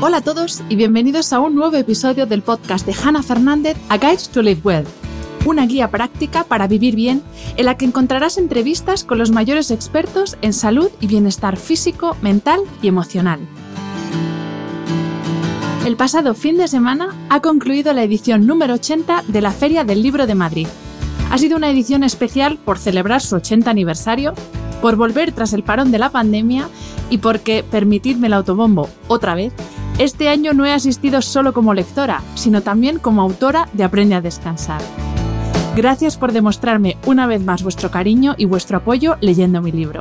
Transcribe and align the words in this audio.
Hola 0.00 0.18
a 0.18 0.20
todos 0.20 0.62
y 0.68 0.76
bienvenidos 0.76 1.32
a 1.32 1.40
un 1.40 1.56
nuevo 1.56 1.76
episodio 1.76 2.26
del 2.26 2.42
podcast 2.42 2.86
de 2.86 2.94
Hannah 2.94 3.22
Fernández, 3.22 3.76
A 3.88 3.98
Guide 3.98 4.28
to 4.32 4.42
Live 4.42 4.60
Well 4.62 4.84
una 5.44 5.66
guía 5.66 5.90
práctica 5.90 6.44
para 6.44 6.66
vivir 6.66 6.94
bien 6.94 7.22
en 7.56 7.66
la 7.66 7.76
que 7.76 7.84
encontrarás 7.84 8.38
entrevistas 8.38 9.04
con 9.04 9.18
los 9.18 9.30
mayores 9.30 9.70
expertos 9.70 10.36
en 10.42 10.52
salud 10.52 10.90
y 11.00 11.06
bienestar 11.06 11.56
físico, 11.56 12.16
mental 12.20 12.60
y 12.82 12.88
emocional. 12.88 13.40
El 15.86 15.96
pasado 15.96 16.34
fin 16.34 16.58
de 16.58 16.68
semana 16.68 17.16
ha 17.30 17.40
concluido 17.40 17.92
la 17.94 18.02
edición 18.02 18.46
número 18.46 18.74
80 18.74 19.24
de 19.26 19.40
la 19.40 19.52
Feria 19.52 19.84
del 19.84 20.02
Libro 20.02 20.26
de 20.26 20.34
Madrid. 20.34 20.68
Ha 21.30 21.38
sido 21.38 21.56
una 21.56 21.70
edición 21.70 22.04
especial 22.04 22.58
por 22.58 22.78
celebrar 22.78 23.22
su 23.22 23.36
80 23.36 23.70
aniversario, 23.70 24.34
por 24.82 24.96
volver 24.96 25.32
tras 25.32 25.54
el 25.54 25.62
parón 25.62 25.90
de 25.90 25.98
la 25.98 26.10
pandemia 26.10 26.68
y 27.10 27.18
porque, 27.18 27.64
permitidme 27.68 28.26
el 28.26 28.34
autobombo 28.34 28.88
otra 29.08 29.34
vez, 29.34 29.52
este 29.98 30.28
año 30.28 30.52
no 30.52 30.64
he 30.64 30.72
asistido 30.72 31.20
solo 31.22 31.52
como 31.52 31.74
lectora, 31.74 32.22
sino 32.36 32.62
también 32.62 33.00
como 33.00 33.20
autora 33.20 33.68
de 33.72 33.82
Aprende 33.82 34.14
a 34.14 34.20
Descansar. 34.20 34.80
Gracias 35.74 36.16
por 36.16 36.32
demostrarme 36.32 36.96
una 37.04 37.26
vez 37.26 37.44
más 37.44 37.64
vuestro 37.64 37.90
cariño 37.90 38.34
y 38.38 38.44
vuestro 38.44 38.78
apoyo 38.78 39.16
leyendo 39.20 39.60
mi 39.60 39.72
libro. 39.72 40.00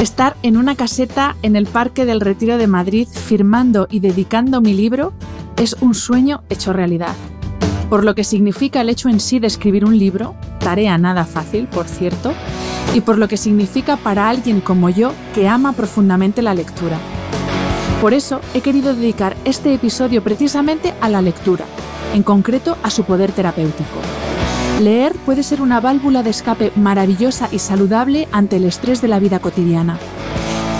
Estar 0.00 0.36
en 0.42 0.56
una 0.56 0.74
caseta 0.74 1.36
en 1.42 1.54
el 1.54 1.66
Parque 1.66 2.04
del 2.04 2.20
Retiro 2.20 2.58
de 2.58 2.66
Madrid 2.66 3.06
firmando 3.06 3.86
y 3.88 4.00
dedicando 4.00 4.60
mi 4.60 4.74
libro 4.74 5.12
es 5.56 5.76
un 5.80 5.94
sueño 5.94 6.42
hecho 6.48 6.72
realidad. 6.72 7.14
Por 7.92 8.04
lo 8.04 8.14
que 8.14 8.24
significa 8.24 8.80
el 8.80 8.88
hecho 8.88 9.10
en 9.10 9.20
sí 9.20 9.38
de 9.38 9.48
escribir 9.48 9.84
un 9.84 9.98
libro, 9.98 10.34
tarea 10.60 10.96
nada 10.96 11.26
fácil, 11.26 11.66
por 11.66 11.86
cierto, 11.86 12.32
y 12.94 13.02
por 13.02 13.18
lo 13.18 13.28
que 13.28 13.36
significa 13.36 13.98
para 13.98 14.30
alguien 14.30 14.62
como 14.62 14.88
yo 14.88 15.12
que 15.34 15.46
ama 15.46 15.74
profundamente 15.74 16.40
la 16.40 16.54
lectura. 16.54 16.96
Por 18.00 18.14
eso 18.14 18.40
he 18.54 18.62
querido 18.62 18.94
dedicar 18.94 19.36
este 19.44 19.74
episodio 19.74 20.24
precisamente 20.24 20.94
a 21.02 21.10
la 21.10 21.20
lectura, 21.20 21.66
en 22.14 22.22
concreto 22.22 22.78
a 22.82 22.88
su 22.88 23.04
poder 23.04 23.30
terapéutico. 23.30 24.00
Leer 24.80 25.12
puede 25.26 25.42
ser 25.42 25.60
una 25.60 25.78
válvula 25.78 26.22
de 26.22 26.30
escape 26.30 26.72
maravillosa 26.76 27.50
y 27.52 27.58
saludable 27.58 28.26
ante 28.32 28.56
el 28.56 28.64
estrés 28.64 29.02
de 29.02 29.08
la 29.08 29.18
vida 29.18 29.38
cotidiana. 29.38 29.98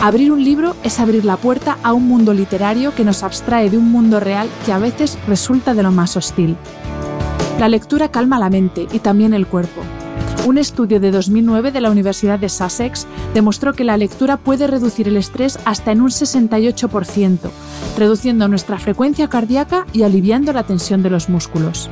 Abrir 0.01 0.33
un 0.33 0.43
libro 0.43 0.77
es 0.83 0.99
abrir 0.99 1.27
la 1.27 1.37
puerta 1.37 1.77
a 1.83 1.93
un 1.93 2.09
mundo 2.09 2.33
literario 2.33 2.95
que 2.95 3.05
nos 3.05 3.23
abstrae 3.23 3.69
de 3.69 3.77
un 3.77 3.93
mundo 3.93 4.19
real 4.19 4.49
que 4.65 4.73
a 4.73 4.79
veces 4.79 5.19
resulta 5.29 5.75
de 5.75 5.83
lo 5.83 5.93
más 5.93 6.17
hostil. 6.17 6.57
La 7.59 7.69
lectura 7.69 8.11
calma 8.11 8.39
la 8.39 8.51
mente 8.51 8.87
y 8.93 8.99
también 8.99 9.35
el 9.35 9.47
cuerpo. 9.47 9.83
Un 10.45 10.59
estudio 10.59 10.99
de 10.99 11.13
2009 11.13 11.71
de 11.71 11.81
la 11.81 11.91
Universidad 11.91 12.39
de 12.39 12.49
Sussex 12.49 13.07
demostró 13.33 13.75
que 13.75 13.85
la 13.85 13.97
lectura 13.97 14.37
puede 14.37 14.67
reducir 14.67 15.07
el 15.07 15.17
estrés 15.17 15.59
hasta 15.65 15.93
en 15.93 16.01
un 16.01 16.09
68%, 16.09 17.39
reduciendo 17.97 18.49
nuestra 18.49 18.79
frecuencia 18.79 19.29
cardíaca 19.29 19.87
y 19.93 20.03
aliviando 20.03 20.53
la 20.53 20.65
tensión 20.65 21.05
de 21.05 21.11
los 21.11 21.29
músculos. 21.29 21.89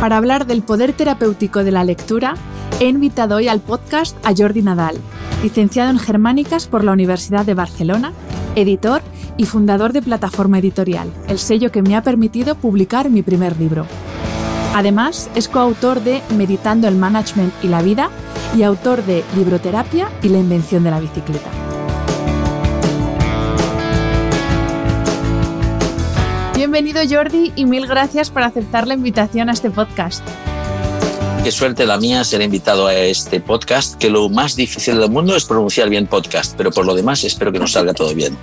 Para 0.00 0.16
hablar 0.16 0.46
del 0.46 0.62
poder 0.62 0.92
terapéutico 0.92 1.64
de 1.64 1.72
la 1.72 1.82
lectura, 1.82 2.34
he 2.78 2.86
invitado 2.86 3.34
hoy 3.36 3.48
al 3.48 3.58
podcast 3.58 4.16
a 4.24 4.32
Jordi 4.36 4.62
Nadal, 4.62 4.96
licenciado 5.42 5.90
en 5.90 5.98
Germánicas 5.98 6.68
por 6.68 6.84
la 6.84 6.92
Universidad 6.92 7.44
de 7.44 7.54
Barcelona, 7.54 8.12
editor 8.60 9.02
y 9.36 9.46
fundador 9.46 9.92
de 9.92 10.02
Plataforma 10.02 10.58
Editorial, 10.58 11.12
el 11.28 11.38
sello 11.38 11.70
que 11.70 11.82
me 11.82 11.96
ha 11.96 12.02
permitido 12.02 12.54
publicar 12.54 13.10
mi 13.10 13.22
primer 13.22 13.58
libro. 13.58 13.86
Además, 14.74 15.30
es 15.34 15.48
coautor 15.48 16.02
de 16.02 16.22
Meditando 16.36 16.88
el 16.88 16.96
Management 16.96 17.52
y 17.62 17.68
la 17.68 17.82
Vida 17.82 18.10
y 18.56 18.62
autor 18.62 19.04
de 19.04 19.24
Libroterapia 19.36 20.08
y 20.22 20.28
la 20.28 20.38
Invención 20.38 20.84
de 20.84 20.90
la 20.90 21.00
Bicicleta. 21.00 21.50
Bienvenido 26.54 27.00
Jordi 27.08 27.52
y 27.54 27.66
mil 27.66 27.86
gracias 27.86 28.30
por 28.30 28.42
aceptar 28.42 28.88
la 28.88 28.94
invitación 28.94 29.48
a 29.48 29.52
este 29.52 29.70
podcast. 29.70 30.26
Qué 31.44 31.52
suerte 31.52 31.86
la 31.86 31.98
mía 31.98 32.24
ser 32.24 32.42
invitado 32.42 32.88
a 32.88 32.94
este 32.94 33.40
podcast, 33.40 33.96
que 33.96 34.10
lo 34.10 34.28
más 34.28 34.56
difícil 34.56 34.98
del 34.98 35.10
mundo 35.10 35.34
es 35.36 35.44
pronunciar 35.44 35.88
bien 35.88 36.06
podcast, 36.06 36.54
pero 36.56 36.70
por 36.70 36.84
lo 36.84 36.94
demás 36.94 37.24
espero 37.24 37.52
que 37.52 37.58
nos 37.58 37.72
salga 37.72 37.94
todo 37.94 38.12
bien. 38.14 38.36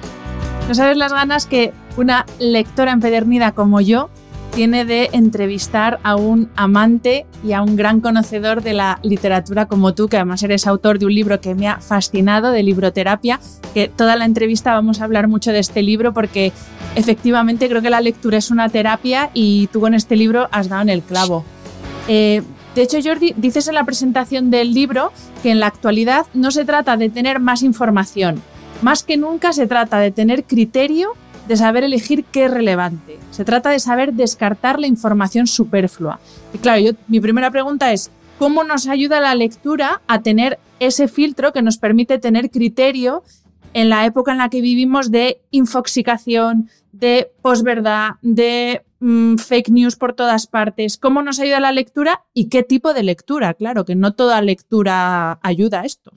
No 0.67 0.73
sabes 0.73 0.97
las 0.97 1.11
ganas 1.11 1.45
que 1.45 1.73
una 1.97 2.25
lectora 2.39 2.91
empedernida 2.91 3.51
como 3.51 3.81
yo 3.81 4.09
tiene 4.55 4.85
de 4.85 5.09
entrevistar 5.11 5.99
a 6.03 6.15
un 6.15 6.49
amante 6.55 7.25
y 7.43 7.51
a 7.51 7.61
un 7.61 7.75
gran 7.75 7.99
conocedor 7.99 8.63
de 8.63 8.73
la 8.73 8.99
literatura 9.03 9.67
como 9.67 9.93
tú, 9.93 10.07
que 10.07 10.15
además 10.15 10.41
eres 10.43 10.65
autor 10.65 10.97
de 10.97 11.05
un 11.05 11.13
libro 11.13 11.41
que 11.41 11.53
me 11.53 11.67
ha 11.67 11.81
fascinado, 11.81 12.51
de 12.51 12.63
libroterapia, 12.63 13.41
que 13.73 13.89
toda 13.89 14.15
la 14.15 14.23
entrevista 14.23 14.73
vamos 14.73 15.01
a 15.01 15.03
hablar 15.03 15.27
mucho 15.27 15.51
de 15.51 15.59
este 15.59 15.83
libro 15.83 16.13
porque 16.13 16.53
efectivamente 16.95 17.67
creo 17.67 17.81
que 17.81 17.89
la 17.89 17.99
lectura 17.99 18.37
es 18.37 18.49
una 18.49 18.69
terapia 18.69 19.29
y 19.33 19.67
tú 19.67 19.81
con 19.81 19.93
este 19.93 20.15
libro 20.15 20.47
has 20.51 20.69
dado 20.69 20.83
en 20.83 20.89
el 20.89 21.01
clavo. 21.01 21.43
Eh, 22.07 22.41
de 22.75 22.81
hecho, 22.81 22.97
Jordi, 23.01 23.33
dices 23.37 23.69
en 23.69 23.75
la 23.75 23.85
presentación 23.85 24.51
del 24.51 24.73
libro 24.73 25.13
que 25.41 25.49
en 25.49 25.61
la 25.61 25.67
actualidad 25.67 26.25
no 26.33 26.51
se 26.51 26.65
trata 26.65 26.97
de 26.97 27.09
tener 27.09 27.39
más 27.39 27.63
información, 27.63 28.41
más 28.81 29.01
que 29.01 29.15
nunca 29.15 29.53
se 29.53 29.65
trata 29.65 29.99
de 29.99 30.11
tener 30.11 30.43
criterio 30.43 31.13
de 31.47 31.55
saber 31.55 31.85
elegir 31.85 32.25
qué 32.25 32.45
es 32.45 32.51
relevante. 32.51 33.17
Se 33.31 33.45
trata 33.45 33.69
de 33.69 33.79
saber 33.79 34.13
descartar 34.13 34.79
la 34.79 34.87
información 34.87 35.47
superflua. 35.47 36.19
Y 36.53 36.57
claro, 36.57 36.81
yo, 36.81 36.91
mi 37.07 37.21
primera 37.21 37.49
pregunta 37.49 37.93
es, 37.93 38.11
¿cómo 38.39 38.65
nos 38.65 38.87
ayuda 38.87 39.21
la 39.21 39.35
lectura 39.35 40.01
a 40.07 40.21
tener 40.21 40.59
ese 40.81 41.07
filtro 41.07 41.53
que 41.53 41.61
nos 41.61 41.77
permite 41.77 42.17
tener 42.19 42.49
criterio 42.49 43.23
en 43.73 43.87
la 43.87 44.05
época 44.05 44.33
en 44.33 44.39
la 44.39 44.49
que 44.49 44.59
vivimos 44.59 45.11
de 45.11 45.39
infoxicación, 45.51 46.69
de 46.91 47.31
posverdad, 47.41 48.15
de 48.21 48.81
mm, 48.99 49.37
fake 49.37 49.69
news 49.69 49.95
por 49.95 50.13
todas 50.13 50.47
partes? 50.47 50.97
¿Cómo 50.97 51.21
nos 51.21 51.39
ayuda 51.39 51.59
la 51.59 51.71
lectura 51.71 52.25
y 52.33 52.49
qué 52.49 52.63
tipo 52.63 52.93
de 52.93 53.03
lectura? 53.03 53.53
Claro, 53.53 53.85
que 53.85 53.95
no 53.95 54.13
toda 54.13 54.41
lectura 54.41 55.39
ayuda 55.41 55.81
a 55.81 55.85
esto. 55.85 56.11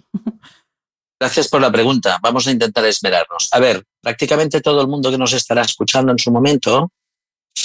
Gracias 1.21 1.49
por 1.49 1.61
la 1.61 1.72
pregunta. 1.72 2.19
Vamos 2.22 2.47
a 2.47 2.53
intentar 2.53 2.84
esmerarnos. 2.84 3.49
A 3.53 3.59
ver, 3.59 3.84
prácticamente 4.00 4.61
todo 4.61 4.81
el 4.81 4.89
mundo 4.89 5.11
que 5.11 5.19
nos 5.19 5.33
estará 5.33 5.62
escuchando 5.62 6.12
en 6.12 6.19
su 6.19 6.31
momento 6.31 6.93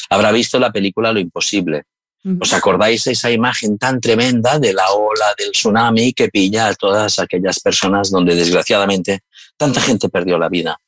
habrá 0.10 0.32
visto 0.32 0.58
la 0.58 0.72
película 0.72 1.14
Lo 1.14 1.20
Imposible. 1.20 1.84
¿Os 2.40 2.54
acordáis 2.54 3.04
de 3.04 3.12
esa 3.12 3.30
imagen 3.30 3.78
tan 3.78 4.00
tremenda 4.00 4.58
de 4.58 4.74
la 4.74 4.90
ola 4.92 5.36
del 5.38 5.52
tsunami 5.52 6.14
que 6.14 6.30
pilla 6.30 6.68
a 6.68 6.74
todas 6.74 7.20
aquellas 7.20 7.60
personas 7.60 8.10
donde 8.10 8.34
desgraciadamente 8.34 9.24
tanta 9.58 9.82
gente 9.82 10.08
perdió 10.08 10.38
la 10.38 10.48
vida? 10.48 10.80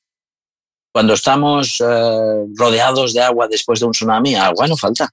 Cuando 0.95 1.13
estamos 1.13 1.81
eh, 1.81 2.45
rodeados 2.55 3.13
de 3.13 3.19
agua 3.19 3.49
después 3.49 3.81
de 3.81 3.85
un 3.85 3.91
tsunami, 3.91 4.35
agua 4.35 4.65
no 4.65 4.77
falta. 4.77 5.09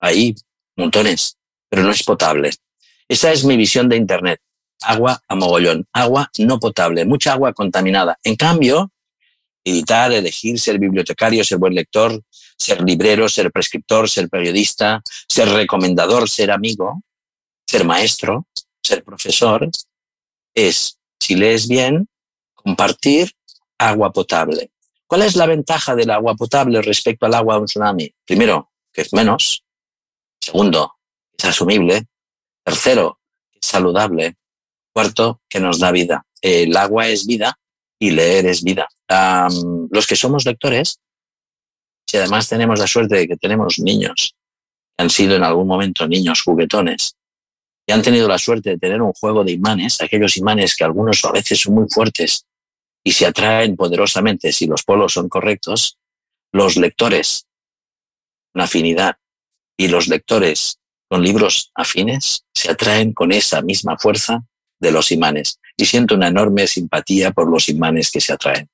Ahí, 0.00 0.34
montones, 0.78 1.36
pero 1.68 1.82
no 1.82 1.90
es 1.90 2.02
potable. 2.02 2.50
Esa 3.06 3.30
es 3.30 3.44
mi 3.44 3.54
visión 3.54 3.86
de 3.86 3.98
Internet 3.98 4.40
agua 4.80 5.22
a 5.28 5.34
mogollón, 5.34 5.86
agua 5.92 6.30
no 6.38 6.58
potable, 6.58 7.04
mucha 7.04 7.34
agua 7.34 7.52
contaminada. 7.52 8.18
En 8.24 8.34
cambio, 8.34 8.92
editar, 9.62 10.10
elegir, 10.10 10.58
ser 10.58 10.78
bibliotecario, 10.78 11.44
ser 11.44 11.58
buen 11.58 11.74
lector, 11.74 12.22
ser 12.58 12.80
librero, 12.80 13.28
ser 13.28 13.52
prescriptor, 13.52 14.08
ser 14.08 14.30
periodista, 14.30 15.02
ser 15.28 15.50
recomendador, 15.50 16.30
ser 16.30 16.50
amigo, 16.50 17.02
ser 17.66 17.84
maestro, 17.84 18.46
ser 18.82 19.04
profesor, 19.04 19.68
es, 20.54 20.98
si 21.20 21.34
lees 21.34 21.68
bien, 21.68 22.08
compartir 22.54 23.30
agua 23.76 24.10
potable. 24.10 24.70
¿Cuál 25.14 25.28
es 25.28 25.36
la 25.36 25.46
ventaja 25.46 25.94
del 25.94 26.10
agua 26.10 26.34
potable 26.34 26.82
respecto 26.82 27.24
al 27.24 27.34
agua 27.34 27.54
de 27.54 27.60
un 27.60 27.66
tsunami? 27.66 28.12
Primero, 28.26 28.72
que 28.92 29.02
es 29.02 29.12
menos. 29.12 29.62
Segundo, 30.40 30.94
es 31.38 31.44
asumible. 31.44 32.06
Tercero, 32.64 33.20
que 33.48 33.60
es 33.62 33.68
saludable. 33.68 34.34
Cuarto, 34.92 35.40
que 35.48 35.60
nos 35.60 35.78
da 35.78 35.92
vida. 35.92 36.26
El 36.42 36.76
agua 36.76 37.06
es 37.06 37.26
vida 37.26 37.56
y 37.96 38.10
leer 38.10 38.46
es 38.46 38.64
vida. 38.64 38.88
los 39.92 40.04
que 40.08 40.16
somos 40.16 40.46
lectores, 40.46 40.98
si 42.10 42.16
además 42.16 42.48
tenemos 42.48 42.80
la 42.80 42.88
suerte 42.88 43.14
de 43.14 43.28
que 43.28 43.36
tenemos 43.36 43.78
niños 43.78 44.34
han 44.96 45.10
sido 45.10 45.36
en 45.36 45.44
algún 45.44 45.68
momento 45.68 46.08
niños 46.08 46.42
juguetones 46.42 47.14
y 47.86 47.92
han 47.92 48.02
tenido 48.02 48.26
la 48.26 48.38
suerte 48.38 48.70
de 48.70 48.78
tener 48.78 49.00
un 49.00 49.12
juego 49.12 49.44
de 49.44 49.52
imanes, 49.52 50.00
aquellos 50.00 50.36
imanes 50.36 50.74
que 50.74 50.82
algunos 50.82 51.24
a 51.24 51.30
veces 51.30 51.60
son 51.60 51.74
muy 51.74 51.86
fuertes 51.88 52.46
y 53.04 53.12
se 53.12 53.26
atraen 53.26 53.76
poderosamente 53.76 54.50
si 54.50 54.66
los 54.66 54.82
polos 54.82 55.12
son 55.12 55.28
correctos, 55.28 55.98
los 56.52 56.76
lectores 56.76 57.46
con 58.52 58.62
afinidad 58.62 59.16
y 59.76 59.88
los 59.88 60.08
lectores 60.08 60.80
con 61.08 61.22
libros 61.22 61.70
afines 61.74 62.46
se 62.54 62.70
atraen 62.70 63.12
con 63.12 63.30
esa 63.30 63.60
misma 63.60 63.98
fuerza 63.98 64.44
de 64.80 64.90
los 64.90 65.12
imanes 65.12 65.60
y 65.76 65.84
siento 65.84 66.14
una 66.14 66.28
enorme 66.28 66.66
simpatía 66.66 67.30
por 67.32 67.50
los 67.50 67.68
imanes 67.68 68.10
que 68.10 68.20
se 68.20 68.32
atraen. 68.32 68.68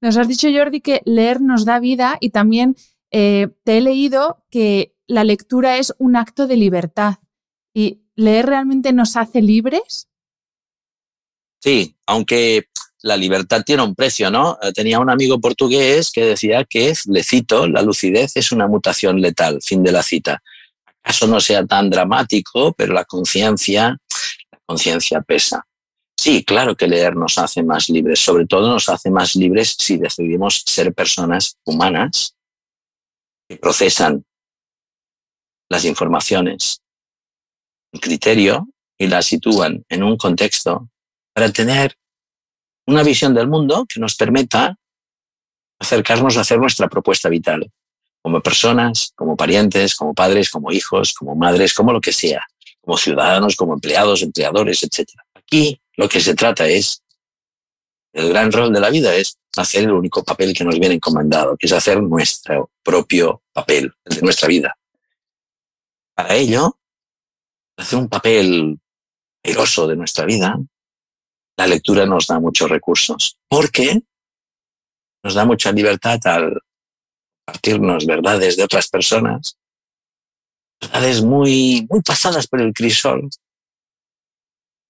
Nos 0.00 0.16
has 0.16 0.28
dicho, 0.28 0.48
Jordi, 0.50 0.80
que 0.80 1.02
leer 1.04 1.40
nos 1.40 1.64
da 1.64 1.80
vida 1.80 2.16
y 2.20 2.30
también 2.30 2.76
eh, 3.10 3.48
te 3.64 3.78
he 3.78 3.80
leído 3.80 4.44
que 4.50 4.94
la 5.06 5.24
lectura 5.24 5.78
es 5.78 5.94
un 5.98 6.16
acto 6.16 6.46
de 6.46 6.56
libertad. 6.56 7.16
¿Y 7.74 8.02
leer 8.14 8.46
realmente 8.46 8.92
nos 8.92 9.16
hace 9.16 9.42
libres? 9.42 10.08
Sí, 11.60 11.96
aunque 12.06 12.68
la 13.02 13.16
libertad 13.16 13.62
tiene 13.64 13.82
un 13.82 13.94
precio, 13.94 14.30
¿no? 14.30 14.58
Eh, 14.62 14.72
tenía 14.72 14.98
un 14.98 15.10
amigo 15.10 15.40
portugués 15.40 16.10
que 16.10 16.24
decía 16.24 16.64
que, 16.64 16.92
le 17.06 17.22
cito, 17.22 17.68
la 17.68 17.82
lucidez 17.82 18.36
es 18.36 18.52
una 18.52 18.66
mutación 18.66 19.20
letal, 19.20 19.60
fin 19.62 19.82
de 19.82 19.92
la 19.92 20.02
cita. 20.02 20.42
Acaso 21.02 21.26
no 21.26 21.40
sea 21.40 21.64
tan 21.64 21.90
dramático, 21.90 22.72
pero 22.72 22.92
la 22.92 23.04
conciencia, 23.04 23.96
la 24.50 24.58
conciencia 24.66 25.20
pesa. 25.22 25.64
Sí, 26.16 26.44
claro 26.44 26.76
que 26.76 26.88
leer 26.88 27.14
nos 27.14 27.38
hace 27.38 27.62
más 27.62 27.88
libres, 27.88 28.18
sobre 28.18 28.44
todo 28.44 28.68
nos 28.68 28.88
hace 28.88 29.08
más 29.08 29.36
libres 29.36 29.76
si 29.78 29.96
decidimos 29.96 30.64
ser 30.66 30.92
personas 30.92 31.56
humanas 31.64 32.34
que 33.48 33.56
procesan 33.56 34.24
las 35.70 35.84
informaciones, 35.84 36.82
un 37.92 38.00
criterio 38.00 38.68
y 38.98 39.06
las 39.06 39.26
sitúan 39.26 39.84
en 39.88 40.02
un 40.02 40.16
contexto 40.16 40.88
para 41.32 41.52
tener 41.52 41.96
una 42.88 43.02
visión 43.02 43.34
del 43.34 43.48
mundo 43.48 43.84
que 43.86 44.00
nos 44.00 44.14
permita 44.14 44.74
acercarnos 45.78 46.36
a 46.36 46.40
hacer 46.40 46.58
nuestra 46.58 46.88
propuesta 46.88 47.28
vital, 47.28 47.70
como 48.22 48.40
personas, 48.40 49.12
como 49.14 49.36
parientes, 49.36 49.94
como 49.94 50.14
padres, 50.14 50.48
como 50.48 50.72
hijos, 50.72 51.12
como 51.12 51.34
madres, 51.34 51.74
como 51.74 51.92
lo 51.92 52.00
que 52.00 52.12
sea, 52.12 52.46
como 52.80 52.96
ciudadanos, 52.96 53.56
como 53.56 53.74
empleados, 53.74 54.22
empleadores, 54.22 54.82
etc. 54.82 55.06
Aquí 55.34 55.78
lo 55.96 56.08
que 56.08 56.20
se 56.20 56.34
trata 56.34 56.66
es, 56.66 57.02
el 58.14 58.30
gran 58.30 58.50
rol 58.50 58.72
de 58.72 58.80
la 58.80 58.88
vida 58.88 59.14
es 59.14 59.36
hacer 59.58 59.84
el 59.84 59.92
único 59.92 60.24
papel 60.24 60.54
que 60.54 60.64
nos 60.64 60.78
viene 60.78 60.94
encomendado, 60.94 61.58
que 61.58 61.66
es 61.66 61.72
hacer 61.72 62.02
nuestro 62.02 62.70
propio 62.82 63.42
papel, 63.52 63.92
el 64.06 64.16
de 64.16 64.22
nuestra 64.22 64.48
vida. 64.48 64.74
Para 66.14 66.34
ello, 66.34 66.78
hacer 67.76 67.98
un 67.98 68.08
papel 68.08 68.80
airoso 69.44 69.86
de 69.86 69.96
nuestra 69.96 70.24
vida, 70.24 70.58
la 71.58 71.66
lectura 71.66 72.06
nos 72.06 72.28
da 72.28 72.38
muchos 72.38 72.70
recursos, 72.70 73.36
porque 73.48 74.00
nos 75.24 75.34
da 75.34 75.44
mucha 75.44 75.72
libertad 75.72 76.20
al 76.24 76.62
compartirnos 77.44 78.06
verdades 78.06 78.56
de 78.56 78.62
otras 78.62 78.88
personas, 78.88 79.58
verdades 80.80 81.20
muy, 81.22 81.84
muy 81.90 82.00
pasadas 82.02 82.46
por 82.46 82.60
el 82.60 82.72
crisol, 82.72 83.28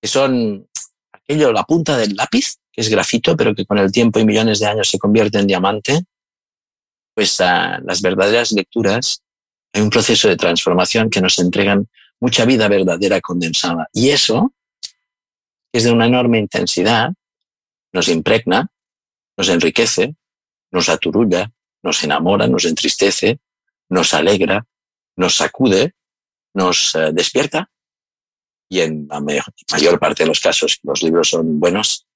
que 0.03 0.09
son 0.09 0.69
aquello, 1.11 1.53
la 1.53 1.65
punta 1.65 1.97
del 1.97 2.15
lápiz, 2.15 2.56
que 2.71 2.82
es 2.82 2.91
grafito, 2.91 3.35
pero 3.35 3.55
que 3.55 3.64
con 3.64 3.79
el 3.79 3.91
tiempo 3.91 4.19
y 4.19 4.26
millones 4.26 4.61
de 4.61 4.67
años 4.67 4.91
se 4.91 4.99
convierte 4.99 5.38
en 5.38 5.47
diamante, 5.47 6.05
pues 7.14 7.41
uh, 7.41 7.82
las 7.82 8.03
verdaderas 8.03 8.53
lecturas 8.53 9.23
hay 9.73 9.81
un 9.81 9.91
proceso 9.91 10.29
de 10.29 10.37
transformación 10.37 11.09
que 11.09 11.23
nos 11.23 11.38
entregan 11.38 11.88
mucha 12.21 12.44
vida 12.44 12.69
verdadera 12.69 13.21
condensada. 13.21 13.88
Y 13.93 14.11
eso 14.11 14.53
es 15.73 15.85
de 15.85 15.93
una 15.93 16.06
enorme 16.06 16.38
intensidad, 16.38 17.12
nos 17.93 18.09
impregna, 18.09 18.70
nos 19.37 19.49
enriquece, 19.49 20.15
nos 20.70 20.88
aturulla, 20.88 21.50
nos 21.82 22.03
enamora, 22.05 22.47
nos 22.47 22.65
entristece, 22.65 23.41
nos 23.88 24.15
alegra, 24.15 24.67
nos 25.17 25.37
sacude, 25.37 25.94
nos 26.55 26.94
uh, 26.94 27.12
despierta. 27.12 27.70
Y 28.70 28.81
en 28.81 29.09
la 29.09 29.20
mayor 29.20 29.99
parte 29.99 30.25
de 30.25 30.29
los 30.29 30.41
casos, 30.41 30.79
los 30.82 31.03
libros 31.03 31.31
son 31.31 31.59
buenos, 31.59 32.06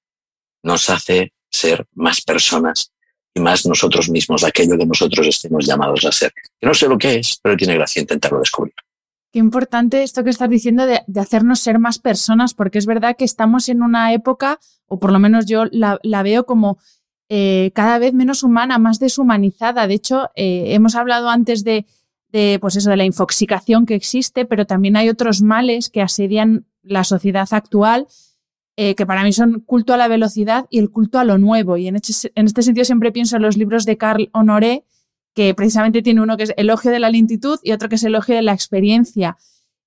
nos 0.63 0.89
hace 0.89 1.33
ser 1.49 1.85
más 1.93 2.21
personas 2.21 2.91
y 3.33 3.39
más 3.39 3.65
nosotros 3.65 4.09
mismos, 4.09 4.43
aquello 4.43 4.77
que 4.77 4.85
nosotros 4.85 5.25
estemos 5.25 5.65
llamados 5.65 6.05
a 6.05 6.11
ser. 6.11 6.31
No 6.61 6.73
sé 6.73 6.87
lo 6.87 6.97
que 6.97 7.15
es, 7.15 7.39
pero 7.41 7.57
tiene 7.57 7.73
gracia 7.73 8.01
intentarlo 8.01 8.39
descubrir. 8.39 8.75
Qué 9.33 9.39
importante 9.39 10.03
esto 10.03 10.23
que 10.23 10.29
estás 10.29 10.47
diciendo 10.47 10.85
de, 10.85 11.01
hacernos 11.19 11.59
ser 11.59 11.79
más 11.79 11.97
personas, 11.97 12.53
porque 12.53 12.77
es 12.77 12.85
verdad 12.85 13.15
que 13.17 13.25
estamos 13.25 13.67
en 13.67 13.81
una 13.81 14.13
época, 14.13 14.59
o 14.85 14.99
por 14.99 15.11
lo 15.11 15.17
menos 15.17 15.47
yo 15.47 15.63
la, 15.71 16.23
veo 16.23 16.45
como 16.45 16.77
eh, 17.29 17.71
cada 17.73 17.97
vez 17.97 18.13
menos 18.13 18.43
humana, 18.43 18.77
más 18.77 18.99
deshumanizada. 18.99 19.87
De 19.87 19.95
hecho, 19.95 20.29
eh, 20.35 20.75
hemos 20.75 20.93
hablado 20.93 21.29
antes 21.29 21.63
de, 21.63 21.87
pues 22.61 22.75
eso, 22.75 22.91
de 22.91 22.97
la 22.97 23.05
infoxicación 23.05 23.87
que 23.87 23.95
existe, 23.95 24.45
pero 24.45 24.67
también 24.67 24.95
hay 24.97 25.09
otros 25.09 25.41
males 25.41 25.89
que 25.89 26.03
asedian 26.03 26.67
la 26.83 27.03
sociedad 27.03 27.47
actual 27.51 28.07
eh, 28.75 28.93
que 28.93 29.07
para 29.07 29.23
mí 29.23 29.33
son 29.33 29.61
culto 29.61 29.95
a 29.95 29.97
la 29.97 30.07
velocidad 30.07 30.65
y 30.69 30.77
el 30.77 30.91
culto 30.91 31.17
a 31.17 31.23
lo 31.23 31.39
nuevo. 31.39 31.77
Y 31.77 31.87
en 31.87 31.95
este, 31.95 32.31
en 32.35 32.45
este 32.45 32.61
sentido 32.61 32.85
siempre 32.85 33.11
pienso 33.11 33.35
en 33.35 33.41
los 33.41 33.57
libros 33.57 33.85
de 33.85 33.97
Carl 33.97 34.29
Honoré, 34.31 34.83
que 35.33 35.53
precisamente 35.53 36.01
tiene 36.01 36.21
uno 36.21 36.37
que 36.37 36.43
es 36.43 36.53
Elogio 36.57 36.91
de 36.91 36.99
la 36.99 37.09
lentitud 37.09 37.59
y 37.63 37.71
otro 37.71 37.89
que 37.89 37.95
es 37.95 38.03
Elogio 38.03 38.35
de 38.35 38.41
la 38.41 38.53
experiencia. 38.53 39.37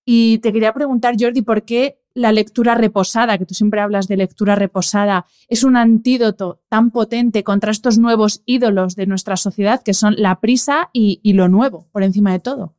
Y 0.04 0.38
te 0.38 0.52
quería 0.52 0.72
preguntar, 0.72 1.16
Jordi, 1.18 1.42
¿por 1.42 1.64
qué 1.64 1.98
la 2.14 2.32
lectura 2.32 2.74
reposada, 2.74 3.36
que 3.36 3.44
tú 3.44 3.54
siempre 3.54 3.80
hablas 3.80 4.08
de 4.08 4.16
lectura 4.16 4.54
reposada, 4.54 5.26
es 5.48 5.64
un 5.64 5.76
antídoto 5.76 6.62
tan 6.68 6.90
potente 6.90 7.44
contra 7.44 7.70
estos 7.70 7.98
nuevos 7.98 8.42
ídolos 8.46 8.96
de 8.96 9.06
nuestra 9.06 9.36
sociedad 9.36 9.82
que 9.82 9.92
son 9.92 10.14
la 10.16 10.40
prisa 10.40 10.88
y, 10.92 11.20
y 11.22 11.34
lo 11.34 11.48
nuevo, 11.48 11.88
por 11.92 12.02
encima 12.02 12.32
de 12.32 12.40
todo? 12.40 12.74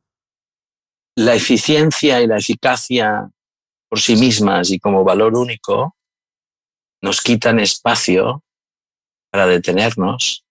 La 1.14 1.34
eficiencia 1.34 2.20
y 2.20 2.26
la 2.26 2.38
eficacia 2.38 3.30
por 3.88 4.00
sí 4.00 4.16
mismas 4.16 4.70
y 4.70 4.78
como 4.78 5.04
valor 5.04 5.36
único 5.36 5.96
nos 7.00 7.20
quitan 7.20 7.60
espacio 7.60 8.42
para 9.30 9.46
detenernos, 9.46 10.44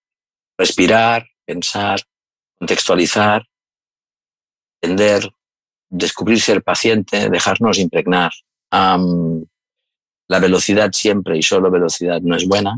respirar, 0.58 1.28
pensar, 1.47 2.01
contextualizar, 2.59 3.47
entender, 4.81 5.29
descubrir 5.89 6.41
ser 6.41 6.61
paciente, 6.61 7.29
dejarnos 7.29 7.80
impregnar. 7.80 8.31
la 10.30 10.39
velocidad 10.39 10.92
siempre 10.92 11.37
y 11.37 11.42
solo 11.42 11.71
velocidad 11.71 12.19
no 12.21 12.35
es 12.35 12.45
buena. 12.45 12.77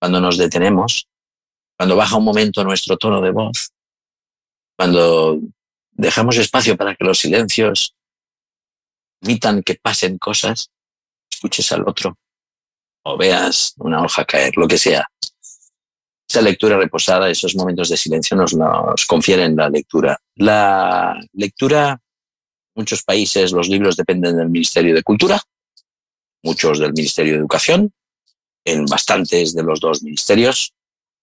Cuando 0.00 0.20
nos 0.20 0.38
detenemos, 0.38 1.06
cuando 1.76 1.96
baja 1.96 2.16
un 2.16 2.24
momento 2.24 2.64
nuestro 2.64 2.96
tono 2.96 3.20
de 3.20 3.30
voz, 3.30 3.72
cuando 4.76 5.38
dejamos 5.90 6.38
espacio 6.38 6.76
para 6.76 6.94
que 6.96 7.04
los 7.04 7.18
silencios 7.18 7.94
permitan 9.20 9.62
que 9.62 9.74
pasen 9.74 10.16
cosas, 10.18 10.70
escuches 11.30 11.70
al 11.72 11.86
otro 11.86 12.16
o 13.04 13.16
veas 13.18 13.74
una 13.78 14.02
hoja 14.02 14.24
caer, 14.24 14.56
lo 14.56 14.66
que 14.66 14.78
sea. 14.78 15.06
Esa 16.32 16.40
lectura 16.40 16.78
reposada, 16.78 17.28
esos 17.28 17.54
momentos 17.56 17.90
de 17.90 17.96
silencio 17.98 18.34
nos 18.38 19.04
confieren 19.06 19.54
la 19.54 19.68
lectura. 19.68 20.18
La 20.36 21.20
lectura, 21.34 22.00
muchos 22.74 23.02
países 23.02 23.52
los 23.52 23.68
libros 23.68 23.98
dependen 23.98 24.38
del 24.38 24.48
Ministerio 24.48 24.94
de 24.94 25.02
Cultura, 25.02 25.38
muchos 26.42 26.78
del 26.78 26.94
Ministerio 26.94 27.34
de 27.34 27.38
Educación, 27.40 27.92
en 28.64 28.86
bastantes 28.86 29.54
de 29.54 29.62
los 29.62 29.78
dos 29.78 30.02
ministerios, 30.02 30.72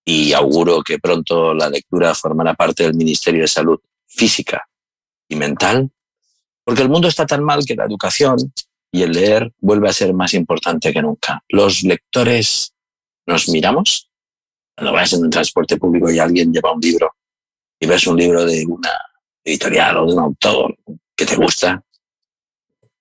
y 0.05 0.33
auguro 0.33 0.83
que 0.83 0.99
pronto 0.99 1.55
la 1.55 1.71
lectura 1.71 2.13
formará 2.13 2.53
parte 2.53 2.83
del 2.83 2.93
Ministerio 2.93 3.41
de 3.41 3.47
Salud 3.47 3.79
Física 4.05 4.69
y 5.27 5.35
Mental, 5.35 5.89
porque 6.63 6.83
el 6.83 6.89
mundo 6.89 7.07
está 7.07 7.25
tan 7.25 7.43
mal 7.43 7.65
que 7.65 7.73
la 7.73 7.85
educación 7.85 8.53
y 8.91 9.01
el 9.01 9.13
leer 9.13 9.51
vuelve 9.57 9.89
a 9.89 9.93
ser 9.93 10.13
más 10.13 10.35
importante 10.35 10.93
que 10.93 11.01
nunca. 11.01 11.43
Los 11.49 11.81
lectores 11.81 12.75
nos 13.25 13.49
miramos. 13.49 14.08
Cuando 14.79 14.93
vas 14.93 15.11
en 15.11 15.23
un 15.23 15.29
transporte 15.29 15.75
público 15.75 16.09
y 16.09 16.19
alguien 16.19 16.53
lleva 16.53 16.71
un 16.71 16.79
libro 16.79 17.13
y 17.81 17.85
ves 17.85 18.07
un 18.07 18.15
libro 18.15 18.45
de 18.45 18.65
una 18.65 18.89
editorial 19.43 19.97
o 19.97 20.05
de 20.05 20.13
un 20.13 20.19
autor 20.19 20.73
que 21.13 21.25
te 21.25 21.35
gusta, 21.35 21.83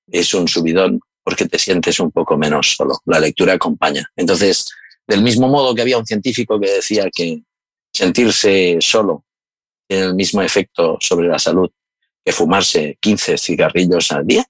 es 0.08 0.35
un 0.35 0.49
subidón 0.49 0.99
porque 1.23 1.47
te 1.47 1.56
sientes 1.56 2.00
un 2.00 2.11
poco 2.11 2.37
menos 2.37 2.75
solo. 2.75 2.99
La 3.04 3.20
lectura 3.20 3.52
acompaña. 3.52 4.11
Entonces, 4.16 4.68
del 5.06 5.23
mismo 5.23 5.47
modo 5.47 5.73
que 5.73 5.82
había 5.82 5.99
un 5.99 6.04
científico 6.04 6.58
que 6.58 6.68
decía 6.68 7.08
que 7.14 7.44
sentirse 7.92 8.78
solo 8.80 9.25
tiene 9.87 10.06
el 10.06 10.14
mismo 10.16 10.42
efecto 10.42 10.97
sobre 10.99 11.28
la 11.28 11.38
salud 11.38 11.70
que 12.25 12.32
fumarse 12.32 12.99
15 13.00 13.38
cigarrillos 13.38 14.11
al 14.11 14.26
día, 14.26 14.44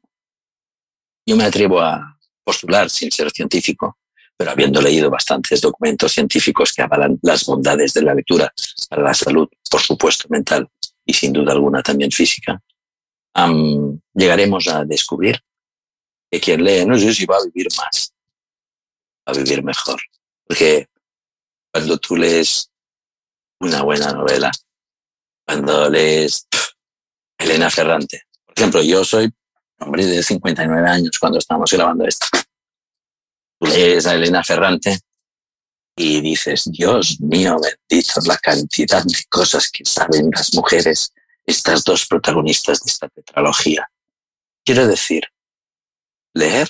yo 1.27 1.37
me 1.37 1.45
atrevo 1.45 1.79
a 1.79 2.19
postular 2.43 2.89
sin 2.89 3.11
ser 3.11 3.31
científico, 3.31 3.98
pero 4.39 4.53
habiendo 4.53 4.81
leído 4.81 5.11
bastantes 5.11 5.61
documentos 5.61 6.13
científicos 6.13 6.73
que 6.73 6.83
avalan 6.83 7.19
las 7.23 7.45
bondades 7.45 7.93
de 7.93 8.03
la 8.03 8.15
lectura 8.15 8.53
para 8.89 9.03
la 9.03 9.13
salud, 9.13 9.49
por 9.69 9.81
supuesto, 9.81 10.29
mental 10.31 10.71
y 11.05 11.13
sin 11.13 11.33
duda 11.33 11.53
alguna 11.53 11.83
también 11.83 12.13
física, 12.13 12.63
llegaremos 14.15 14.69
a 14.69 14.85
descubrir 14.85 15.41
que 16.31 16.41
quien 16.41 16.63
lee 16.63 16.87
no 16.87 16.97
sé 16.97 17.13
si 17.13 17.27
va 17.27 17.37
a 17.37 17.45
vivir 17.45 17.67
más, 17.77 18.15
va 19.29 19.33
a 19.33 19.37
vivir 19.37 19.65
mejor. 19.65 20.01
Porque 20.47 20.87
cuando 21.73 21.99
tú 21.99 22.17
lees 22.17 22.71
una 23.59 23.83
buena 23.83 24.13
novela, 24.13 24.53
cuando 25.45 25.91
lees 25.91 26.47
Elena 27.39 27.71
Ferrante, 27.71 28.23
por 28.47 28.55
ejemplo, 28.57 28.83
yo 28.83 29.05
soy 29.05 29.33
hombre 29.81 30.07
de 30.07 30.23
59 30.23 30.89
años 30.89 31.19
cuando 31.19 31.39
estamos 31.39 31.73
grabando 31.73 32.05
esto. 32.07 32.27
Lees 33.61 34.07
a 34.07 34.15
Elena 34.15 34.43
Ferrante 34.45 34.99
y 35.97 36.21
dices, 36.21 36.71
Dios 36.71 37.21
mío, 37.21 37.59
bendito 37.61 38.21
la 38.27 38.37
cantidad 38.39 39.03
de 39.05 39.25
cosas 39.29 39.71
que 39.71 39.85
saben 39.85 40.31
las 40.31 40.55
mujeres, 40.55 41.13
estas 41.45 41.83
dos 41.83 42.07
protagonistas 42.07 42.81
de 42.85 42.91
esta 42.91 43.09
tetralogía. 43.09 43.91
Quiero 44.65 44.87
decir, 44.87 45.25
leer 46.35 46.69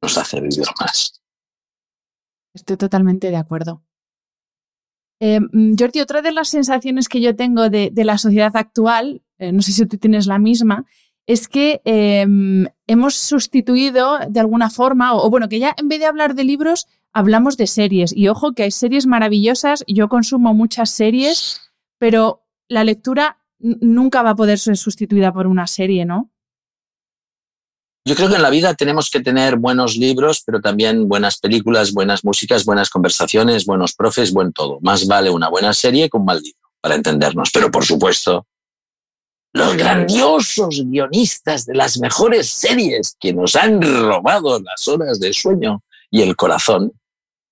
nos 0.00 0.16
hace 0.16 0.40
vivir 0.40 0.66
más. 0.80 1.20
Estoy 2.54 2.76
totalmente 2.76 3.30
de 3.30 3.36
acuerdo. 3.36 3.82
Eh, 5.20 5.40
Jordi, 5.78 6.00
otra 6.00 6.22
de 6.22 6.32
las 6.32 6.48
sensaciones 6.48 7.08
que 7.08 7.20
yo 7.20 7.36
tengo 7.36 7.68
de, 7.68 7.92
la 7.94 8.18
sociedad 8.18 8.56
actual, 8.56 9.22
eh, 9.38 9.52
no 9.52 9.60
sé 9.62 9.72
si 9.72 9.84
tú 9.86 9.98
tienes 9.98 10.26
la 10.26 10.38
misma, 10.38 10.86
es 11.26 11.48
que 11.48 11.80
em, 11.84 12.66
hemos 12.86 13.14
sustituido 13.14 14.18
de 14.28 14.40
alguna 14.40 14.70
forma, 14.70 15.14
o, 15.14 15.30
bueno, 15.30 15.48
que 15.48 15.58
ya 15.58 15.74
en 15.76 15.88
vez 15.88 16.00
de 16.00 16.06
hablar 16.06 16.34
de 16.34 16.44
libros, 16.44 16.86
hablamos 17.12 17.56
de 17.56 17.66
series. 17.66 18.12
Y 18.16 18.28
ojo 18.28 18.52
que 18.52 18.64
hay 18.64 18.70
series 18.70 19.06
maravillosas, 19.06 19.84
yo 19.86 20.08
consumo 20.08 20.54
muchas 20.54 20.90
series, 20.90 21.60
pero 21.98 22.44
la 22.68 22.84
lectura 22.84 23.38
nunca 23.58 24.22
va 24.22 24.30
a 24.30 24.36
poder 24.36 24.58
ser 24.58 24.76
sustituida 24.76 25.32
por 25.32 25.46
una 25.46 25.66
serie, 25.66 26.04
¿no? 26.04 26.30
Yo 28.06 28.16
creo 28.16 28.30
que 28.30 28.36
en 28.36 28.42
la 28.42 28.50
vida 28.50 28.74
tenemos 28.74 29.10
que 29.10 29.20
tener 29.20 29.56
buenos 29.56 29.96
libros, 29.96 30.42
pero 30.44 30.60
también 30.60 31.06
buenas 31.06 31.38
películas, 31.38 31.92
buenas 31.92 32.24
músicas, 32.24 32.64
buenas 32.64 32.88
conversaciones, 32.88 33.66
buenos 33.66 33.94
profes, 33.94 34.32
buen 34.32 34.52
todo. 34.52 34.78
Más 34.80 35.06
vale 35.06 35.28
una 35.28 35.50
buena 35.50 35.74
serie 35.74 36.08
que 36.08 36.16
un 36.16 36.24
mal 36.24 36.40
libro, 36.40 36.70
para 36.80 36.94
entendernos. 36.94 37.50
Pero 37.52 37.70
por 37.70 37.84
supuesto, 37.84 38.46
los 39.52 39.76
grandiosos 39.76 40.82
guionistas 40.84 41.66
de 41.66 41.74
las 41.74 41.98
mejores 41.98 42.48
series 42.48 43.16
que 43.18 43.32
nos 43.32 43.56
han 43.56 43.82
robado 43.82 44.60
las 44.60 44.86
horas 44.86 45.18
de 45.18 45.32
sueño 45.32 45.82
y 46.10 46.22
el 46.22 46.36
corazón, 46.36 46.92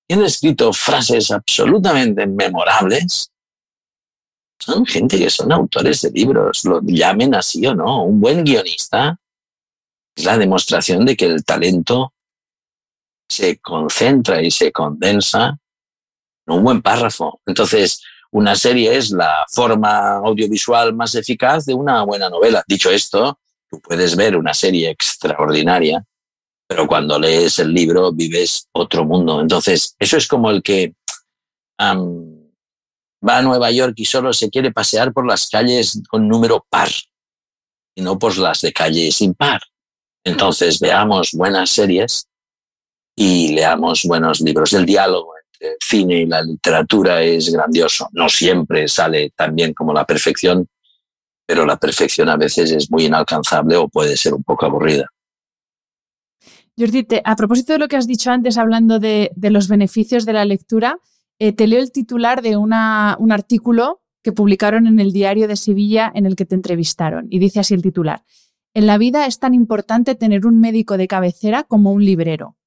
han 0.09 0.23
escrito 0.23 0.73
frases 0.73 1.31
absolutamente 1.31 2.27
memorables, 2.27 3.31
son 4.59 4.87
gente 4.87 5.19
que 5.19 5.31
son 5.31 5.53
autores 5.53 6.03
de 6.03 6.11
libros, 6.11 6.65
lo 6.65 6.81
llamen 6.83 7.35
así 7.35 7.65
o 7.67 7.75
no. 7.75 8.05
Un 8.05 8.21
buen 8.21 8.45
guionista 8.45 9.19
es 10.17 10.25
la 10.25 10.37
demostración 10.37 11.05
de 11.05 11.17
que 11.17 11.27
el 11.27 11.45
talento 11.45 12.13
se 13.29 13.59
concentra 13.59 14.43
y 14.43 14.51
se 14.51 14.73
condensa 14.73 15.59
en 16.47 16.55
un 16.55 16.65
buen 16.65 16.83
párrafo. 16.83 17.41
Entonces, 17.47 18.03
una 18.31 18.55
serie 18.55 18.97
es 18.97 19.11
la 19.11 19.47
forma 19.51 20.17
audiovisual 20.17 20.95
más 20.95 21.15
eficaz 21.15 21.65
de 21.65 21.75
una 21.75 22.03
buena 22.05 22.29
novela. 22.29 22.63
Dicho 22.67 22.91
esto, 22.91 23.39
tú 23.71 23.81
puedes 23.81 24.17
ver 24.17 24.37
una 24.37 24.53
serie 24.53 24.91
extraordinaria, 24.91 26.05
pero 26.67 26.87
cuando 26.87 27.19
lees 27.19 27.59
el 27.59 27.73
libro 27.73 28.13
vives 28.13 28.69
otro 28.73 29.05
mundo. 29.05 29.41
Entonces, 29.41 29.97
eso 29.99 30.17
es 30.17 30.27
como 30.27 30.51
el 30.51 30.63
que 30.63 30.95
va 31.81 33.39
a 33.39 33.43
Nueva 33.43 33.71
York 33.71 33.95
y 33.97 34.05
solo 34.05 34.33
se 34.33 34.51
quiere 34.51 34.73
pasear 34.73 35.13
por 35.13 35.27
las 35.27 35.49
calles 35.49 36.01
con 36.09 36.29
número 36.29 36.67
par 36.69 36.91
y 37.95 38.03
no 38.03 38.19
por 38.19 38.37
las 38.37 38.61
de 38.61 38.73
calles 38.73 39.23
impar. 39.23 39.63
Entonces, 40.23 40.79
veamos 40.81 41.31
buenas 41.33 41.71
series 41.71 42.29
y 43.17 43.55
leamos 43.55 44.03
buenos 44.05 44.41
libros. 44.41 44.75
El 44.75 44.85
diálogo 44.85 45.38
el 45.61 45.77
cine 45.81 46.21
y 46.21 46.27
la 46.27 46.43
literatura 46.43 47.23
es 47.23 47.53
grandioso. 47.53 48.09
No 48.13 48.29
siempre 48.29 48.89
sale 48.89 49.33
tan 49.37 49.55
bien 49.55 49.75
como 49.75 49.93
la 49.93 50.05
perfección, 50.05 50.67
pero 51.47 51.65
la 51.65 51.77
perfección 51.77 52.29
a 52.29 52.37
veces 52.37 52.71
es 52.73 52.91
muy 52.91 53.07
inalcanzable 53.07 53.77
o 53.77 53.89
puede 53.89 54.17
ser 54.17 54.35
un 54.35 54.45
poco 54.45 54.67
aburrida. 54.67 55.07
Jordi, 56.79 57.07
a 57.25 57.35
propósito 57.35 57.73
de 57.73 57.79
lo 57.81 57.89
que 57.89 57.97
has 57.97 58.07
dicho 58.07 58.31
antes, 58.31 58.57
hablando 58.57 59.01
de, 59.01 59.33
los 59.35 59.67
beneficios 59.67 60.25
de 60.27 60.33
la 60.33 60.45
lectura, 60.45 60.99
eh, 61.41 61.53
te 61.53 61.67
leo 61.67 61.81
el 61.81 61.91
titular 61.91 62.43
de 62.43 62.57
un 62.57 62.73
artículo 62.73 64.03
que 64.23 64.33
publicaron 64.33 64.87
en 64.87 65.01
el 65.01 65.13
diario 65.13 65.49
de 65.49 65.57
Sevilla 65.57 66.13
en 66.15 66.27
el 66.27 66.37
que 66.37 66.45
te 66.45 66.55
entrevistaron. 66.55 67.27
Y 67.31 67.39
dice 67.39 67.61
así 67.61 67.75
el 67.75 67.83
titular. 67.83 68.25
En 68.75 68.87
la 68.87 68.99
vida 68.99 69.27
es 69.27 69.39
tan 69.39 69.55
importante 69.55 70.15
tener 70.15 70.47
un 70.47 70.61
médico 70.61 70.99
de 70.99 71.09
cabecera 71.09 71.65
como 71.65 71.93
un 71.93 72.05
librero. 72.05 72.58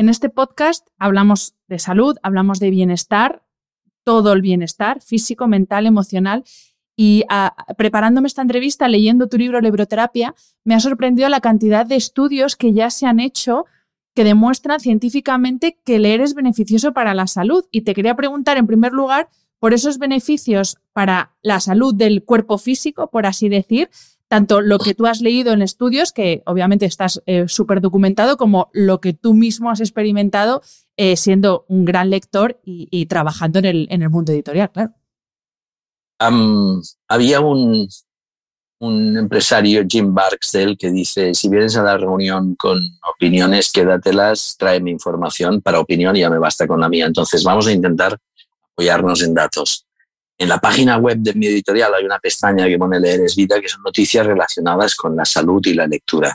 En 0.00 0.08
este 0.08 0.30
podcast 0.30 0.88
hablamos 0.98 1.56
de 1.68 1.78
salud, 1.78 2.16
hablamos 2.22 2.58
de 2.58 2.70
bienestar, 2.70 3.44
todo 4.02 4.32
el 4.32 4.40
bienestar 4.40 5.02
físico, 5.02 5.46
mental, 5.46 5.84
emocional. 5.84 6.42
Y 6.96 7.26
preparándome 7.76 8.26
esta 8.26 8.40
entrevista, 8.40 8.88
leyendo 8.88 9.28
tu 9.28 9.36
libro 9.36 9.60
Libroterapia, 9.60 10.34
me 10.64 10.74
ha 10.74 10.80
sorprendido 10.80 11.28
la 11.28 11.42
cantidad 11.42 11.84
de 11.84 11.96
estudios 11.96 12.56
que 12.56 12.72
ya 12.72 12.88
se 12.88 13.04
han 13.04 13.20
hecho 13.20 13.66
que 14.14 14.24
demuestran 14.24 14.80
científicamente 14.80 15.78
que 15.84 15.98
leer 15.98 16.22
es 16.22 16.32
beneficioso 16.32 16.94
para 16.94 17.12
la 17.12 17.26
salud. 17.26 17.66
Y 17.70 17.82
te 17.82 17.92
quería 17.92 18.16
preguntar, 18.16 18.56
en 18.56 18.66
primer 18.66 18.92
lugar, 18.92 19.28
por 19.58 19.74
esos 19.74 19.98
beneficios 19.98 20.78
para 20.94 21.36
la 21.42 21.60
salud 21.60 21.94
del 21.94 22.24
cuerpo 22.24 22.56
físico, 22.56 23.10
por 23.10 23.26
así 23.26 23.50
decir, 23.50 23.90
tanto 24.30 24.60
lo 24.60 24.78
que 24.78 24.94
tú 24.94 25.06
has 25.06 25.20
leído 25.20 25.52
en 25.52 25.60
estudios, 25.60 26.12
que 26.12 26.44
obviamente 26.46 26.86
estás 26.86 27.20
eh, 27.26 27.48
súper 27.48 27.80
documentado, 27.80 28.36
como 28.36 28.70
lo 28.72 29.00
que 29.00 29.12
tú 29.12 29.34
mismo 29.34 29.70
has 29.70 29.80
experimentado 29.80 30.62
eh, 30.96 31.16
siendo 31.16 31.64
un 31.68 31.84
gran 31.84 32.10
lector 32.10 32.60
y, 32.64 33.06
trabajando 33.06 33.58
en 33.58 33.64
el, 33.64 33.88
en 33.90 34.02
el, 34.02 34.08
mundo 34.08 34.30
editorial, 34.30 34.70
claro. 34.70 34.94
había 37.08 37.40
un, 37.40 37.88
un 38.78 39.16
empresario, 39.18 39.84
Jim 39.88 40.14
Barksdale, 40.14 40.76
que 40.76 40.92
dice, 40.92 41.34
si 41.34 41.48
vienes 41.48 41.76
a 41.76 41.82
la 41.82 41.96
reunión 41.96 42.54
con 42.54 42.78
opiniones, 43.12 43.72
quédatelas, 43.72 44.54
tráeme 44.56 44.92
información 44.92 45.60
para 45.60 45.80
opinión 45.80 46.14
ya 46.14 46.30
me 46.30 46.38
basta 46.38 46.68
con 46.68 46.80
la 46.80 46.88
mía. 46.88 47.06
Entonces 47.06 47.42
vamos 47.42 47.66
a 47.66 47.72
intentar 47.72 48.16
apoyarnos 48.72 49.22
en 49.24 49.34
datos. 49.34 49.88
En 50.40 50.48
la 50.48 50.58
página 50.58 50.96
web 50.96 51.18
de 51.18 51.34
mi 51.34 51.48
editorial 51.48 51.92
hay 51.92 52.02
una 52.02 52.18
pestaña 52.18 52.66
que 52.66 52.78
pone 52.78 52.98
Leer 52.98 53.20
es 53.20 53.36
Vida, 53.36 53.60
que 53.60 53.68
son 53.68 53.82
noticias 53.82 54.26
relacionadas 54.26 54.94
con 54.94 55.14
la 55.14 55.26
salud 55.26 55.60
y 55.66 55.74
la 55.74 55.86
lectura. 55.86 56.34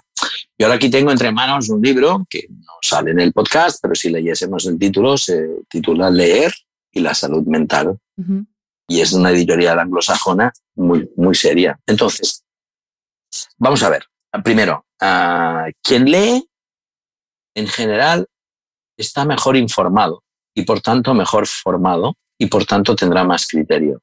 Y 0.55 0.63
ahora 0.63 0.75
aquí 0.75 0.91
tengo 0.91 1.09
entre 1.09 1.31
manos 1.31 1.69
un 1.69 1.81
libro 1.81 2.23
que 2.29 2.45
no 2.49 2.73
sale 2.83 3.09
en 3.09 3.19
el 3.19 3.33
podcast, 3.33 3.79
pero 3.81 3.95
si 3.95 4.11
leyésemos 4.11 4.67
el 4.67 4.77
título, 4.77 5.17
se 5.17 5.63
titula 5.67 6.11
Leer 6.11 6.53
y 6.91 6.99
la 6.99 7.15
salud 7.15 7.47
mental. 7.47 7.97
Y 8.87 9.01
es 9.01 9.11
una 9.13 9.31
editorial 9.31 9.79
anglosajona 9.79 10.53
muy, 10.75 11.09
muy 11.17 11.33
seria. 11.33 11.79
Entonces, 11.87 12.43
vamos 13.57 13.81
a 13.81 13.89
ver. 13.89 14.05
Primero, 14.43 14.85
quien 15.81 16.05
lee, 16.05 16.47
en 17.55 17.67
general, 17.67 18.27
está 18.97 19.25
mejor 19.25 19.57
informado 19.57 20.23
y 20.53 20.61
por 20.61 20.79
tanto 20.81 21.15
mejor 21.15 21.47
formado 21.47 22.15
y 22.37 22.47
por 22.47 22.65
tanto 22.65 22.95
tendrá 22.95 23.23
más 23.23 23.47
criterio. 23.47 24.01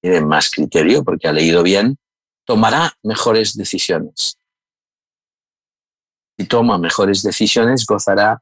Tiene 0.00 0.20
más 0.20 0.50
criterio 0.50 1.04
porque 1.04 1.28
ha 1.28 1.32
leído 1.32 1.62
bien, 1.62 1.98
tomará 2.44 2.92
mejores 3.02 3.56
decisiones. 3.56 4.38
Si 6.38 6.46
toma 6.46 6.78
mejores 6.78 7.22
decisiones, 7.22 7.84
gozará 7.84 8.40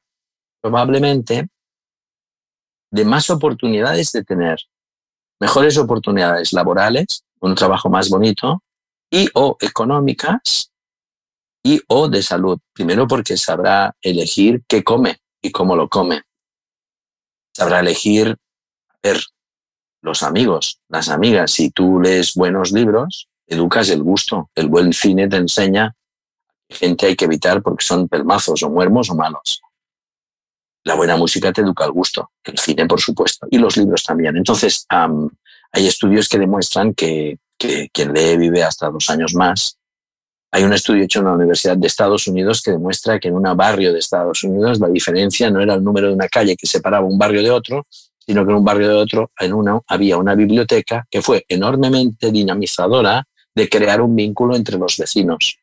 probablemente 0.61 1.49
de 2.91 3.05
más 3.05 3.31
oportunidades 3.31 4.13
de 4.13 4.23
tener 4.23 4.59
mejores 5.41 5.79
oportunidades 5.79 6.53
laborales, 6.53 7.25
un 7.41 7.55
trabajo 7.55 7.89
más 7.89 8.09
bonito, 8.09 8.63
y 9.11 9.29
o 9.35 9.57
económicas, 9.61 10.73
y 11.63 11.81
o 11.89 12.09
de 12.09 12.23
salud. 12.23 12.59
Primero 12.73 13.09
porque 13.09 13.37
sabrá 13.37 13.97
elegir 14.01 14.63
qué 14.69 14.85
come 14.85 15.19
y 15.43 15.51
cómo 15.51 15.75
lo 15.75 15.89
come. 15.89 16.23
Sabrá 17.55 17.81
elegir 17.81 18.37
los 20.03 20.23
amigos, 20.23 20.81
las 20.89 21.09
amigas. 21.09 21.51
Si 21.51 21.71
tú 21.71 22.01
lees 22.01 22.35
buenos 22.35 22.73
libros, 22.73 23.29
educas 23.47 23.89
el 23.91 24.03
gusto. 24.03 24.51
El 24.55 24.69
buen 24.69 24.93
cine 24.93 25.29
te 25.29 25.37
enseña 25.37 25.95
gente 26.69 27.07
hay 27.07 27.17
que 27.17 27.25
evitar 27.25 27.63
porque 27.63 27.85
son 27.85 28.09
pelmazos 28.09 28.63
o 28.63 28.71
muermos 28.71 29.11
o 29.11 29.15
malos. 29.15 29.63
La 30.85 30.95
buena 30.95 31.17
música 31.17 31.53
te 31.53 31.63
educa 31.63 31.85
el 31.85 31.93
gusto, 31.93 32.31
el 32.45 32.59
cine 32.59 32.87
por 32.87 33.01
supuesto, 33.01 33.47
y 33.51 33.59
los 33.59 33.77
libros 33.77 34.05
también. 34.05 34.37
Entonces, 34.37 34.87
hay 34.89 35.87
estudios 35.87 36.29
que 36.29 36.39
demuestran 36.39 36.95
que, 36.95 37.39
que 37.59 37.89
quien 37.93 38.13
lee 38.13 38.37
vive 38.37 38.63
hasta 38.63 38.91
dos 38.91 39.11
años 39.11 39.35
más. 39.35 39.79
Hay 40.53 40.63
un 40.63 40.73
estudio 40.73 41.03
hecho 41.05 41.19
en 41.19 41.27
la 41.27 41.33
Universidad 41.33 41.77
de 41.77 41.87
Estados 41.87 42.29
Unidos 42.29 42.63
que 42.63 42.71
demuestra 42.71 43.19
que 43.19 43.29
en 43.29 43.35
un 43.35 43.57
barrio 43.57 43.93
de 43.93 43.99
Estados 43.99 44.45
Unidos 44.45 44.79
la 44.79 44.89
diferencia 44.89 45.51
no 45.51 45.61
era 45.61 45.75
el 45.75 45.83
número 45.83 46.07
de 46.09 46.15
una 46.15 46.29
calle 46.29 46.57
que 46.57 46.69
separaba 46.69 47.05
un 47.05 47.19
barrio 47.19 47.43
de 47.43 47.51
otro, 47.51 47.85
sino 48.27 48.45
que 48.45 48.51
en 48.51 48.59
un 48.59 48.65
barrio 48.65 48.89
de 48.89 48.95
otro, 48.95 49.31
en 49.39 49.53
uno, 49.53 49.85
había 49.87 50.17
una 50.17 50.35
biblioteca 50.35 51.07
que 51.09 51.23
fue 51.23 51.45
enormemente 51.49 52.33
dinamizadora 52.33 53.27
de 53.55 53.69
crear 53.69 54.01
un 54.01 54.17
vínculo 54.17 54.57
entre 54.57 54.79
los 54.79 54.97
vecinos. 54.97 55.59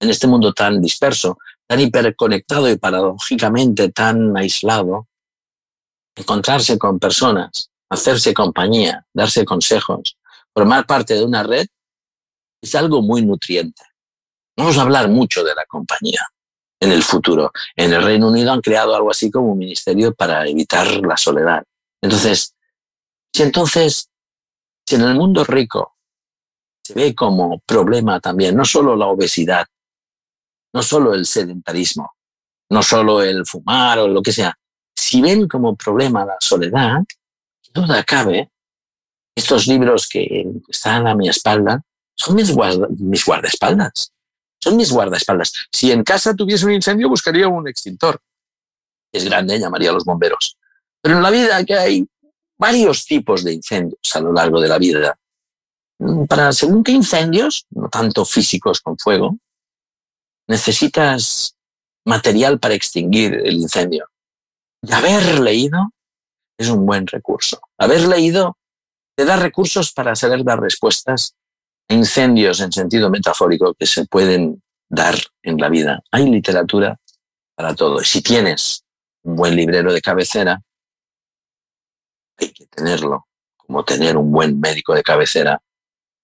En 0.00 0.10
este 0.10 0.26
mundo 0.26 0.52
tan 0.52 0.82
disperso, 0.82 1.38
tan 1.66 1.80
hiperconectado 1.80 2.68
y 2.68 2.76
paradójicamente 2.76 3.90
tan 3.90 4.36
aislado, 4.36 5.06
encontrarse 6.16 6.78
con 6.78 6.98
personas, 6.98 7.70
hacerse 7.88 8.34
compañía, 8.34 9.06
darse 9.14 9.44
consejos, 9.44 10.18
formar 10.52 10.84
parte 10.86 11.14
de 11.14 11.24
una 11.24 11.42
red, 11.44 11.66
es 12.60 12.74
algo 12.74 13.02
muy 13.02 13.22
nutriente. 13.22 13.82
Vamos 14.56 14.76
a 14.78 14.82
hablar 14.82 15.08
mucho 15.08 15.44
de 15.44 15.54
la 15.54 15.64
compañía 15.66 16.26
en 16.80 16.92
el 16.92 17.02
futuro. 17.02 17.52
En 17.74 17.92
el 17.92 18.02
Reino 18.02 18.28
Unido 18.28 18.52
han 18.52 18.60
creado 18.60 18.94
algo 18.94 19.10
así 19.10 19.30
como 19.30 19.52
un 19.52 19.58
ministerio 19.58 20.14
para 20.14 20.46
evitar 20.46 20.86
la 21.04 21.16
soledad. 21.16 21.64
Entonces, 22.02 22.54
si 23.32 23.42
entonces, 23.42 24.10
si 24.86 24.96
en 24.96 25.02
el 25.02 25.14
mundo 25.14 25.44
rico 25.44 25.96
se 26.84 26.94
ve 26.94 27.14
como 27.14 27.58
problema 27.60 28.20
también, 28.20 28.54
no 28.56 28.64
solo 28.64 28.94
la 28.94 29.06
obesidad, 29.06 29.66
no 30.72 30.82
solo 30.82 31.14
el 31.14 31.26
sedentarismo, 31.26 32.12
no 32.70 32.82
solo 32.82 33.22
el 33.22 33.46
fumar 33.46 33.98
o 33.98 34.08
lo 34.08 34.22
que 34.22 34.32
sea, 34.32 34.56
si 34.94 35.20
ven 35.20 35.48
como 35.48 35.76
problema 35.76 36.24
la 36.24 36.36
soledad, 36.40 37.02
duda 37.72 38.02
cabe, 38.04 38.50
estos 39.34 39.66
libros 39.66 40.08
que 40.08 40.46
están 40.68 41.06
a 41.06 41.14
mi 41.14 41.28
espalda 41.28 41.82
son 42.16 42.36
mis, 42.36 42.54
mis 42.98 43.24
guardaespaldas. 43.24 44.12
Son 44.62 44.76
mis 44.76 44.90
guardaespaldas. 44.90 45.52
Si 45.70 45.92
en 45.92 46.02
casa 46.02 46.34
tuviese 46.34 46.66
un 46.66 46.72
incendio, 46.72 47.08
buscaría 47.08 47.48
un 47.48 47.68
extintor. 47.68 48.20
Es 49.12 49.24
grande, 49.24 49.58
llamaría 49.58 49.90
a 49.90 49.92
los 49.92 50.04
bomberos. 50.04 50.56
Pero 51.00 51.16
en 51.16 51.22
la 51.22 51.30
vida 51.30 51.64
que 51.64 51.74
hay 51.74 52.08
varios 52.58 53.04
tipos 53.04 53.44
de 53.44 53.52
incendios 53.52 54.00
a 54.14 54.20
lo 54.20 54.32
largo 54.32 54.60
de 54.60 54.68
la 54.68 54.78
vida. 54.78 55.18
Para 56.28 56.52
según 56.52 56.82
qué 56.82 56.92
incendios, 56.92 57.66
no 57.70 57.88
tanto 57.88 58.24
físicos 58.24 58.80
con 58.80 58.98
fuego, 58.98 59.38
necesitas 60.48 61.56
material 62.04 62.58
para 62.58 62.74
extinguir 62.74 63.34
el 63.44 63.56
incendio. 63.56 64.08
Y 64.82 64.92
haber 64.92 65.40
leído 65.40 65.92
es 66.58 66.68
un 66.68 66.86
buen 66.86 67.06
recurso. 67.06 67.60
Haber 67.78 68.06
leído 68.06 68.56
te 69.16 69.24
da 69.24 69.36
recursos 69.36 69.92
para 69.92 70.14
saber 70.14 70.44
dar 70.44 70.60
respuestas 70.60 71.35
incendios 71.88 72.60
en 72.60 72.72
sentido 72.72 73.10
metafórico 73.10 73.74
que 73.74 73.86
se 73.86 74.06
pueden 74.06 74.62
dar 74.88 75.14
en 75.42 75.58
la 75.58 75.68
vida. 75.68 76.02
Hay 76.10 76.28
literatura 76.28 76.98
para 77.54 77.74
todo. 77.74 78.00
Y 78.00 78.04
si 78.04 78.22
tienes 78.22 78.84
un 79.22 79.36
buen 79.36 79.56
librero 79.56 79.92
de 79.92 80.00
cabecera, 80.00 80.60
hay 82.38 82.52
que 82.52 82.66
tenerlo, 82.66 83.26
como 83.56 83.84
tener 83.84 84.16
un 84.16 84.30
buen 84.30 84.60
médico 84.60 84.94
de 84.94 85.02
cabecera. 85.02 85.60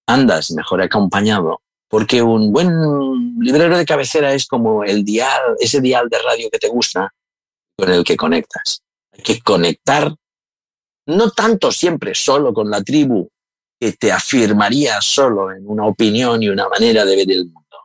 Andas 0.07 0.51
mejor 0.51 0.81
acompañado, 0.81 1.61
porque 1.87 2.21
un 2.21 2.51
buen 2.51 3.39
librero 3.39 3.77
de 3.77 3.85
cabecera 3.85 4.33
es 4.33 4.45
como 4.45 4.83
el 4.83 5.03
dial, 5.03 5.55
ese 5.59 5.81
dial 5.81 6.09
de 6.09 6.19
radio 6.19 6.49
que 6.51 6.59
te 6.59 6.67
gusta, 6.67 7.13
con 7.77 7.89
el 7.89 8.03
que 8.03 8.17
conectas. 8.17 8.81
Hay 9.11 9.23
que 9.23 9.39
conectar 9.41 10.13
no 11.05 11.31
tanto 11.31 11.71
siempre 11.71 12.15
solo 12.15 12.53
con 12.53 12.69
la 12.69 12.81
tribu 12.81 13.29
que 13.83 13.91
te 13.91 14.13
afirmaría 14.13 15.01
solo 15.01 15.51
en 15.51 15.67
una 15.67 15.85
opinión 15.85 16.41
y 16.41 16.47
una 16.47 16.69
manera 16.69 17.03
de 17.03 17.17
ver 17.17 17.29
el 17.29 17.47
mundo. 17.47 17.77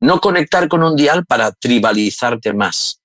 No 0.00 0.20
conectar 0.20 0.66
con 0.66 0.82
un 0.82 0.96
dial 0.96 1.24
para 1.26 1.52
tribalizarte 1.52 2.52
más, 2.52 3.00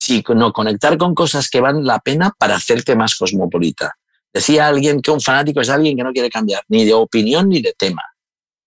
sino 0.00 0.52
conectar 0.52 0.98
con 0.98 1.14
cosas 1.14 1.48
que 1.48 1.60
valen 1.60 1.86
la 1.86 2.00
pena 2.00 2.34
para 2.36 2.56
hacerte 2.56 2.96
más 2.96 3.14
cosmopolita. 3.14 3.94
Decía 4.34 4.66
alguien 4.66 5.00
que 5.00 5.12
un 5.12 5.20
fanático 5.20 5.60
es 5.60 5.68
alguien 5.68 5.96
que 5.96 6.02
no 6.02 6.12
quiere 6.12 6.28
cambiar 6.28 6.64
ni 6.66 6.84
de 6.84 6.92
opinión 6.92 7.48
ni 7.48 7.62
de 7.62 7.72
tema. 7.78 8.02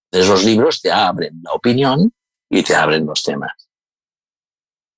Esos 0.09 0.45
libros 0.45 0.81
te 0.81 0.89
abren 0.89 1.41
la 1.43 1.51
opinión 1.51 2.09
y 2.49 2.63
te 2.63 2.73
abren 2.73 3.05
los 3.05 3.21
temas. 3.21 3.51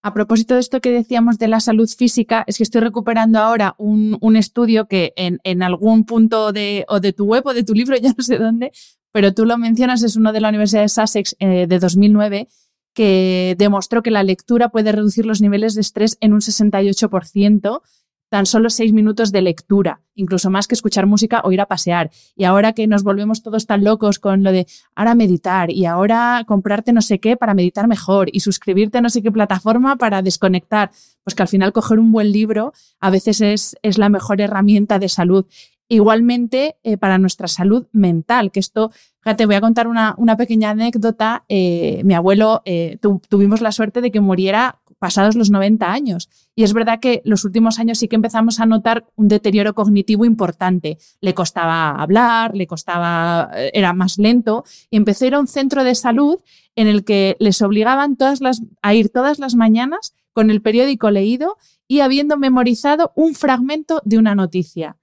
A 0.05 0.13
propósito 0.13 0.53
de 0.53 0.59
esto 0.59 0.81
que 0.81 0.91
decíamos 0.91 1.39
de 1.39 1.47
la 1.47 1.59
salud 1.59 1.89
física, 1.89 2.43
es 2.45 2.57
que 2.57 2.63
estoy 2.63 2.81
recuperando 2.81 3.39
ahora 3.39 3.73
un, 3.79 4.35
estudio 4.35 4.87
que 4.87 5.13
en, 5.15 5.63
algún 5.63 6.05
punto 6.05 6.51
de, 6.51 6.85
o 6.89 6.99
de 6.99 7.11
tu 7.11 7.25
web 7.25 7.41
o 7.47 7.55
de 7.55 7.63
tu 7.63 7.73
libro, 7.73 7.97
ya 8.01 8.13
no 8.15 8.23
sé 8.23 8.37
dónde, 8.37 8.71
pero 9.11 9.33
tú 9.33 9.45
lo 9.45 9.57
mencionas, 9.57 10.03
es 10.03 10.15
uno 10.15 10.31
de 10.31 10.41
la 10.41 10.49
Universidad 10.49 10.83
de 10.83 10.89
Sussex 10.89 11.35
eh, 11.39 11.65
de 11.65 11.79
2009, 11.79 12.47
que 12.93 13.55
demostró 13.57 14.03
que 14.03 14.11
la 14.11 14.21
lectura 14.21 14.69
puede 14.69 14.91
reducir 14.91 15.25
los 15.25 15.41
niveles 15.41 15.73
de 15.73 15.81
estrés 15.81 16.19
en 16.21 16.33
un 16.33 16.41
68% 16.41 17.81
tan 18.29 18.45
solo 18.45 18.69
seis 18.69 18.91
minutos 18.93 19.31
de 19.31 19.41
lectura, 19.41 20.01
incluso 20.15 20.49
más 20.49 20.67
que 20.67 20.75
escuchar 20.75 21.05
música 21.05 21.41
o 21.43 21.51
ir 21.51 21.61
a 21.61 21.67
pasear. 21.67 22.11
Y 22.35 22.43
ahora 22.43 22.73
que 22.73 22.87
nos 22.87 23.03
volvemos 23.03 23.43
todos 23.43 23.65
tan 23.65 23.83
locos 23.83 24.19
con 24.19 24.43
lo 24.43 24.51
de 24.51 24.67
ahora 24.95 25.15
meditar 25.15 25.71
y 25.71 25.85
ahora 25.85 26.43
comprarte 26.47 26.93
no 26.93 27.01
sé 27.01 27.19
qué 27.19 27.37
para 27.37 27.53
meditar 27.53 27.87
mejor 27.87 28.29
y 28.31 28.39
suscribirte 28.39 28.97
a 28.97 29.01
no 29.01 29.09
sé 29.09 29.21
qué 29.21 29.31
plataforma 29.31 29.95
para 29.95 30.21
desconectar, 30.21 30.91
pues 31.23 31.35
que 31.35 31.43
al 31.43 31.49
final 31.49 31.73
coger 31.73 31.99
un 31.99 32.11
buen 32.11 32.31
libro 32.31 32.73
a 32.99 33.09
veces 33.09 33.41
es, 33.41 33.77
es 33.81 33.97
la 33.97 34.09
mejor 34.09 34.41
herramienta 34.41 34.99
de 34.99 35.09
salud. 35.09 35.45
Igualmente 35.87 36.77
eh, 36.83 36.97
para 36.97 37.19
nuestra 37.19 37.47
salud 37.47 37.85
mental, 37.91 38.51
que 38.51 38.59
esto, 38.59 38.91
fíjate, 39.19 39.45
voy 39.45 39.53
a 39.53 39.61
contar 39.61 39.87
una, 39.87 40.15
pequeña 40.37 40.71
anécdota. 40.71 41.45
Eh, 41.47 42.01
mi 42.03 42.15
abuelo, 42.15 42.63
eh, 42.65 42.97
tuvimos 43.29 43.61
la 43.61 43.71
suerte 43.71 44.01
de 44.01 44.11
que 44.11 44.19
muriera 44.19 44.79
pasados 44.97 45.35
los 45.35 45.51
90 45.51 45.91
años. 45.91 46.29
Y 46.55 46.63
es 46.63 46.73
verdad 46.73 46.99
que 46.99 47.21
los 47.23 47.45
últimos 47.45 47.77
años 47.77 47.99
sí 47.99 48.07
que 48.07 48.15
empezamos 48.15 48.59
a 48.59 48.65
notar 48.65 49.05
un 49.15 49.27
deterioro 49.27 49.75
cognitivo 49.75 50.25
importante. 50.25 50.97
Le 51.21 51.35
costaba 51.35 51.91
hablar, 51.91 52.55
le 52.55 52.65
costaba, 52.65 53.51
era 53.73 53.93
más 53.93 54.17
lento. 54.17 54.63
Y 54.89 54.97
empezó 54.97 55.25
a 55.25 55.27
ir 55.27 55.35
a 55.35 55.39
un 55.39 55.47
centro 55.47 55.83
de 55.83 55.93
salud 55.93 56.39
en 56.75 56.87
el 56.87 57.03
que 57.03 57.37
les 57.39 57.61
obligaban 57.61 58.15
todas 58.15 58.41
las, 58.41 58.63
a 58.81 58.95
ir 58.95 59.09
todas 59.09 59.37
las 59.37 59.53
mañanas 59.53 60.15
con 60.33 60.49
el 60.49 60.61
periódico 60.61 61.11
leído 61.11 61.57
y 61.87 61.99
habiendo 61.99 62.37
memorizado 62.37 63.11
un 63.15 63.35
fragmento 63.35 64.01
de 64.03 64.17
una 64.17 64.33
noticia. 64.33 64.97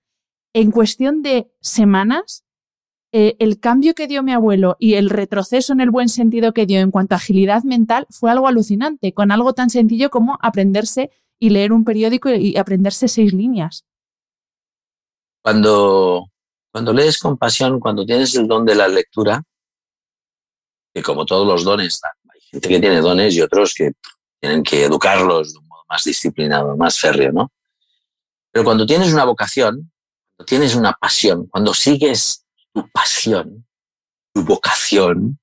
En 0.55 0.71
cuestión 0.71 1.23
de 1.23 1.51
semanas, 1.61 2.45
eh, 3.13 3.37
el 3.39 3.61
cambio 3.61 3.95
que 3.95 4.07
dio 4.07 4.23
mi 4.23 4.33
abuelo 4.33 4.77
y 4.79 4.95
el 4.95 5.11
retroceso 5.11 5.73
en 5.73 5.81
el 5.81 5.91
buen 5.91 6.09
sentido 6.09 6.53
que 6.53 6.67
dio 6.67 6.81
en 6.81 6.91
cuanto 6.91 7.15
a 7.15 7.19
agilidad 7.19 7.63
mental 7.63 8.07
fue 8.11 8.31
algo 8.31 8.49
alucinante, 8.49 9.13
con 9.13 9.31
algo 9.31 9.55
tan 9.55 9.71
sencillo 9.71 10.11
como 10.11 10.39
aprenderse 10.41 11.11
y 11.39 11.51
leer 11.51 11.73
un 11.73 11.85
periódico 11.85 12.31
y 12.31 12.57
aprenderse 12.57 13.09
seis 13.09 13.33
líneas. 13.33 13.85
Cuando, 15.43 16.31
cuando 16.71 16.93
lees 16.93 17.19
con 17.19 17.37
pasión, 17.37 17.81
cuando 17.81 18.07
tienes 18.07 18.35
el 18.35 18.47
don 18.47 18.65
de 18.65 18.75
la 18.75 18.89
lectura, 18.89 19.43
que 20.95 21.03
como 21.03 21.27
todos 21.27 21.47
los 21.47 21.65
dones, 21.65 22.01
hay 22.33 22.41
gente 22.41 22.69
que 22.69 22.81
tiene 22.81 23.01
dones 23.01 23.35
y 23.35 23.41
otros 23.41 23.75
que 23.75 23.93
tienen 24.39 24.63
que 24.63 24.85
educarlos 24.85 25.53
de 25.53 25.59
un 25.59 25.67
modo 25.67 25.83
más 25.89 26.05
disciplinado, 26.05 26.77
más 26.77 26.99
férreo, 26.99 27.33
¿no? 27.33 27.53
Pero 28.51 28.65
cuando 28.65 28.87
tienes 28.87 29.13
una 29.13 29.25
vocación, 29.25 29.91
tienes 30.45 30.75
una 30.75 30.93
pasión, 30.93 31.47
cuando 31.47 31.75
sigues 31.75 32.45
tu 32.73 32.89
pasión, 32.91 33.67
tu 34.35 34.45
vocación, 34.45 35.39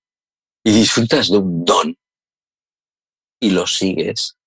y 0.64 0.72
disfrutas 0.72 1.30
de 1.30 1.38
un 1.38 1.64
don 1.64 1.98
y 3.42 3.52
lo 3.52 3.66
sigues, 3.66 4.38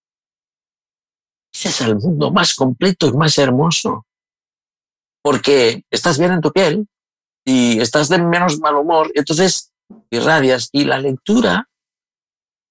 ese 1.53 1.69
es 1.69 1.81
el 1.83 1.97
mundo 1.97 2.31
más 2.31 2.55
completo 2.55 3.07
y 3.07 3.13
más 3.13 3.37
hermoso. 3.39 4.07
Porque 5.23 5.85
estás 5.91 6.19
bien 6.19 6.33
en 6.33 6.41
tu 6.41 6.51
piel 6.51 6.89
y 7.45 7.81
estás 7.81 8.09
de 8.09 8.19
menos 8.19 8.59
mal 8.59 8.77
humor, 8.77 9.13
y 9.15 9.19
entonces 9.19 9.73
irradias. 10.11 10.69
Y 10.73 10.85
la 10.85 10.99
lectura, 10.99 11.69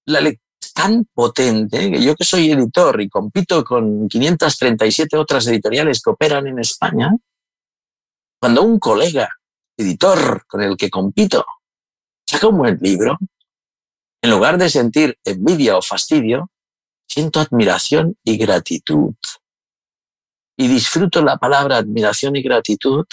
la 0.06 0.20
es 0.20 0.74
tan 0.74 1.06
potente 1.14 1.92
que 1.92 2.02
yo 2.04 2.16
que 2.16 2.24
soy 2.24 2.52
editor 2.52 3.02
y 3.02 3.10
compito 3.10 3.64
con 3.64 4.08
537 4.08 5.18
otras 5.18 5.48
editoriales 5.48 6.02
que 6.02 6.12
operan 6.12 6.48
en 6.48 6.60
España, 6.60 7.16
cuando 8.42 8.64
un 8.64 8.80
colega 8.80 9.30
editor 9.78 10.46
con 10.48 10.64
el 10.64 10.76
que 10.76 10.90
compito 10.90 11.46
saca 12.26 12.48
un 12.48 12.58
buen 12.58 12.80
libro, 12.82 13.20
en 14.20 14.30
lugar 14.32 14.58
de 14.58 14.68
sentir 14.68 15.20
envidia 15.24 15.78
o 15.78 15.82
fastidio, 15.82 16.50
siento 17.08 17.40
admiración 17.40 18.18
y 18.24 18.38
gratitud. 18.38 19.14
Y 20.58 20.68
disfruto 20.68 21.22
la 21.22 21.38
palabra 21.38 21.78
admiración 21.78 22.36
y 22.36 22.42
gratitud 22.42 23.06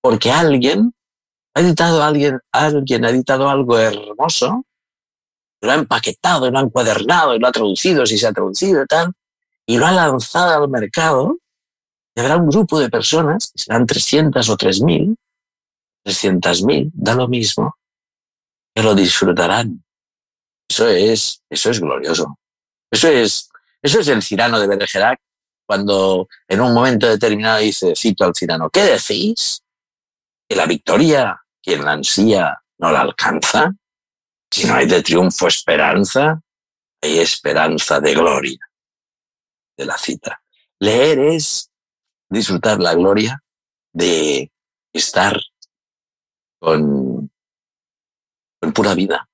porque 0.00 0.32
alguien 0.32 0.92
ha 1.54 1.60
editado 1.60 2.02
alguien, 2.02 2.40
alguien 2.50 3.04
ha 3.04 3.10
editado 3.10 3.48
algo 3.48 3.78
hermoso, 3.78 4.64
lo 5.60 5.70
ha 5.70 5.74
empaquetado, 5.74 6.50
lo 6.50 6.58
ha 6.58 6.62
encuadernado, 6.62 7.38
lo 7.38 7.46
ha 7.46 7.52
traducido, 7.52 8.04
si 8.06 8.18
se 8.18 8.26
ha 8.26 8.32
traducido 8.32 8.82
y 8.82 8.86
tal, 8.86 9.12
y 9.66 9.78
lo 9.78 9.86
ha 9.86 9.92
lanzado 9.92 10.64
al 10.64 10.68
mercado, 10.68 11.36
y 12.14 12.20
habrá 12.20 12.36
un 12.36 12.48
grupo 12.48 12.78
de 12.78 12.90
personas, 12.90 13.52
serán 13.54 13.86
300 13.86 14.48
o 14.48 14.56
3000, 14.56 15.16
300.000, 16.04 16.90
da 16.94 17.14
lo 17.14 17.28
mismo, 17.28 17.76
que 18.74 18.82
lo 18.82 18.94
disfrutarán. 18.94 19.84
Eso 20.68 20.88
es, 20.88 21.42
eso 21.50 21.70
es 21.70 21.80
glorioso. 21.80 22.38
Eso 22.90 23.08
es, 23.08 23.50
eso 23.82 24.00
es 24.00 24.08
el 24.08 24.22
Cirano 24.22 24.60
de 24.60 24.68
Bergerac, 24.68 25.20
cuando 25.66 26.28
en 26.46 26.60
un 26.60 26.72
momento 26.72 27.08
determinado 27.08 27.58
dice, 27.58 27.94
cito 27.96 28.24
al 28.24 28.34
Cirano, 28.34 28.70
¿qué 28.70 28.82
decís? 28.84 29.62
Que 30.48 30.54
la 30.54 30.66
victoria, 30.66 31.42
quien 31.62 31.84
la 31.84 31.92
ansía, 31.92 32.62
no 32.78 32.92
la 32.92 33.00
alcanza. 33.00 33.72
Si 34.50 34.66
no 34.66 34.74
hay 34.74 34.86
de 34.86 35.02
triunfo 35.02 35.48
esperanza, 35.48 36.40
hay 37.02 37.18
esperanza 37.18 38.00
de 38.00 38.14
gloria 38.14 38.58
de 39.76 39.84
la 39.84 39.98
cita. 39.98 40.40
Leer 40.78 41.18
es 41.18 41.70
disfrutar 42.34 42.80
la 42.80 42.94
gloria 42.94 43.42
de 43.92 44.50
estar 44.92 45.40
con, 46.60 47.30
con 48.60 48.72
pura 48.72 48.94
vida. 48.94 49.28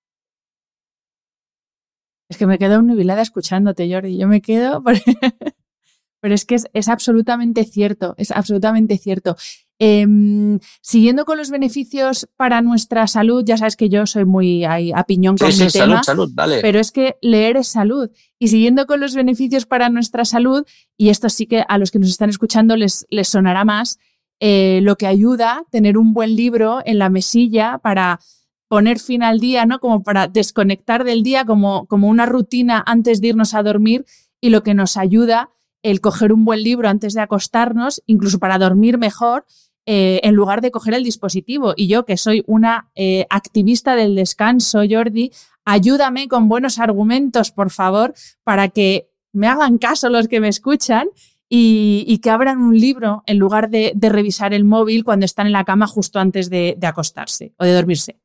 Es 2.29 2.37
que 2.37 2.47
me 2.47 2.59
quedo 2.59 2.81
nubilada 2.81 3.23
escuchándote, 3.23 3.93
Jordi. 3.93 4.17
Yo 4.17 4.29
me 4.29 4.41
quedo, 4.41 4.85
pero 6.21 6.35
es 6.35 6.45
que 6.45 6.57
es, 6.73 6.89
absolutamente 6.89 7.65
cierto, 7.65 8.15
es 8.19 8.31
absolutamente 8.31 8.99
cierto. 8.99 9.37
Em, 9.83 10.59
siguiendo 10.83 11.25
con 11.25 11.39
los 11.39 11.49
beneficios 11.49 12.29
para 12.37 12.61
nuestra 12.61 13.07
salud, 13.07 13.43
ya 13.47 13.57
sabes 13.57 13.77
que 13.77 13.89
yo 13.89 14.05
soy 14.05 14.27
muy 14.27 14.63
a 14.63 15.05
piñón 15.05 15.39
con 15.39 15.51
sí, 15.51 15.65
mi 15.65 15.71
sí, 15.71 15.79
tema, 15.79 16.03
salud, 16.03 16.27
salud, 16.27 16.31
dale. 16.35 16.61
pero 16.61 16.79
es 16.79 16.93
que 16.93 17.17
leer 17.23 17.57
es 17.57 17.69
salud. 17.69 18.11
Y 18.39 18.49
siguiendo 18.49 18.87
con 18.87 19.01
los 19.01 19.15
beneficios 19.15 19.65
para 19.65 19.89
nuestra 19.89 20.27
salud, 20.27 20.67
y 20.99 21.09
esto 21.09 21.31
sí 21.31 21.47
que 21.47 21.65
a 21.67 21.79
los 21.79 21.91
que 21.91 21.99
nos 21.99 22.11
están 22.11 22.29
escuchando 22.29 22.77
les, 22.77 23.07
les 23.09 23.29
sonará 23.29 23.65
más, 23.65 23.99
eh, 24.39 24.81
lo 24.83 24.97
que 24.97 25.07
ayuda 25.07 25.65
tener 25.71 25.97
un 25.97 26.13
buen 26.13 26.37
libro 26.37 26.81
en 26.85 26.99
la 26.99 27.09
mesilla 27.09 27.79
para 27.79 28.21
poner 28.69 28.99
fin 28.99 29.23
al 29.23 29.41
día, 29.41 29.65
¿no? 29.65 29.81
Como 29.81 30.03
para 30.03 30.29
desconectar 30.29 31.05
del 31.05 31.23
día, 31.23 31.47
como, 31.47 31.87
como 31.87 32.09
una 32.09 32.27
rutina 32.27 32.85
antes 32.87 33.23
de 33.23 33.29
irnos 33.29 33.55
a 33.55 33.63
dormir, 33.63 34.05
y 34.43 34.51
lo 34.51 34.63
que 34.63 34.75
nos 34.75 34.99
ayuda 34.99 35.49
el 35.83 36.03
coger 36.03 36.35
un 36.35 36.45
buen 36.45 36.63
libro 36.63 36.91
antes 36.91 37.15
de 37.15 37.23
acostarnos, 37.23 38.03
incluso 38.05 38.39
para 38.39 38.59
dormir 38.59 38.99
mejor, 38.99 39.47
eh, 39.87 40.21
en 40.23 40.35
lugar 40.35 40.61
de 40.61 40.71
coger 40.71 40.95
el 40.95 41.05
dispositivo. 41.05 41.75
Y 41.77 41.89
yo, 41.89 42.05
que 42.05 42.17
soy 42.17 42.45
una 42.47 42.91
eh, 42.95 43.27
activista 43.31 43.97
del 43.97 44.15
descanso, 44.15 44.81
Jordi, 44.89 45.33
ayúdame 45.65 46.29
con 46.29 46.49
buenos 46.49 46.79
argumentos, 46.79 47.51
por 47.51 47.71
favor, 47.71 48.15
para 48.45 48.69
que 48.69 49.11
me 49.33 49.47
hagan 49.47 49.79
caso 49.79 50.09
los 50.09 50.29
que 50.29 50.41
me 50.41 50.49
escuchan 50.49 51.09
y, 51.49 52.19
que 52.23 52.31
abran 52.31 52.59
un 52.59 52.79
libro 52.79 53.25
en 53.27 53.39
lugar 53.39 53.71
de, 53.71 53.93
revisar 54.01 54.55
el 54.55 54.65
móvil 54.65 55.05
cuando 55.05 55.27
están 55.27 55.47
en 55.47 55.53
la 55.53 55.65
cama 55.65 55.87
justo 55.87 56.21
antes 56.21 56.51
de 56.51 56.79
acostarse 56.83 57.55
o 57.59 57.65
de 57.65 57.73
dormirse. 57.73 58.20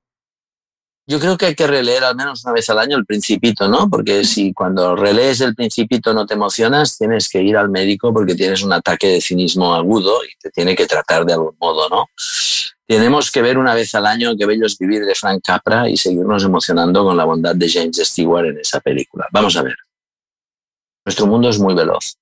Yo 1.07 1.19
creo 1.19 1.37
que 1.37 1.45
hay 1.45 1.55
que 1.55 1.67
releer 1.67 2.03
al 2.03 2.15
menos 2.15 2.43
una 2.43 2.53
vez 2.53 2.67
al 2.71 2.79
año 2.79 2.97
el 2.97 3.05
Principito, 3.05 3.67
¿no? 3.67 3.87
Porque 3.87 4.23
si 4.23 4.53
cuando 4.53 4.95
relees 4.95 5.39
el 5.41 5.53
Principito 5.53 6.15
no 6.15 6.25
te 6.25 6.33
emocionas, 6.33 6.97
tienes 6.97 7.29
que 7.29 7.43
ir 7.43 7.55
al 7.57 7.69
médico 7.69 8.11
porque 8.11 8.33
tienes 8.33 8.63
un 8.63 8.73
ataque 8.73 9.07
de 9.07 9.21
cinismo 9.21 9.75
agudo 9.75 10.25
y 10.25 10.35
te 10.39 10.49
tiene 10.49 10.75
que 10.75 10.87
tratar 10.87 11.23
de 11.23 11.33
algún 11.33 11.55
modo, 11.59 11.87
¿no? 11.89 12.09
Tenemos 12.87 13.29
que 13.29 13.43
ver 13.43 13.57
una 13.57 13.73
vez 13.73 13.93
al 13.95 14.05
año 14.05 14.35
Qué 14.37 14.45
bello 14.45 14.65
es 14.65 14.77
vivir 14.77 15.05
de 15.05 15.13
Frank 15.13 15.43
Capra 15.43 15.87
y 15.87 15.95
seguirnos 15.95 16.43
emocionando 16.43 17.03
con 17.03 17.15
la 17.15 17.25
bondad 17.25 17.55
de 17.55 17.69
James 17.69 17.97
Stewart 17.97 18.47
en 18.47 18.59
esa 18.59 18.79
película. 18.79 19.27
Vamos 19.31 19.55
a 19.57 19.61
ver. 19.61 19.75
Nuestro 21.05 21.27
mundo 21.27 21.49
es 21.49 21.59
muy 21.59 21.75
veloz. 21.75 22.15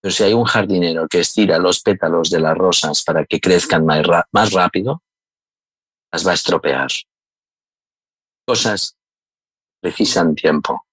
Pero 0.00 0.12
si 0.12 0.24
hay 0.24 0.32
un 0.32 0.44
jardinero 0.44 1.06
que 1.06 1.20
estira 1.20 1.58
los 1.58 1.80
pétalos 1.80 2.30
de 2.30 2.40
las 2.40 2.56
rosas 2.56 3.04
para 3.04 3.24
que 3.24 3.40
crezcan 3.40 3.86
más 3.86 4.52
rápido, 4.52 5.02
las 6.10 6.26
va 6.26 6.32
a 6.32 6.34
estropear 6.34 6.88
cosas 8.48 8.96
precisan 9.78 10.34
tiempo. 10.34 10.86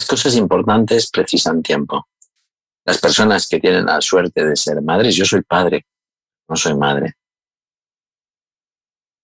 Las 0.00 0.08
cosas 0.08 0.34
importantes 0.34 1.10
precisan 1.10 1.62
tiempo. 1.62 2.08
Las 2.86 2.98
personas 2.98 3.46
que 3.46 3.60
tienen 3.60 3.84
la 3.84 4.00
suerte 4.00 4.46
de 4.46 4.56
ser 4.56 4.80
madres, 4.80 5.14
yo 5.14 5.26
soy 5.26 5.42
padre, 5.42 5.84
no 6.48 6.56
soy 6.56 6.74
madre. 6.74 7.14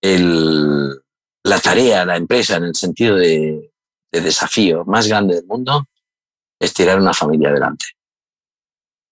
la 0.03 1.61
tarea, 1.61 2.05
la 2.05 2.17
empresa, 2.17 2.57
en 2.57 2.65
el 2.65 2.75
sentido 2.75 3.17
de, 3.17 3.73
de 4.13 4.21
desafío 4.21 4.85
más 4.85 5.09
grande 5.09 5.37
del 5.37 5.47
mundo, 5.47 5.87
es 6.61 6.75
tirar 6.75 7.01
una 7.01 7.15
familia 7.15 7.49
adelante. 7.49 7.87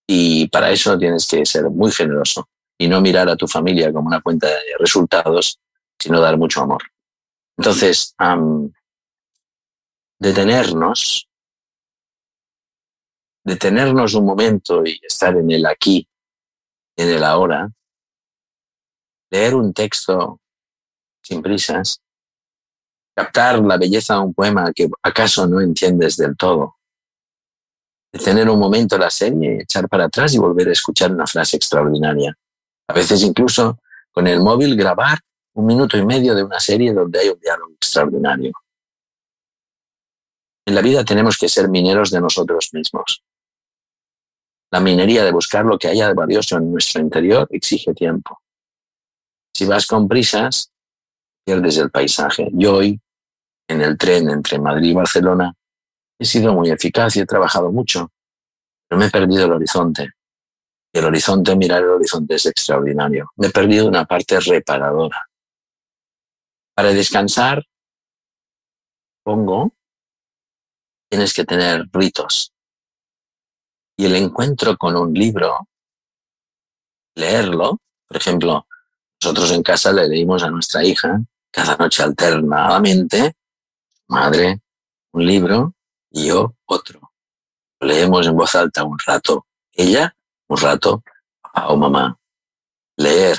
Y 0.07 0.49
para 0.49 0.71
eso 0.71 0.99
tienes 0.99 1.27
que 1.27 1.47
ser 1.47 1.71
muy 1.71 1.91
generoso 1.91 2.47
y 2.77 2.89
no 2.89 3.01
mirar 3.01 3.31
a 3.31 3.37
tu 3.37 3.49
familia 3.49 3.91
como 3.91 4.09
una 4.09 4.21
cuenta 4.21 4.49
de 4.49 4.77
resultados, 4.79 5.59
sino 5.99 6.21
dar 6.21 6.37
mucho 6.37 6.61
amor. 6.61 6.92
Entonces, 7.57 8.15
detenernos, 10.19 11.29
detenernos 13.45 14.15
un 14.15 14.25
momento 14.25 14.85
y 14.85 14.99
estar 15.03 15.37
en 15.37 15.51
el 15.51 15.67
aquí, 15.67 16.09
en 16.97 17.09
el 17.09 17.25
ahora, 17.25 17.71
leer 19.31 19.55
un 19.55 19.73
texto 19.73 20.41
sin 21.23 21.43
prisas, 21.43 22.03
captar 23.15 23.61
la 23.61 23.77
belleza 23.77 24.15
de 24.15 24.21
un 24.21 24.35
poema 24.35 24.73
que 24.73 24.89
acaso 25.03 25.47
no 25.47 25.61
entiendes 25.61 26.17
del 26.17 26.37
todo, 26.37 26.77
detener 28.13 28.49
un 28.51 28.59
momento 28.59 28.99
la 28.99 29.11
serie, 29.11 29.63
echar 29.63 29.89
para 29.89 30.05
atrás 30.05 30.35
y 30.35 30.39
volver 30.39 30.69
a 30.69 30.73
escuchar 30.73 31.13
una 31.13 31.27
frase 31.27 31.57
extraordinaria. 31.57 32.37
A 32.89 32.93
veces 32.93 33.23
incluso 33.23 33.79
con 34.11 34.27
el 34.27 34.41
móvil 34.41 34.77
grabar 34.77 35.19
un 35.55 35.67
minuto 35.67 35.97
y 35.97 36.05
medio 36.05 36.35
de 36.35 36.43
una 36.43 36.61
serie 36.61 36.93
donde 36.93 37.21
hay 37.21 37.29
un 37.29 37.39
diálogo 37.39 37.73
extraordinario. 37.75 38.53
En 40.67 40.75
la 40.75 40.81
vida 40.81 41.05
tenemos 41.05 41.37
que 41.37 41.49
ser 41.49 41.69
mineros 41.69 42.11
de 42.11 42.21
nosotros 42.21 42.71
mismos. 42.73 43.23
La 44.71 44.81
minería 44.81 45.25
de 45.25 45.33
buscar 45.33 45.65
lo 45.65 45.79
que 45.79 45.89
haya 45.89 46.09
de 46.09 46.15
valioso 46.15 46.57
en 46.57 46.73
nuestro 46.73 47.01
interior 47.03 47.47
exige 47.51 47.93
tiempo. 47.93 48.41
Si 49.55 49.67
vas 49.67 49.87
con 49.87 50.09
prisas, 50.09 50.73
pierdes 51.45 51.77
el 51.77 51.91
paisaje. 51.91 52.49
Yo 52.53 52.77
hoy, 52.77 52.99
en 53.69 53.83
el 53.83 53.99
tren 53.99 54.31
entre 54.31 54.59
Madrid 54.59 54.91
y 54.91 54.95
Barcelona, 54.95 55.53
he 56.19 56.25
sido 56.25 56.55
muy 56.55 56.71
eficaz 56.71 57.17
y 57.17 57.21
he 57.21 57.27
trabajado 57.27 57.71
mucho, 57.71 58.11
pero 58.89 58.99
me 58.99 59.07
he 59.07 59.11
perdido 59.11 59.45
el 59.45 59.53
horizonte. 59.53 60.09
Y 60.95 60.99
el 60.99 61.05
horizonte, 61.05 61.57
mirar 61.57 61.83
el 61.83 61.91
horizonte 61.91 62.37
es 62.37 62.47
extraordinario. 62.47 63.31
Me 63.37 63.49
he 63.49 63.51
perdido 63.51 63.89
una 63.89 64.05
parte 64.05 64.39
reparadora. 64.41 65.27
Para 66.75 66.93
descansar, 66.93 67.65
pongo, 69.23 69.75
tienes 71.11 71.35
que 71.35 71.45
tener 71.45 71.89
ritos. 71.93 72.53
Y 73.97 74.07
el 74.07 74.17
encuentro 74.17 74.77
con 74.79 74.97
un 74.97 75.13
libro, 75.13 75.69
leerlo, 77.15 77.79
por 78.09 78.17
ejemplo, 78.17 78.67
nosotros 79.23 79.53
en 79.53 79.63
casa 79.63 79.93
le 79.93 80.09
leímos 80.09 80.43
a 80.43 80.51
nuestra 80.51 80.83
hija 80.83 81.21
cada 81.51 81.77
noche 81.77 82.03
alternadamente, 82.03 83.37
madre, 84.09 84.63
un 85.13 85.27
libro 85.27 85.75
y 86.11 86.29
yo 86.29 86.55
otro. 86.65 87.13
Leemos 87.81 88.27
en 88.27 88.37
voz 88.37 88.55
alta 88.55 88.85
un 88.85 88.99
rato, 88.99 89.47
ella 89.73 90.17
un 90.49 90.57
rato, 90.57 91.03
papá 91.41 91.69
o 91.69 91.77
mamá. 91.77 92.19
Leer 92.97 93.39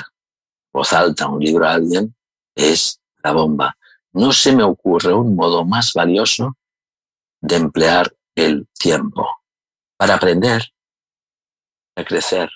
voz 0.72 0.92
alta 0.92 1.28
un 1.28 1.42
libro 1.42 1.66
a 1.66 1.72
alguien 1.72 2.14
es 2.54 3.00
la 3.24 3.32
bomba. 3.32 3.76
No 4.12 4.32
se 4.32 4.54
me 4.54 4.62
ocurre 4.62 5.12
un 5.12 5.34
modo 5.34 5.64
más 5.64 5.92
valioso 5.92 6.56
de 7.40 7.56
emplear 7.56 8.14
el 8.36 8.68
tiempo 8.72 9.26
para 9.96 10.14
aprender, 10.14 10.62
para 11.94 12.06
crecer, 12.06 12.50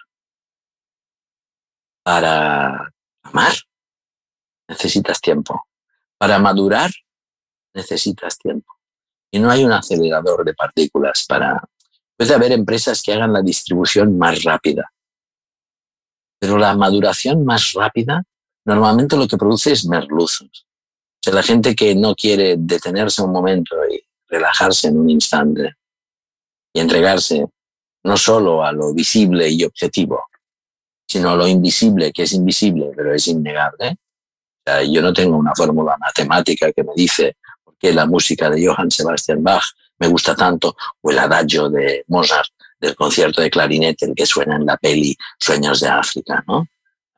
para 2.04 2.92
amar. 3.22 3.52
Necesitas 4.68 5.20
tiempo. 5.20 5.64
Para 6.18 6.38
madurar, 6.38 6.90
necesitas 7.74 8.38
tiempo. 8.38 8.74
Y 9.30 9.38
no 9.38 9.50
hay 9.50 9.64
un 9.64 9.72
acelerador 9.72 10.44
de 10.44 10.54
partículas 10.54 11.24
para... 11.26 11.62
Puede 12.16 12.34
haber 12.34 12.52
empresas 12.52 13.02
que 13.02 13.12
hagan 13.12 13.32
la 13.32 13.42
distribución 13.42 14.18
más 14.18 14.42
rápida, 14.42 14.92
pero 16.40 16.58
la 16.58 16.74
maduración 16.74 17.44
más 17.44 17.72
rápida 17.74 18.24
normalmente 18.68 19.16
lo 19.16 19.26
que 19.26 19.38
produce 19.38 19.72
es 19.72 19.86
merluzos. 19.86 20.66
O 20.66 21.20
sea, 21.22 21.32
la 21.32 21.42
gente 21.42 21.74
que 21.74 21.94
no 21.94 22.14
quiere 22.14 22.56
detenerse 22.58 23.22
un 23.22 23.32
momento 23.32 23.76
y 23.90 23.98
relajarse 24.28 24.88
en 24.88 24.98
un 24.98 25.08
instante 25.08 25.74
y 26.74 26.80
entregarse 26.80 27.46
no 28.04 28.16
solo 28.18 28.62
a 28.62 28.70
lo 28.72 28.92
visible 28.92 29.48
y 29.48 29.64
objetivo, 29.64 30.22
sino 31.08 31.30
a 31.30 31.36
lo 31.36 31.48
invisible, 31.48 32.12
que 32.12 32.24
es 32.24 32.32
invisible, 32.34 32.90
pero 32.94 33.14
es 33.14 33.26
innegable. 33.26 33.96
Yo 34.90 35.00
no 35.00 35.14
tengo 35.14 35.38
una 35.38 35.54
fórmula 35.56 35.96
matemática 35.98 36.70
que 36.70 36.84
me 36.84 36.92
dice 36.94 37.38
por 37.64 37.74
qué 37.78 37.94
la 37.94 38.04
música 38.04 38.50
de 38.50 38.66
Johann 38.66 38.90
Sebastian 38.90 39.42
Bach 39.42 39.64
me 39.98 40.08
gusta 40.08 40.36
tanto, 40.36 40.76
o 41.00 41.10
el 41.10 41.18
adagio 41.18 41.70
de 41.70 42.04
Mozart 42.08 42.50
del 42.78 42.94
concierto 42.94 43.40
de 43.40 43.50
clarinete 43.50 44.12
que 44.14 44.26
suena 44.26 44.56
en 44.56 44.66
la 44.66 44.76
peli 44.76 45.16
Sueños 45.40 45.80
de 45.80 45.88
África, 45.88 46.44
¿no? 46.46 46.66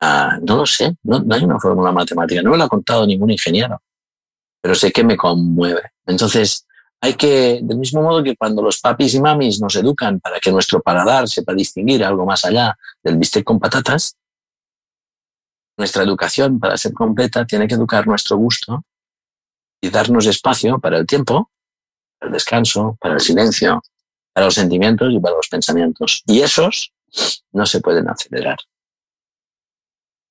Ah, 0.00 0.38
no 0.40 0.56
lo 0.56 0.66
sé, 0.66 0.96
no, 1.02 1.22
hay 1.30 1.44
una 1.44 1.60
fórmula 1.60 1.92
matemática, 1.92 2.40
no 2.42 2.50
me 2.50 2.56
lo 2.56 2.64
ha 2.64 2.68
contado 2.68 3.06
ningún 3.06 3.30
ingeniero, 3.30 3.82
pero 4.60 4.74
sé 4.74 4.90
que 4.90 5.04
me 5.04 5.16
conmueve. 5.16 5.82
Entonces, 6.06 6.66
hay 7.02 7.14
que, 7.14 7.60
del 7.62 7.78
mismo 7.78 8.02
modo 8.02 8.22
que 8.22 8.36
cuando 8.36 8.62
los 8.62 8.80
papis 8.80 9.14
y 9.14 9.20
mamis 9.20 9.60
nos 9.60 9.76
educan 9.76 10.20
para 10.20 10.40
que 10.40 10.50
nuestro 10.50 10.80
paladar 10.80 11.28
sepa 11.28 11.52
distinguir 11.54 12.04
algo 12.04 12.24
más 12.24 12.44
allá 12.44 12.76
del 13.02 13.18
bistec 13.18 13.44
con 13.44 13.58
patatas, 13.58 14.16
nuestra 15.76 16.02
educación, 16.02 16.60
para 16.60 16.76
ser 16.76 16.92
completa, 16.92 17.46
tiene 17.46 17.66
que 17.66 17.74
educar 17.74 18.06
nuestro 18.06 18.36
gusto 18.36 18.84
y 19.80 19.88
darnos 19.88 20.26
espacio 20.26 20.78
para 20.78 20.98
el 20.98 21.06
tiempo, 21.06 21.50
para 22.18 22.28
el 22.28 22.34
descanso, 22.34 22.96
para 23.00 23.14
el 23.14 23.20
silencio, 23.20 23.82
para 24.32 24.46
los 24.46 24.54
sentimientos 24.54 25.12
y 25.12 25.18
para 25.20 25.36
los 25.36 25.48
pensamientos. 25.48 26.22
Y 26.26 26.40
esos 26.40 26.92
no 27.52 27.64
se 27.64 27.80
pueden 27.80 28.08
acelerar. 28.08 28.58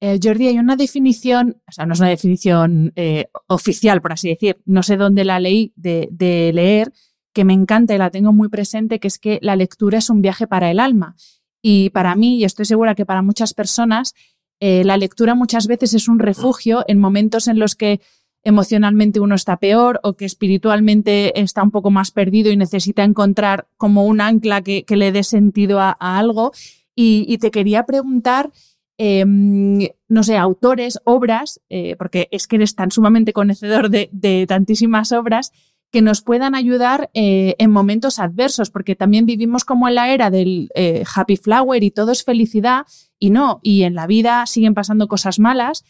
Eh, 0.02 0.20
Jordi, 0.24 0.48
hay 0.48 0.60
una 0.60 0.78
definición, 0.78 1.62
o 1.68 1.72
sea, 1.72 1.86
no 1.86 1.94
es 1.94 2.00
una 2.00 2.10
definición 2.10 2.94
eh, 2.96 3.30
oficial, 3.48 4.02
por 4.02 4.14
así 4.14 4.30
decir, 4.30 4.62
no 4.66 4.82
sé 4.82 4.96
dónde 4.96 5.26
la 5.26 5.40
leí 5.40 5.74
de, 5.76 6.52
leer, 6.54 6.94
que 7.34 7.44
me 7.44 7.54
encanta 7.54 7.94
y 7.94 7.98
la 7.98 8.10
tengo 8.10 8.32
muy 8.32 8.48
presente, 8.48 9.00
que 9.00 9.08
es 9.08 9.20
que 9.20 9.40
la 9.42 9.56
lectura 9.56 9.98
es 9.98 10.10
un 10.10 10.22
viaje 10.22 10.48
para 10.48 10.72
el 10.72 10.80
alma. 10.80 11.16
Y 11.62 11.90
para 11.90 12.16
mí, 12.16 12.38
y 12.38 12.46
estoy 12.46 12.66
segura 12.66 12.96
que 12.96 13.06
para 13.06 13.22
muchas 13.22 13.54
personas, 13.54 14.16
eh, 14.62 14.84
la 14.86 14.98
lectura 14.98 15.36
muchas 15.36 15.68
veces 15.68 15.94
es 15.94 16.08
un 16.08 16.20
refugio 16.20 16.84
en 16.88 17.00
momentos 17.00 17.48
en 17.48 17.60
los 17.60 17.76
que 17.76 18.00
emocionalmente 18.44 19.20
uno 19.20 19.36
está 19.36 19.58
peor 19.58 20.00
o 20.04 20.14
que 20.14 20.26
espiritualmente 20.26 21.40
está 21.40 21.62
un 21.62 21.72
poco 21.72 21.92
más 21.92 22.12
perdido 22.12 22.52
y 22.52 22.58
necesita 22.58 23.04
encontrar 23.04 23.68
como 23.78 24.06
un 24.06 24.22
ancla 24.22 24.62
que, 24.62 24.86
le 24.88 25.12
dé 25.12 25.24
sentido 25.24 25.80
a, 25.80 25.92
algo. 25.92 26.52
Y, 26.96 27.38
te 27.38 27.50
quería 27.50 27.86
preguntar, 27.86 28.52
em, 29.00 29.88
no 30.10 30.24
sé, 30.24 30.36
autores, 30.36 31.00
obras, 31.06 31.62
eh, 31.70 31.96
porque 31.98 32.28
es 32.32 32.48
que 32.48 32.58
eres 32.58 32.76
tan 32.76 32.92
sumamente 32.92 33.32
conocedor 33.32 33.90
de, 33.90 34.46
tantísimas 34.46 35.14
obras, 35.14 35.54
que 35.90 36.02
nos 36.02 36.22
puedan 36.22 36.54
ayudar 36.54 37.10
eh, 37.14 37.56
en 37.60 37.72
momentos 37.72 38.20
adversos, 38.20 38.70
porque 38.70 38.98
también 38.98 39.26
vivimos 39.26 39.64
como 39.64 39.88
en 39.88 39.96
la 39.96 40.14
era 40.14 40.30
del 40.30 40.70
eh, 40.76 41.04
happy 41.16 41.38
flower 41.38 41.82
y 41.82 41.92
todo 41.92 42.12
es 42.12 42.26
felicidad 42.26 42.86
y 43.18 43.30
no, 43.30 43.62
y 43.64 43.84
en 43.84 43.96
la 43.96 44.06
vida 44.06 44.46
siguen 44.46 44.74
pasando 44.74 45.08
cosas 45.08 45.40
malas, 45.40 45.86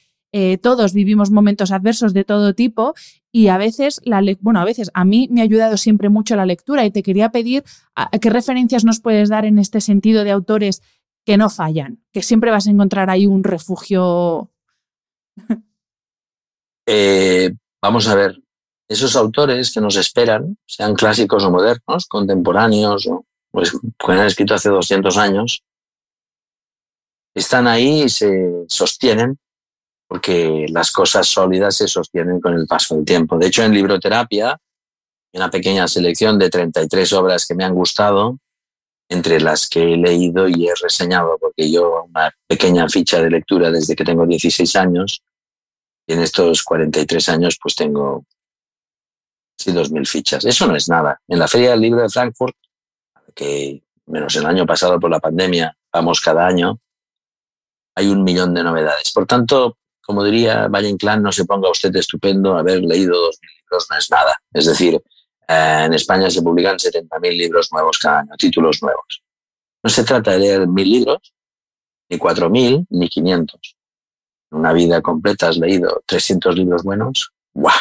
todos 0.62 0.94
vivimos 0.94 1.32
momentos 1.32 1.72
adversos 1.72 2.14
de 2.14 2.24
todo 2.24 2.54
tipo 2.54 2.94
y 3.32 3.48
a 3.48 3.58
veces, 3.58 4.00
la 4.06 4.22
bueno, 4.42 4.60
a 4.60 4.64
veces 4.64 4.92
a 4.94 5.04
mí 5.04 5.28
me 5.32 5.42
ha 5.42 5.44
ayudado 5.44 5.76
siempre 5.76 6.10
mucho 6.10 6.36
la 6.36 6.46
lectura 6.46 6.86
y 6.86 6.92
te 6.92 7.02
quería 7.02 7.32
pedir 7.32 7.64
qué 8.22 8.30
referencias 8.30 8.86
nos 8.86 9.00
puedes 9.00 9.30
dar 9.30 9.46
en 9.46 9.58
este 9.58 9.82
sentido 9.82 10.24
de 10.24 10.30
autores 10.30 10.84
que 11.30 11.38
no 11.38 11.48
fallan, 11.52 12.04
que 12.12 12.24
siempre 12.24 12.50
vas 12.50 12.66
a 12.66 12.72
encontrar 12.72 13.12
ahí 13.12 13.28
un 13.28 13.44
refugio. 13.44 14.50
vamos 17.84 18.08
a 18.08 18.16
ver, 18.16 18.42
esos 18.88 19.16
autores 19.16 19.72
que 19.72 19.80
nos 19.80 19.96
esperan, 19.96 20.58
sean 20.66 20.96
clásicos 20.96 21.44
o 21.44 21.52
modernos, 21.52 22.08
contemporáneos, 22.08 23.06
o 23.06 23.28
pues, 23.52 23.72
han 24.08 24.26
escrito 24.26 24.56
hace 24.56 24.70
200 24.70 25.18
años, 25.18 25.62
están 27.36 27.68
ahí 27.68 28.06
y 28.06 28.10
se 28.10 28.66
sostienen 28.68 29.38
porque 30.08 30.66
las 30.70 30.92
cosas 30.92 31.28
sólidas 31.28 31.76
se 31.76 31.88
sostienen 31.88 32.42
con 32.42 32.56
el 32.56 32.66
paso 32.66 32.96
del 32.96 33.06
tiempo. 33.06 33.38
De 33.38 33.46
hecho, 33.46 33.62
en 33.62 33.76
Libroterapia, 33.76 34.60
una 35.34 35.52
pequeña 35.52 35.88
selección 35.88 36.40
de 36.40 36.50
33 36.50 37.14
obras 37.14 37.46
que 37.46 37.54
me 37.54 37.66
han 37.66 37.76
gustado, 37.76 38.40
entre 39.10 39.42
las 39.42 39.68
que 39.68 39.82
he 39.82 39.98
leído 39.98 40.48
y 40.48 40.68
he 40.68 40.74
reseñado, 40.82 41.38
porque 41.40 41.70
yo 41.70 42.04
una 42.04 42.32
pequeña 42.48 42.88
ficha 42.88 43.22
de 43.22 43.32
lectura 43.32 43.72
desde 43.72 43.96
que 43.96 44.04
tengo 44.04 44.26
16 44.26 44.76
años, 44.76 45.24
y 46.08 46.14
en 46.14 46.22
estos 46.22 46.64
43 46.64 47.30
años 47.30 47.58
pues 47.62 47.76
tengo 47.76 48.26
sí, 49.58 49.72
2.000 49.72 50.08
fichas. 50.08 50.46
Eso 50.46 50.68
no 50.68 50.76
es 50.76 50.88
nada. 50.88 51.20
En 51.28 51.40
la 51.40 51.48
Feria 51.48 51.72
del 51.72 51.82
Libro 51.82 52.02
de 52.02 52.10
Frankfurt, 52.10 52.56
que 53.36 53.84
menos 54.06 54.36
el 54.36 54.46
año 54.46 54.66
pasado 54.66 55.00
por 55.00 55.10
la 55.10 55.20
pandemia, 55.20 55.76
vamos 55.92 56.22
cada 56.22 56.46
año, 56.48 56.80
hay 57.96 58.08
un 58.08 58.24
millón 58.24 58.54
de 58.54 58.64
novedades. 58.64 59.12
Por 59.12 59.26
tanto, 59.26 59.78
como 60.02 60.24
diría 60.24 60.68
Valle 60.68 60.90
Inclán, 60.90 61.22
no 61.22 61.32
se 61.32 61.46
ponga 61.46 61.70
usted 61.70 61.96
estupendo 61.96 62.58
haber 62.58 62.82
leído 62.82 63.14
2.000 63.14 63.40
libros, 63.58 63.88
no 63.90 63.98
es 63.98 64.10
nada. 64.10 64.42
Es 64.54 64.66
decir, 64.66 65.02
en 65.52 65.94
España 65.96 66.30
se 66.30 66.44
publican 66.44 66.78
70.000 66.78 67.36
libros 67.36 67.72
nuevos 67.72 67.98
cada 67.98 68.20
año, 68.20 68.32
títulos 68.38 68.84
nuevos. 68.84 69.24
No 69.82 69.90
se 69.90 70.04
trata 70.04 70.32
de 70.32 70.40
leer 70.40 70.68
mil 70.68 70.90
libros, 70.90 71.34
ni 72.10 72.18
4.000, 72.20 72.86
ni 72.90 73.10
500. 73.10 73.78
En 74.52 74.58
una 74.60 74.74
vida 74.74 75.02
completa 75.02 75.50
has 75.50 75.58
leído 75.58 76.04
300 76.06 76.56
libros 76.56 76.84
buenos. 76.84 77.32
¡Guau! 77.54 77.80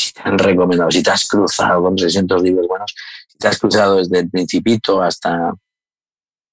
si 0.00 0.12
te 0.12 0.22
han 0.24 0.38
recomendado, 0.38 0.90
si 0.90 1.02
te 1.02 1.10
has 1.10 1.28
cruzado 1.28 1.82
con 1.82 1.98
600 1.98 2.42
libros 2.42 2.66
buenos, 2.66 2.94
si 3.28 3.38
te 3.38 3.48
has 3.48 3.58
cruzado 3.58 3.96
desde 3.96 4.20
el 4.20 4.30
Principito 4.30 5.02
hasta, 5.02 5.52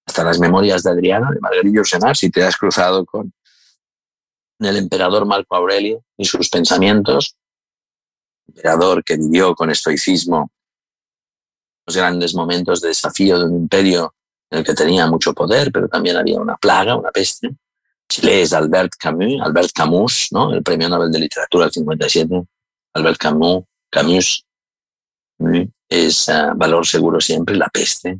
hasta 0.05 0.23
las 0.23 0.39
memorias 0.39 0.83
de 0.83 0.91
Adriano, 0.91 1.31
de 1.31 1.39
Margarillo 1.39 1.83
Senar, 1.83 2.17
si 2.17 2.29
te 2.29 2.43
has 2.43 2.57
cruzado 2.57 3.05
con 3.05 3.31
el 4.59 4.77
emperador 4.77 5.25
Marco 5.25 5.55
Aurelio 5.55 6.03
y 6.17 6.25
sus 6.25 6.49
pensamientos, 6.49 7.37
emperador 8.47 9.03
que 9.03 9.17
vivió 9.17 9.55
con 9.55 9.69
estoicismo 9.69 10.51
los 11.85 11.95
grandes 11.95 12.35
momentos 12.35 12.81
de 12.81 12.89
desafío 12.89 13.39
de 13.39 13.45
un 13.45 13.55
imperio 13.55 14.13
en 14.49 14.59
el 14.59 14.65
que 14.65 14.73
tenía 14.73 15.07
mucho 15.07 15.33
poder, 15.33 15.71
pero 15.71 15.87
también 15.87 16.17
había 16.17 16.39
una 16.39 16.57
plaga, 16.57 16.95
una 16.95 17.11
peste. 17.11 17.49
Si 18.09 18.21
lees 18.21 18.53
Albert 18.53 18.93
Camus, 18.97 19.41
Albert 19.41 19.71
Camus, 19.73 20.29
¿no? 20.31 20.53
el 20.53 20.63
premio 20.63 20.89
Nobel 20.89 21.11
de 21.11 21.19
Literatura 21.19 21.65
del 21.65 21.73
57, 21.73 22.43
Albert 22.93 23.17
Camus, 23.17 23.63
Camus 23.89 24.45
es 25.89 26.27
uh, 26.29 26.55
Valor 26.55 26.85
Seguro 26.85 27.19
Siempre, 27.19 27.55
La 27.55 27.69
Peste. 27.69 28.19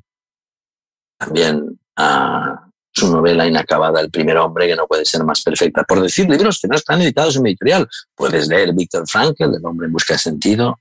También 1.18 1.80
uh, 1.98 2.67
su 2.98 3.12
novela 3.12 3.46
inacabada, 3.48 4.02
El 4.02 4.10
primer 4.10 4.38
hombre, 4.38 4.68
que 4.68 4.76
no 4.76 4.88
puede 4.88 5.06
ser 5.06 5.24
más 5.24 5.42
perfecta. 5.42 5.84
Por 5.84 6.02
decir 6.02 6.30
libros 6.30 6.60
que 6.62 6.68
no 6.68 6.76
están 6.76 7.02
editados 7.02 7.36
en 7.36 7.44
mi 7.44 7.50
editorial. 7.52 7.88
Puedes 8.16 8.48
leer 8.48 8.74
Víctor 8.74 9.08
Frankl, 9.08 9.56
El 9.56 9.66
hombre 9.66 9.88
en 9.88 9.94
busca 9.94 10.14
de 10.14 10.20
sentido. 10.20 10.80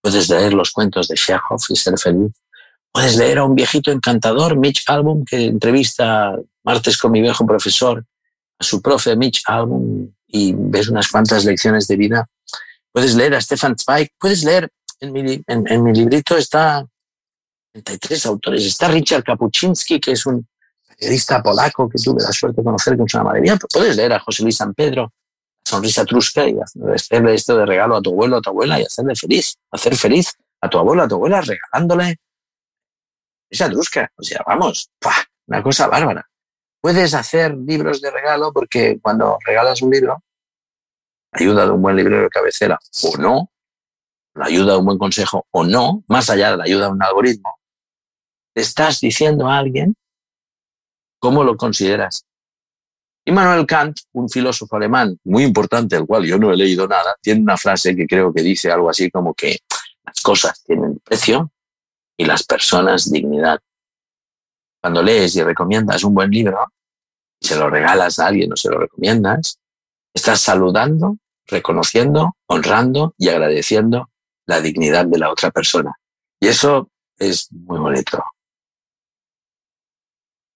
Puedes 0.00 0.28
leer 0.28 0.54
los 0.54 0.70
cuentos 0.70 1.08
de 1.08 1.16
Chekhov 1.16 1.60
y 1.68 1.76
ser 1.76 1.98
feliz. 1.98 2.32
Puedes 2.92 3.16
leer 3.16 3.38
a 3.38 3.44
un 3.44 3.54
viejito 3.54 3.90
encantador, 3.90 4.56
Mitch 4.56 4.84
Album, 4.86 5.24
que 5.24 5.46
entrevista 5.46 6.36
martes 6.64 6.96
con 6.96 7.12
mi 7.12 7.20
viejo 7.20 7.46
profesor, 7.46 8.04
a 8.58 8.64
su 8.64 8.80
profe 8.80 9.14
Mitch 9.16 9.42
Album, 9.46 10.10
y 10.26 10.54
ves 10.56 10.88
unas 10.88 11.08
cuantas 11.08 11.44
lecciones 11.44 11.86
de 11.86 11.96
vida 11.96 12.28
puedes 12.92 13.14
leer 13.14 13.34
a 13.34 13.40
Stefan 13.40 13.76
Zweig, 13.78 14.10
puedes 14.18 14.42
leer, 14.42 14.68
en 15.00 15.12
mi, 15.12 15.40
en, 15.46 15.84
mi 15.84 15.92
librito 15.92 16.36
está 16.36 16.84
33 17.72 18.26
autores, 18.26 18.66
está 18.66 18.88
Richard 18.88 19.22
Kapuczynski, 19.22 20.00
que 20.00 20.12
es 20.12 20.26
un 20.26 20.48
periodista 20.98 21.42
polaco 21.42 21.88
que 21.88 21.98
tuve 21.98 22.22
la 22.22 22.32
suerte 22.32 22.60
de 22.60 22.64
conocer, 22.64 22.96
que 22.96 23.04
es 23.06 23.14
una 23.14 23.24
maravilla, 23.24 23.56
puedes 23.72 23.96
leer 23.96 24.12
a 24.12 24.20
José 24.20 24.42
Luis 24.42 24.56
San 24.56 24.74
Pedro, 24.74 25.12
Sonrisa 25.64 26.04
Trusca, 26.04 26.48
y 26.48 26.56
hacerle 26.94 27.34
esto 27.34 27.56
de 27.56 27.66
regalo 27.66 27.96
a 27.96 28.02
tu 28.02 28.10
abuelo, 28.10 28.38
a 28.38 28.40
tu 28.40 28.50
abuela, 28.50 28.80
y 28.80 28.82
hacerle 28.82 29.14
feliz, 29.14 29.54
hacer 29.70 29.94
feliz 29.96 30.34
a 30.60 30.68
tu 30.68 30.78
abuelo, 30.78 31.04
a 31.04 31.08
tu 31.08 31.14
abuela, 31.14 31.40
regalándole 31.40 32.16
esa 33.48 33.70
Trusca. 33.70 34.10
O 34.16 34.22
sea, 34.22 34.42
vamos, 34.46 34.90
una 35.46 35.62
cosa 35.62 35.86
bárbara. 35.86 36.28
Puedes 36.80 37.14
hacer 37.14 37.56
libros 37.56 38.00
de 38.00 38.10
regalo 38.10 38.52
porque 38.52 38.98
cuando 39.00 39.38
regalas 39.44 39.82
un 39.82 39.90
libro, 39.90 40.22
ayuda 41.32 41.64
de 41.64 41.70
un 41.72 41.82
buen 41.82 41.96
librero 41.96 42.22
de 42.22 42.28
cabecera 42.28 42.78
o 43.04 43.16
no, 43.18 43.52
la 44.34 44.46
ayuda 44.46 44.72
de 44.72 44.78
un 44.78 44.84
buen 44.84 44.98
consejo 44.98 45.46
o 45.50 45.64
no, 45.64 46.04
más 46.08 46.30
allá 46.30 46.52
de 46.52 46.56
la 46.56 46.64
ayuda 46.64 46.86
de 46.86 46.92
un 46.92 47.02
algoritmo, 47.02 47.58
estás 48.54 49.00
diciendo 49.00 49.48
a 49.48 49.58
alguien 49.58 49.94
cómo 51.18 51.44
lo 51.44 51.56
consideras. 51.56 52.24
Immanuel 53.24 53.66
Kant, 53.66 53.98
un 54.12 54.28
filósofo 54.28 54.76
alemán 54.76 55.18
muy 55.24 55.44
importante, 55.44 55.96
al 55.96 56.06
cual 56.06 56.24
yo 56.24 56.38
no 56.38 56.50
he 56.50 56.56
leído 56.56 56.88
nada, 56.88 57.14
tiene 57.20 57.42
una 57.42 57.56
frase 57.56 57.94
que 57.94 58.06
creo 58.06 58.32
que 58.32 58.42
dice 58.42 58.70
algo 58.70 58.88
así 58.88 59.10
como 59.10 59.34
que 59.34 59.58
las 60.04 60.20
cosas 60.22 60.62
tienen 60.64 60.98
precio 61.04 61.52
y 62.16 62.24
las 62.24 62.42
personas 62.44 63.10
dignidad. 63.10 63.60
Cuando 64.80 65.02
lees 65.02 65.36
y 65.36 65.42
recomiendas 65.42 66.04
un 66.04 66.14
buen 66.14 66.30
libro 66.30 66.72
y 67.38 67.46
se 67.46 67.56
lo 67.56 67.68
regalas 67.68 68.18
a 68.18 68.28
alguien 68.28 68.52
o 68.52 68.56
se 68.56 68.70
lo 68.70 68.78
recomiendas, 68.78 69.58
Estás 70.18 70.40
saludando, 70.40 71.18
reconociendo, 71.46 72.36
honrando 72.46 73.14
y 73.18 73.28
agradeciendo 73.28 74.10
la 74.46 74.60
dignidad 74.60 75.06
de 75.06 75.16
la 75.16 75.30
otra 75.30 75.52
persona. 75.52 75.94
Y 76.40 76.48
eso 76.48 76.90
es 77.18 77.52
muy 77.52 77.78
bonito. 77.78 78.20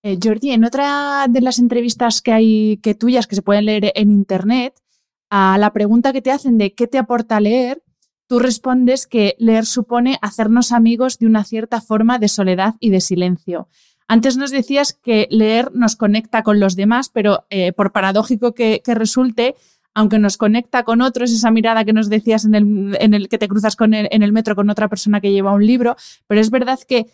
Eh, 0.04 0.18
Jordi, 0.22 0.50
en 0.50 0.64
otra 0.64 1.26
de 1.28 1.40
las 1.40 1.60
entrevistas 1.60 2.22
que 2.22 2.32
hay 2.32 2.76
que 2.78 2.94
tuyas 2.94 3.28
que 3.28 3.36
se 3.36 3.42
pueden 3.42 3.66
leer 3.66 3.92
en 3.94 4.10
internet, 4.10 4.74
a 5.30 5.56
la 5.58 5.72
pregunta 5.72 6.12
que 6.12 6.22
te 6.22 6.32
hacen 6.32 6.58
de 6.58 6.74
qué 6.74 6.88
te 6.88 6.98
aporta 6.98 7.40
leer, 7.40 7.82
tú 8.26 8.40
respondes 8.40 9.06
que 9.06 9.36
leer 9.38 9.64
supone 9.64 10.18
hacernos 10.20 10.72
amigos 10.72 11.18
de 11.18 11.26
una 11.26 11.44
cierta 11.44 11.80
forma 11.80 12.18
de 12.18 12.28
soledad 12.28 12.74
y 12.80 12.90
de 12.90 13.00
silencio. 13.00 13.68
Antes 14.08 14.36
nos 14.36 14.50
decías 14.50 14.92
que 14.92 15.28
leer 15.30 15.70
nos 15.72 15.94
conecta 15.94 16.42
con 16.42 16.58
los 16.58 16.74
demás, 16.74 17.08
pero 17.08 17.46
eh, 17.50 17.72
por 17.72 17.92
paradójico 17.92 18.54
que, 18.54 18.82
resulte, 18.84 19.54
aunque 19.94 20.18
nos 20.18 20.36
conecta 20.36 20.82
con 20.82 21.00
otros, 21.00 21.30
esa 21.30 21.52
mirada 21.52 21.84
que 21.84 21.92
nos 21.92 22.10
decías 22.10 22.44
en 22.44 22.54
el, 22.56 22.96
en 23.00 23.14
el 23.14 23.28
que 23.28 23.38
te 23.38 23.48
cruzas 23.48 23.76
con 23.76 23.94
en 23.94 24.22
el 24.22 24.32
metro 24.32 24.56
con 24.56 24.68
otra 24.68 24.88
persona 24.88 25.20
que 25.20 25.30
lleva 25.30 25.54
un 25.54 25.64
libro, 25.64 25.96
pero 26.26 26.40
es 26.40 26.50
verdad 26.50 26.80
que 26.86 27.06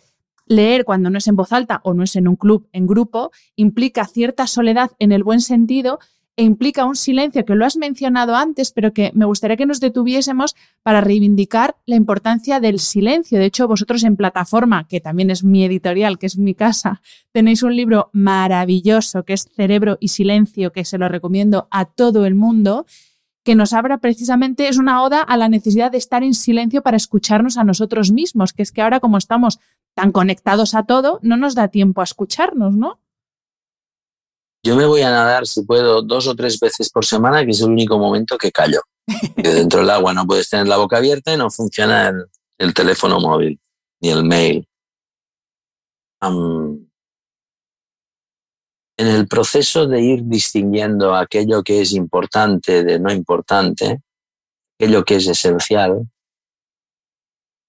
leer 0.49 0.83
cuando 0.83 1.09
no 1.09 1.19
es 1.19 1.27
en 1.27 1.37
voz 1.37 1.53
alta 1.53 1.79
o 1.83 1.93
no 1.93 2.03
es 2.03 2.17
en 2.17 2.27
un 2.27 2.35
club, 2.35 2.67
en 2.73 2.87
grupo, 2.87 3.31
implica 3.55 4.05
cierta 4.05 4.47
soledad 4.47 4.91
en 4.99 5.13
el 5.13 5.23
buen 5.23 5.39
sentido 5.39 5.99
e 6.35 6.43
implica 6.43 6.85
un 6.85 6.95
silencio 6.95 7.43
que 7.43 7.53
lo 7.53 7.65
has 7.65 7.75
mencionado 7.75 8.33
antes, 8.33 8.71
pero 8.71 8.93
que 8.93 9.11
me 9.13 9.25
gustaría 9.25 9.57
que 9.57 9.65
nos 9.65 9.81
detuviésemos 9.81 10.55
para 10.83 11.01
reivindicar 11.01 11.75
la 11.85 11.97
importancia 11.97 12.61
del 12.61 12.79
silencio. 12.79 13.39
De 13.39 13.45
hecho, 13.45 13.67
vosotros 13.67 14.05
en 14.05 14.15
plataforma, 14.15 14.87
que 14.87 15.01
también 15.01 15.31
es 15.31 15.43
mi 15.43 15.65
editorial, 15.65 16.17
que 16.17 16.27
es 16.27 16.37
mi 16.37 16.55
casa, 16.55 17.01
tenéis 17.33 17.61
un 17.61 17.75
libro 17.75 18.09
maravilloso 18.13 19.23
que 19.23 19.33
es 19.33 19.49
Cerebro 19.53 19.97
y 19.99 20.07
Silencio, 20.07 20.71
que 20.71 20.85
se 20.85 20.97
lo 20.97 21.09
recomiendo 21.09 21.67
a 21.71 21.83
todo 21.83 22.25
el 22.25 22.35
mundo 22.35 22.85
que 23.43 23.55
nos 23.55 23.73
abra 23.73 23.97
precisamente 23.97 24.67
es 24.67 24.77
una 24.77 25.01
oda 25.01 25.21
a 25.21 25.35
la 25.35 25.49
necesidad 25.49 25.91
de 25.91 25.97
estar 25.97 26.23
en 26.23 26.33
silencio 26.33 26.83
para 26.83 26.97
escucharnos 26.97 27.57
a 27.57 27.63
nosotros 27.63 28.11
mismos, 28.11 28.53
que 28.53 28.61
es 28.61 28.71
que 28.71 28.81
ahora 28.81 28.99
como 28.99 29.17
estamos 29.17 29.59
tan 29.99 30.13
conectados 30.13 30.75
a 30.75 30.83
todo, 30.83 31.19
no 31.23 31.35
nos 31.35 31.55
da 31.55 31.67
tiempo 31.67 31.99
a 31.99 32.05
escucharnos, 32.05 32.73
¿no? 32.73 33.01
Yo 34.63 34.77
me 34.77 34.85
voy 34.85 35.01
a 35.01 35.11
nadar, 35.11 35.45
si 35.45 35.63
puedo, 35.63 36.01
dos 36.01 36.25
o 36.25 36.35
tres 36.37 36.57
veces 36.57 36.89
por 36.89 37.05
semana, 37.05 37.43
que 37.43 37.51
es 37.51 37.59
el 37.59 37.67
único 37.67 37.99
momento 37.99 38.37
que 38.37 38.49
callo. 38.49 38.79
Dentro 39.35 39.81
del 39.81 39.89
agua 39.89 40.13
no 40.13 40.25
puedes 40.25 40.49
tener 40.49 40.69
la 40.69 40.77
boca 40.77 40.95
abierta 40.95 41.33
y 41.33 41.37
no 41.37 41.51
funciona 41.51 42.13
el, 42.57 42.73
teléfono 42.73 43.19
móvil 43.19 43.59
ni 43.99 44.09
el 44.09 44.23
mail. 44.23 44.65
en 46.21 46.87
el 48.97 49.27
proceso 49.27 49.85
de 49.85 49.99
ir 50.01 50.23
distinguiendo 50.23 51.13
aquello 51.13 51.61
que 51.61 51.81
es 51.81 51.91
importante 51.91 52.85
de 52.85 52.99
no 52.99 53.11
importante, 53.11 54.01
aquello 54.77 55.03
que 55.03 55.17
es 55.17 55.27
esencial, 55.27 56.09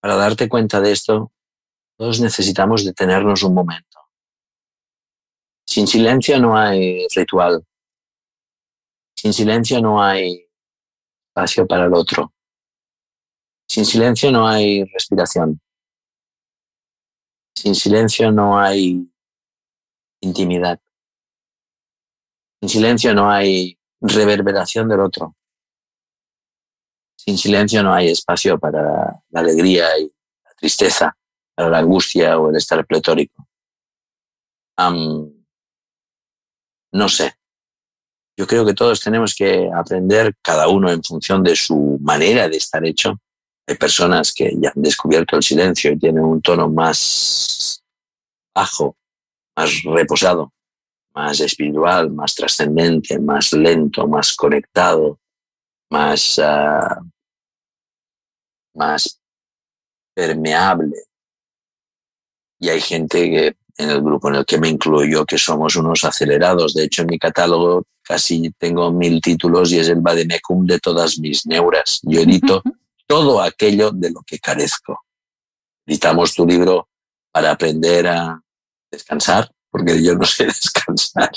para 0.00 0.14
darte 0.14 0.48
cuenta 0.48 0.80
de 0.80 0.92
esto, 0.92 1.32
todos 2.00 2.18
necesitamos 2.18 2.82
detenernos 2.82 3.42
un 3.42 3.52
momento. 3.52 3.98
Sin 5.66 5.86
silencio 5.86 6.40
no 6.40 6.56
hay 6.56 7.06
ritual. 7.14 7.62
Sin 9.14 9.34
silencio 9.34 9.82
no 9.82 10.02
hay 10.02 10.48
espacio 11.28 11.66
para 11.66 11.84
el 11.84 11.92
otro. 11.92 12.32
Sin 13.68 13.84
silencio 13.84 14.32
no 14.32 14.48
hay 14.48 14.82
respiración. 14.84 15.60
Sin 17.54 17.74
silencio 17.74 18.32
no 18.32 18.58
hay 18.58 19.06
intimidad. 20.22 20.80
Sin 22.62 22.68
silencio 22.70 23.12
no 23.12 23.30
hay 23.30 23.78
reverberación 24.00 24.88
del 24.88 25.00
otro. 25.00 25.36
Sin 27.18 27.36
silencio 27.36 27.82
no 27.82 27.92
hay 27.92 28.08
espacio 28.08 28.58
para 28.58 29.22
la 29.28 29.40
alegría 29.40 29.98
y 29.98 30.04
la 30.44 30.54
tristeza, 30.54 31.14
la 31.68 31.78
angustia 31.78 32.38
o 32.38 32.50
el 32.50 32.56
estar 32.56 32.84
pletórico 32.86 33.46
no 36.92 37.08
sé. 37.08 37.34
Yo 38.36 38.46
creo 38.46 38.64
que 38.64 38.74
todos 38.74 39.00
tenemos 39.00 39.34
que 39.34 39.70
aprender, 39.72 40.34
cada 40.42 40.68
uno 40.68 40.90
en 40.90 41.02
función 41.02 41.42
de 41.42 41.54
su 41.54 41.98
manera 42.00 42.48
de 42.48 42.56
estar 42.56 42.84
hecho. 42.86 43.20
Hay 43.66 43.76
personas 43.76 44.32
que 44.32 44.52
ya 44.56 44.72
han 44.74 44.82
descubierto 44.82 45.36
el 45.36 45.42
silencio 45.42 45.92
y 45.92 45.98
tienen 45.98 46.24
un 46.24 46.40
tono 46.40 46.68
más 46.68 47.82
bajo, 48.54 48.96
más 49.56 49.82
reposado, 49.82 50.52
más 51.14 51.38
espiritual, 51.40 52.10
más 52.10 52.34
trascendente, 52.34 53.18
más 53.18 53.52
lento, 53.52 54.08
más 54.08 54.34
conectado, 54.34 55.18
más, 55.90 56.38
ah, 56.42 57.00
más 58.74 59.20
permeable. 60.14 60.96
Y 62.60 62.68
hay 62.68 62.80
gente 62.80 63.30
que 63.30 63.56
en 63.78 63.90
el 63.90 64.02
grupo 64.02 64.28
en 64.28 64.36
el 64.36 64.44
que 64.44 64.58
me 64.58 64.68
incluyo, 64.68 65.24
que 65.24 65.38
somos 65.38 65.74
unos 65.76 66.04
acelerados. 66.04 66.74
De 66.74 66.84
hecho, 66.84 67.02
en 67.02 67.08
mi 67.08 67.18
catálogo 67.18 67.84
casi 68.02 68.52
tengo 68.58 68.92
mil 68.92 69.20
títulos 69.20 69.72
y 69.72 69.78
es 69.78 69.88
el 69.88 70.00
vademecum 70.00 70.66
de 70.66 70.78
todas 70.78 71.18
mis 71.18 71.46
neuras. 71.46 72.00
Yo 72.02 72.20
edito 72.20 72.62
todo 73.06 73.40
aquello 73.40 73.90
de 73.90 74.10
lo 74.10 74.22
que 74.22 74.38
carezco. 74.38 75.00
Editamos 75.86 76.34
tu 76.34 76.46
libro 76.46 76.88
para 77.32 77.52
aprender 77.52 78.06
a 78.06 78.40
descansar, 78.90 79.50
porque 79.70 80.02
yo 80.02 80.14
no 80.14 80.26
sé 80.26 80.44
descansar. 80.46 81.30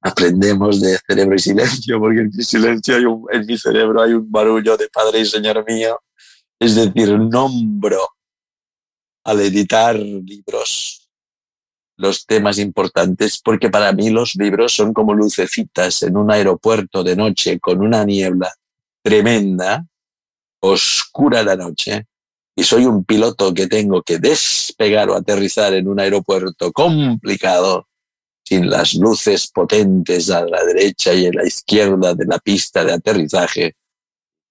Aprendemos 0.00 0.80
de 0.80 0.98
cerebro 1.06 1.34
y 1.34 1.38
silencio, 1.38 1.98
porque 1.98 2.20
en 2.20 2.30
mi 2.32 2.44
silencio 2.44 2.96
hay 2.96 3.04
en 3.38 3.46
mi 3.46 3.58
cerebro 3.58 4.02
hay 4.02 4.12
un 4.12 4.30
barullo 4.30 4.76
de 4.76 4.88
Padre 4.88 5.20
y 5.20 5.26
Señor 5.26 5.64
mío. 5.66 5.98
Es 6.60 6.74
decir, 6.74 7.18
nombro 7.18 8.06
al 9.28 9.42
editar 9.42 9.94
libros 9.94 11.06
los 11.98 12.24
temas 12.24 12.58
importantes, 12.58 13.38
porque 13.44 13.68
para 13.68 13.92
mí 13.92 14.08
los 14.08 14.36
libros 14.36 14.72
son 14.72 14.94
como 14.94 15.12
lucecitas 15.12 16.02
en 16.02 16.16
un 16.16 16.30
aeropuerto 16.30 17.04
de 17.04 17.14
noche 17.14 17.60
con 17.60 17.82
una 17.82 18.04
niebla 18.04 18.50
tremenda, 19.02 19.84
oscura 20.60 21.42
la 21.42 21.56
noche, 21.56 22.06
y 22.56 22.62
soy 22.62 22.86
un 22.86 23.04
piloto 23.04 23.52
que 23.52 23.66
tengo 23.66 24.02
que 24.02 24.18
despegar 24.18 25.10
o 25.10 25.14
aterrizar 25.14 25.74
en 25.74 25.88
un 25.88 26.00
aeropuerto 26.00 26.72
complicado, 26.72 27.86
sin 28.44 28.70
las 28.70 28.94
luces 28.94 29.48
potentes 29.48 30.30
a 30.30 30.46
la 30.46 30.64
derecha 30.64 31.12
y 31.12 31.26
a 31.26 31.32
la 31.34 31.46
izquierda 31.46 32.14
de 32.14 32.24
la 32.24 32.38
pista 32.38 32.82
de 32.82 32.94
aterrizaje, 32.94 33.74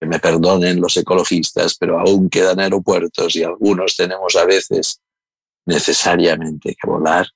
me 0.02 0.20
perdonen 0.20 0.80
los 0.80 0.96
ecologistas, 0.98 1.76
pero 1.76 2.00
aún 2.00 2.30
quedan 2.30 2.60
aeropuertos 2.60 3.36
y 3.36 3.44
algunos 3.44 3.96
tenemos 3.96 4.36
a 4.36 4.46
veces 4.46 5.02
necesariamente 5.66 6.76
que 6.76 6.88
volar 6.88 7.28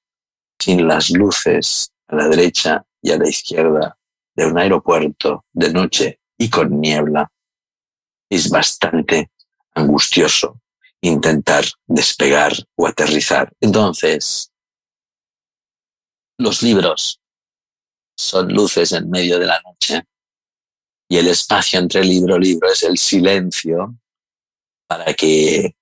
sin 0.59 0.87
las 0.87 1.09
luces 1.09 1.91
a 2.07 2.15
la 2.15 2.27
derecha 2.27 2.85
y 3.01 3.11
a 3.11 3.17
la 3.17 3.27
izquierda 3.27 3.97
de 4.35 4.45
un 4.45 4.57
aeropuerto 4.57 5.45
de 5.51 5.73
noche 5.73 6.19
y 6.37 6.49
con 6.49 6.79
niebla. 6.79 7.31
Es 8.29 8.49
bastante 8.49 9.31
angustioso 9.73 10.61
intentar 11.01 11.65
despegar 11.87 12.53
o 12.75 12.87
aterrizar. 12.87 13.51
Entonces, 13.59 14.51
los 16.37 16.61
libros 16.61 17.19
son 18.15 18.53
luces 18.53 18.91
en 18.91 19.09
medio 19.09 19.39
de 19.39 19.47
la 19.47 19.59
noche 19.61 20.03
y 21.11 21.17
el 21.17 21.27
espacio 21.27 21.77
entre 21.77 22.05
libro 22.05 22.37
y 22.37 22.39
libro 22.39 22.71
es 22.71 22.83
el 22.83 22.97
silencio 22.97 23.97
para 24.87 25.13
que, 25.13 25.75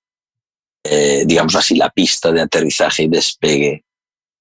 eh, 0.82 1.22
digamos 1.24 1.54
así, 1.54 1.76
la 1.76 1.88
pista 1.88 2.32
de 2.32 2.40
aterrizaje 2.40 3.04
y 3.04 3.08
despegue 3.08 3.84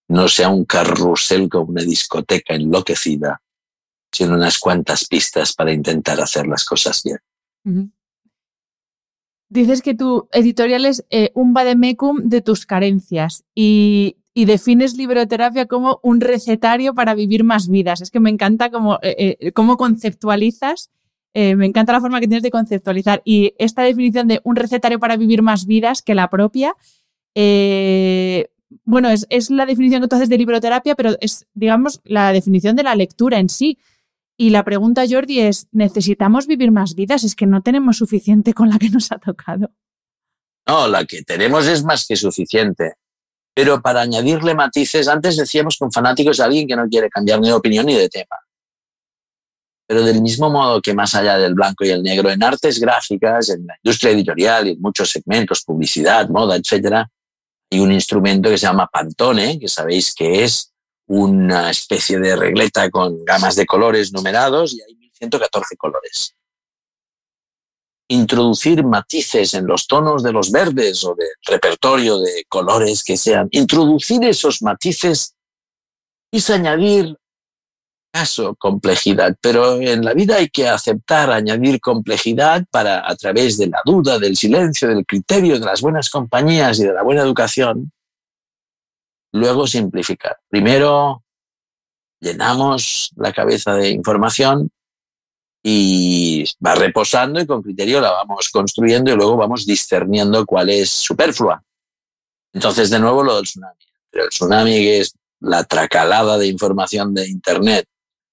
no 0.07 0.27
sea 0.27 0.49
un 0.49 0.65
carrusel 0.65 1.47
como 1.47 1.65
una 1.65 1.83
discoteca 1.83 2.55
enloquecida, 2.55 3.39
sino 4.11 4.33
unas 4.33 4.57
cuantas 4.57 5.05
pistas 5.05 5.53
para 5.53 5.71
intentar 5.71 6.19
hacer 6.19 6.47
las 6.47 6.65
cosas 6.65 7.03
bien. 7.03 7.93
Dices 9.47 9.83
que 9.83 9.93
tu 9.93 10.27
editorial 10.31 10.87
es 10.87 11.05
eh, 11.11 11.29
un 11.35 11.53
vademecum 11.53 12.29
de 12.29 12.41
tus 12.41 12.65
carencias 12.65 13.43
y 13.53 14.17
y 14.39 14.45
defines 14.45 14.95
libroterapia 14.95 15.65
como 15.65 15.99
un 16.01 16.21
recetario 16.21 16.93
para 16.93 17.13
vivir 17.13 17.43
más 17.43 17.67
vidas. 17.67 17.99
Es 17.99 18.09
que 18.09 18.21
me 18.21 18.29
encanta 18.29 18.71
cómo, 18.71 18.97
eh, 19.01 19.35
eh, 19.37 19.51
cómo 19.51 19.75
conceptualizas, 19.75 20.91
eh, 21.33 21.57
me 21.57 21.65
encanta 21.65 21.91
la 21.91 21.99
forma 21.99 22.21
que 22.21 22.27
tienes 22.29 22.43
de 22.43 22.49
conceptualizar. 22.49 23.21
Y 23.25 23.53
esta 23.57 23.83
definición 23.83 24.29
de 24.29 24.39
un 24.45 24.55
recetario 24.55 24.97
para 24.97 25.17
vivir 25.17 25.41
más 25.41 25.65
vidas 25.65 26.01
que 26.01 26.15
la 26.15 26.29
propia, 26.29 26.73
bueno, 28.85 29.09
es, 29.09 29.27
es, 29.29 29.49
la 29.49 29.65
definición 29.65 30.01
que 30.01 30.07
tú 30.07 30.15
haces 30.15 30.29
de 30.29 30.37
libroterapia, 30.37 30.95
pero 30.95 31.17
es, 31.19 31.45
digamos, 31.53 31.99
la 32.05 32.31
definición 32.31 32.77
de 32.77 32.83
la 32.83 32.95
lectura 32.95 33.39
en 33.39 33.49
sí. 33.49 33.77
Y 34.37 34.51
la 34.51 34.63
pregunta, 34.63 35.03
Jordi, 35.05 35.41
es, 35.41 35.67
¿necesitamos 35.73 36.47
vivir 36.47 36.71
más 36.71 36.95
vidas? 36.95 37.25
Es 37.25 37.35
que 37.35 37.45
no 37.45 37.61
tenemos 37.61 37.97
suficiente 37.97 38.53
con 38.53 38.69
la 38.69 38.79
que 38.79 38.89
nos 38.89 39.11
ha 39.11 39.17
tocado. 39.17 39.71
No, 40.65 40.87
la 40.87 41.03
que 41.03 41.23
tenemos 41.23 41.67
es 41.67 41.83
más 41.83 42.07
que 42.07 42.15
suficiente. 42.15 42.93
Pero 43.59 43.81
para 43.81 43.99
añadirle 43.99 44.55
matices, 44.55 45.09
antes 45.09 45.35
decíamos 45.35 45.75
que 45.77 45.83
un 45.83 45.91
fanático 45.91 46.31
alguien 46.41 46.65
que 46.65 46.77
no 46.77 46.87
quiere 46.87 47.09
cambiar 47.09 47.41
ni 47.41 47.49
de 47.49 47.53
opinión 47.53 47.85
ni 47.85 47.93
de 47.93 48.07
tema. 48.07 48.37
Pero 49.85 50.01
del 50.01 50.21
mismo 50.21 50.49
modo 50.49 50.81
que 50.81 50.93
más 50.93 51.13
allá 51.13 51.37
del 51.37 51.55
blanco 51.55 51.83
y 51.83 51.89
el 51.89 52.01
negro, 52.01 52.31
en 52.31 52.41
artes 52.41 52.79
gráficas, 52.79 53.49
en 53.49 53.67
la 53.67 53.75
industria 53.83 54.11
editorial 54.11 54.65
y 54.69 54.71
en 54.71 54.81
muchos 54.81 55.11
segmentos, 55.11 55.65
publicidad, 55.65 56.29
moda, 56.29 56.55
etcétera, 56.55 57.11
hay 57.69 57.79
un 57.81 57.91
instrumento 57.91 58.49
que 58.49 58.57
se 58.57 58.65
llama 58.65 58.87
Pantone, 58.87 59.59
que 59.59 59.67
sabéis 59.67 60.15
que 60.15 60.45
es 60.45 60.71
una 61.07 61.69
especie 61.69 62.17
de 62.17 62.37
regleta 62.37 62.89
con 62.89 63.25
gamas 63.25 63.57
de 63.57 63.65
colores 63.65 64.13
numerados 64.13 64.73
y 64.73 64.81
hay 64.81 64.95
1114 64.95 65.75
colores 65.75 66.33
introducir 68.09 68.83
matices 68.83 69.53
en 69.53 69.67
los 69.67 69.87
tonos 69.87 70.23
de 70.23 70.33
los 70.33 70.51
verdes 70.51 71.03
o 71.05 71.15
del 71.15 71.27
repertorio 71.45 72.19
de 72.19 72.43
colores 72.49 73.03
que 73.03 73.15
sean, 73.15 73.47
introducir 73.51 74.23
esos 74.23 74.61
matices 74.61 75.35
es 76.31 76.49
añadir 76.49 77.15
caso 78.11 78.55
complejidad, 78.55 79.37
pero 79.39 79.79
en 79.79 80.03
la 80.03 80.13
vida 80.13 80.37
hay 80.37 80.49
que 80.49 80.67
aceptar 80.67 81.29
añadir 81.29 81.79
complejidad 81.79 82.65
para 82.71 83.07
a 83.07 83.15
través 83.15 83.59
de 83.59 83.67
la 83.67 83.81
duda, 83.85 84.17
del 84.17 84.35
silencio, 84.35 84.87
del 84.87 85.05
criterio, 85.05 85.59
de 85.59 85.65
las 85.65 85.81
buenas 85.81 86.09
compañías 86.09 86.79
y 86.79 86.85
de 86.85 86.93
la 86.93 87.03
buena 87.03 87.21
educación, 87.21 87.91
luego 89.31 89.67
simplificar. 89.67 90.37
Primero 90.49 91.23
llenamos 92.19 93.11
la 93.15 93.31
cabeza 93.31 93.75
de 93.75 93.91
información 93.91 94.71
y 95.63 96.45
va 96.65 96.75
reposando 96.75 97.39
y 97.39 97.45
con 97.45 97.61
criterio 97.61 97.99
la 97.99 98.11
vamos 98.11 98.49
construyendo 98.49 99.11
y 99.11 99.15
luego 99.15 99.35
vamos 99.35 99.65
discerniendo 99.65 100.45
cuál 100.45 100.69
es 100.69 100.89
superflua. 100.89 101.61
Entonces, 102.53 102.89
de 102.89 102.99
nuevo, 102.99 103.23
lo 103.23 103.35
del 103.35 103.43
tsunami. 103.43 103.75
Pero 104.09 104.23
el 104.23 104.29
tsunami 104.29 104.71
que 104.71 104.99
es 104.99 105.13
la 105.41 105.63
tracalada 105.63 106.37
de 106.37 106.47
información 106.47 107.13
de 107.13 107.27
Internet 107.27 107.85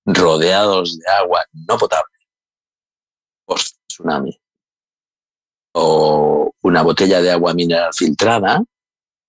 rodeados 0.04 0.98
de 0.98 1.10
agua 1.10 1.44
no 1.52 1.76
potable, 1.76 2.14
post-tsunami, 3.44 4.38
o 5.74 6.52
una 6.62 6.82
botella 6.82 7.20
de 7.20 7.32
agua 7.32 7.54
mineral 7.54 7.92
filtrada, 7.92 8.62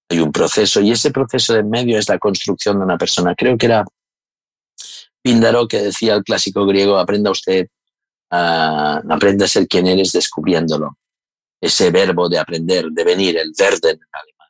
hay 0.10 0.20
un 0.20 0.32
proceso 0.32 0.80
y 0.82 0.92
ese 0.92 1.12
proceso 1.12 1.54
de 1.54 1.64
medio 1.64 1.98
es 1.98 2.08
la 2.08 2.20
construcción 2.20 2.78
de 2.78 2.86
una 2.86 2.98
persona. 2.98 3.36
Creo 3.36 3.58
que 3.58 3.66
era 3.66 3.86
Píndaro 5.22 5.68
que 5.68 5.82
decía 5.82 6.16
el 6.16 6.24
clásico 6.24 6.66
griego, 6.66 6.98
aprenda 6.98 7.32
usted, 7.32 7.68
a, 8.30 9.02
aprenda 9.10 9.46
a 9.46 9.48
ser 9.48 9.68
quien 9.68 9.88
eres 9.88 10.12
descubriéndolo. 10.12 10.98
Ese 11.60 11.90
verbo 11.90 12.30
de 12.30 12.40
aprender, 12.40 12.88
de 12.90 13.04
venir, 13.04 13.38
el 13.38 13.52
verde 13.58 13.92
en 13.92 14.00
alemán. 14.12 14.48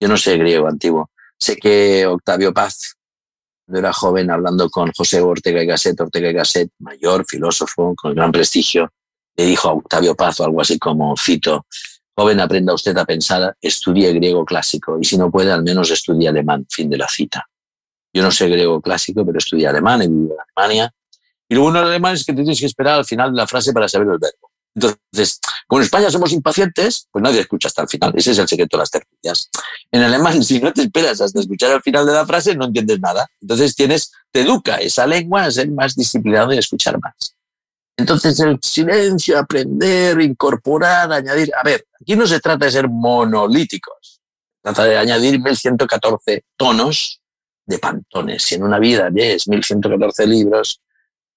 Yo 0.00 0.08
no 0.08 0.16
sé 0.16 0.36
griego 0.36 0.68
antiguo. 0.68 1.10
Sé 1.38 1.56
que 1.56 2.06
Octavio 2.06 2.52
Paz, 2.52 2.96
cuando 3.64 3.80
era 3.80 3.92
joven, 3.92 4.30
hablando 4.30 4.68
con 4.68 4.92
José 4.92 5.20
Ortega 5.20 5.62
y 5.62 5.66
Gasset, 5.66 6.00
Ortega 6.00 6.30
y 6.30 6.34
Gasset, 6.34 6.70
mayor 6.78 7.24
filósofo 7.26 7.94
con 7.96 8.14
gran 8.14 8.32
prestigio, 8.32 8.92
le 9.36 9.44
dijo 9.44 9.68
a 9.68 9.72
Octavio 9.72 10.14
Paz 10.14 10.40
o 10.40 10.44
algo 10.44 10.60
así 10.60 10.78
como, 10.78 11.14
cito, 11.16 11.66
joven, 12.16 12.40
aprenda 12.40 12.72
usted 12.72 12.96
a 12.96 13.04
pensar, 13.04 13.54
estudie 13.60 14.12
griego 14.12 14.44
clásico 14.44 14.98
y 15.00 15.04
si 15.04 15.18
no 15.18 15.30
puede, 15.30 15.52
al 15.52 15.62
menos 15.62 15.90
estudie 15.90 16.28
alemán, 16.28 16.66
fin 16.70 16.88
de 16.88 16.98
la 16.98 17.08
cita. 17.08 17.46
Yo 18.14 18.22
no 18.22 18.30
sé 18.30 18.48
griego 18.48 18.80
clásico, 18.80 19.26
pero 19.26 19.36
estudié 19.36 19.66
alemán, 19.66 20.00
he 20.00 20.08
vivido 20.08 20.34
en 20.34 20.40
Alemania. 20.56 20.94
Y 21.48 21.54
lo 21.54 21.62
bueno 21.62 21.80
en 21.80 21.86
alemán 21.86 22.14
es 22.14 22.24
que 22.24 22.32
tienes 22.32 22.58
que 22.58 22.66
esperar 22.66 22.98
al 22.98 23.04
final 23.04 23.32
de 23.32 23.36
la 23.36 23.46
frase 23.46 23.72
para 23.72 23.88
saber 23.88 24.08
el 24.08 24.18
verbo. 24.18 24.50
Entonces, 24.76 25.40
como 25.66 25.80
en 25.80 25.84
España 25.84 26.10
somos 26.10 26.32
impacientes, 26.32 27.08
pues 27.10 27.22
nadie 27.22 27.40
escucha 27.40 27.68
hasta 27.68 27.82
el 27.82 27.88
final. 27.88 28.12
Ese 28.14 28.32
es 28.32 28.38
el 28.38 28.46
secreto 28.46 28.76
de 28.76 28.82
las 28.82 28.90
tertulias. 28.90 29.48
En 29.90 30.02
alemán, 30.02 30.42
si 30.44 30.60
no 30.60 30.72
te 30.72 30.82
esperas 30.82 31.20
hasta 31.20 31.40
escuchar 31.40 31.72
al 31.72 31.82
final 31.82 32.04
de 32.04 32.12
la 32.12 32.26
frase, 32.26 32.54
no 32.54 32.66
entiendes 32.66 33.00
nada. 33.00 33.26
Entonces 33.40 33.74
tienes, 33.74 34.12
te 34.30 34.42
educa 34.42 34.76
esa 34.76 35.06
lengua 35.06 35.44
a 35.44 35.50
ser 35.50 35.70
más 35.70 35.94
disciplinado 35.94 36.52
y 36.52 36.58
escuchar 36.58 36.98
más. 37.00 37.34
Entonces 37.96 38.38
el 38.40 38.58
silencio, 38.60 39.38
aprender, 39.38 40.20
incorporar, 40.20 41.10
añadir. 41.10 41.50
A 41.58 41.62
ver, 41.62 41.86
aquí 41.98 42.14
no 42.14 42.26
se 42.26 42.38
trata 42.40 42.66
de 42.66 42.70
ser 42.70 42.88
monolíticos. 42.88 44.20
Trata 44.62 44.84
de 44.84 44.98
añadir 44.98 45.40
1114 45.40 46.44
tonos 46.56 47.22
de 47.64 47.78
pantones. 47.78 48.42
Si 48.42 48.56
en 48.56 48.64
una 48.64 48.78
vida 48.78 49.08
lees 49.08 49.48
1114 49.48 50.26
libros, 50.26 50.82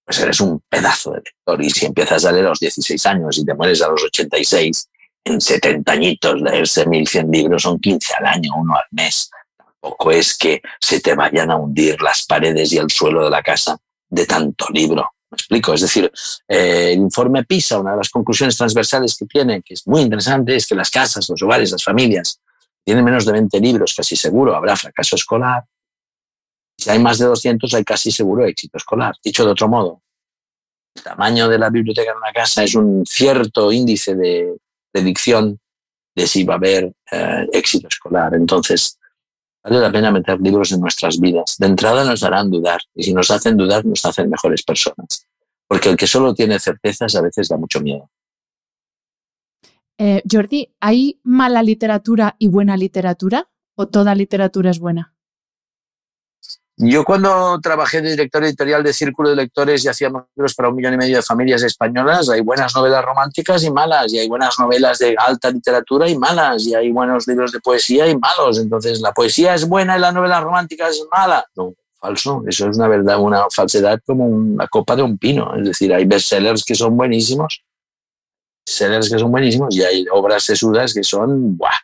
pues 0.09 0.21
eres 0.21 0.41
un 0.41 0.59
pedazo 0.67 1.11
de 1.11 1.17
lector. 1.17 1.63
Y 1.63 1.69
si 1.69 1.85
empiezas 1.85 2.25
a 2.25 2.31
leer 2.31 2.47
a 2.47 2.49
los 2.49 2.59
16 2.59 3.05
años 3.05 3.37
y 3.37 3.45
te 3.45 3.53
mueres 3.53 3.79
a 3.83 3.89
los 3.89 4.03
86, 4.05 4.89
en 5.23 5.39
70 5.39 5.91
añitos 5.91 6.41
leerse 6.41 6.87
1100 6.87 7.31
libros 7.31 7.61
son 7.61 7.79
15 7.79 8.13
al 8.17 8.25
año, 8.25 8.49
uno 8.57 8.73
al 8.73 8.85
mes. 8.89 9.29
Tampoco 9.55 10.09
es 10.09 10.35
que 10.35 10.63
se 10.79 10.99
te 10.99 11.13
vayan 11.13 11.51
a 11.51 11.57
hundir 11.57 12.01
las 12.01 12.25
paredes 12.25 12.73
y 12.73 12.77
el 12.77 12.89
suelo 12.89 13.23
de 13.23 13.29
la 13.29 13.43
casa 13.43 13.77
de 14.09 14.25
tanto 14.25 14.65
libro. 14.73 15.11
¿Me 15.29 15.35
explico? 15.35 15.75
Es 15.75 15.81
decir, 15.81 16.11
eh, 16.47 16.93
el 16.93 17.01
informe 17.01 17.43
PISA, 17.43 17.77
una 17.77 17.91
de 17.91 17.97
las 17.97 18.09
conclusiones 18.09 18.57
transversales 18.57 19.15
que 19.15 19.27
tiene, 19.27 19.61
que 19.61 19.75
es 19.75 19.85
muy 19.85 20.01
interesante, 20.01 20.55
es 20.55 20.65
que 20.65 20.73
las 20.73 20.89
casas, 20.89 21.29
los 21.29 21.39
hogares, 21.43 21.69
las 21.69 21.83
familias 21.83 22.41
tienen 22.83 23.05
menos 23.05 23.27
de 23.27 23.33
20 23.33 23.59
libros, 23.59 23.93
casi 23.95 24.15
seguro 24.15 24.55
habrá 24.55 24.75
fracaso 24.75 25.15
escolar, 25.15 25.65
si 26.79 26.89
hay 26.89 26.99
más 26.99 27.19
de 27.19 27.25
200, 27.25 27.73
hay 27.73 27.83
casi 27.83 28.09
seguro 28.09 28.45
éxito 28.45 28.77
escolar. 28.77 29.13
Dicho 29.21 29.43
de 29.43 29.51
otro 29.51 29.67
modo, 29.67 30.01
el 30.95 31.03
tamaño 31.03 31.49
de 31.49 31.59
la 31.59 31.69
biblioteca 31.69 32.11
en 32.11 32.17
una 32.17 32.31
casa 32.31 32.63
es 32.63 32.73
un 32.73 33.05
cierto 33.05 33.73
índice 33.73 34.15
de 34.15 34.55
predicción 34.89 35.59
de 36.15 36.25
si 36.25 36.45
va 36.45 36.53
a 36.53 36.57
haber 36.57 36.93
eh, 37.11 37.47
éxito 37.51 37.89
escolar. 37.89 38.33
Entonces, 38.33 38.97
vale 39.61 39.77
la 39.77 39.91
pena 39.91 40.09
meter 40.09 40.39
libros 40.39 40.71
en 40.71 40.79
nuestras 40.79 41.19
vidas. 41.19 41.57
De 41.59 41.67
entrada 41.67 42.05
nos 42.05 42.23
harán 42.23 42.49
dudar 42.49 42.79
y 42.95 43.03
si 43.03 43.13
nos 43.13 43.29
hacen 43.29 43.57
dudar 43.57 43.85
nos 43.85 44.05
hacen 44.05 44.29
mejores 44.29 44.63
personas. 44.63 45.27
Porque 45.67 45.89
el 45.89 45.97
que 45.97 46.07
solo 46.07 46.33
tiene 46.33 46.59
certezas 46.59 47.13
a 47.13 47.21
veces 47.21 47.49
da 47.49 47.57
mucho 47.57 47.81
miedo. 47.81 48.09
Eh, 49.97 50.23
Jordi, 50.31 50.73
¿hay 50.79 51.19
mala 51.23 51.61
literatura 51.61 52.37
y 52.39 52.47
buena 52.47 52.77
literatura? 52.77 53.49
¿O 53.75 53.89
toda 53.89 54.15
literatura 54.15 54.71
es 54.71 54.79
buena? 54.79 55.13
Yo 56.81 57.03
cuando 57.03 57.59
trabajé 57.61 58.01
de 58.01 58.11
director 58.11 58.41
editorial 58.41 58.81
de 58.81 58.93
Círculo 58.93 59.29
de 59.29 59.35
Lectores 59.35 59.83
y 59.83 59.89
hacíamos 59.89 60.23
libros 60.33 60.55
para 60.55 60.69
un 60.69 60.77
millón 60.77 60.93
y 60.93 60.97
medio 60.97 61.17
de 61.17 61.21
familias 61.21 61.61
españolas, 61.61 62.29
hay 62.29 62.39
buenas 62.39 62.73
novelas 62.73 63.03
románticas 63.03 63.65
y 63.65 63.69
malas, 63.69 64.13
y 64.13 64.19
hay 64.19 64.29
buenas 64.29 64.57
novelas 64.57 64.97
de 64.99 65.13
alta 65.17 65.51
literatura 65.51 66.07
y 66.07 66.17
malas, 66.17 66.65
y 66.65 66.75
hay 66.75 66.89
buenos 66.89 67.27
libros 67.27 67.51
de 67.51 67.59
poesía 67.59 68.07
y 68.07 68.17
malos. 68.17 68.59
Entonces, 68.59 69.01
¿la 69.01 69.11
poesía 69.11 69.55
es 69.55 69.67
buena 69.67 69.97
y 69.97 69.99
la 69.99 70.13
novela 70.13 70.39
romántica 70.39 70.87
es 70.87 71.05
mala? 71.11 71.45
No, 71.57 71.73
falso. 71.99 72.43
Eso 72.47 72.69
es 72.69 72.77
una 72.77 72.87
verdad, 72.87 73.19
una 73.19 73.49
falsedad 73.53 73.99
como 74.05 74.25
una 74.25 74.65
copa 74.69 74.95
de 74.95 75.01
un 75.01 75.17
pino. 75.17 75.53
Es 75.57 75.65
decir, 75.65 75.93
hay 75.93 76.05
bestsellers 76.05 76.63
que 76.63 76.75
son 76.75 76.95
buenísimos, 76.95 77.61
sellers 78.65 79.09
que 79.09 79.19
son 79.19 79.29
buenísimos, 79.29 79.75
y 79.75 79.83
hay 79.83 80.05
obras 80.13 80.43
sesudas 80.43 80.93
que 80.93 81.03
son, 81.03 81.57
¡buah! 81.57 81.75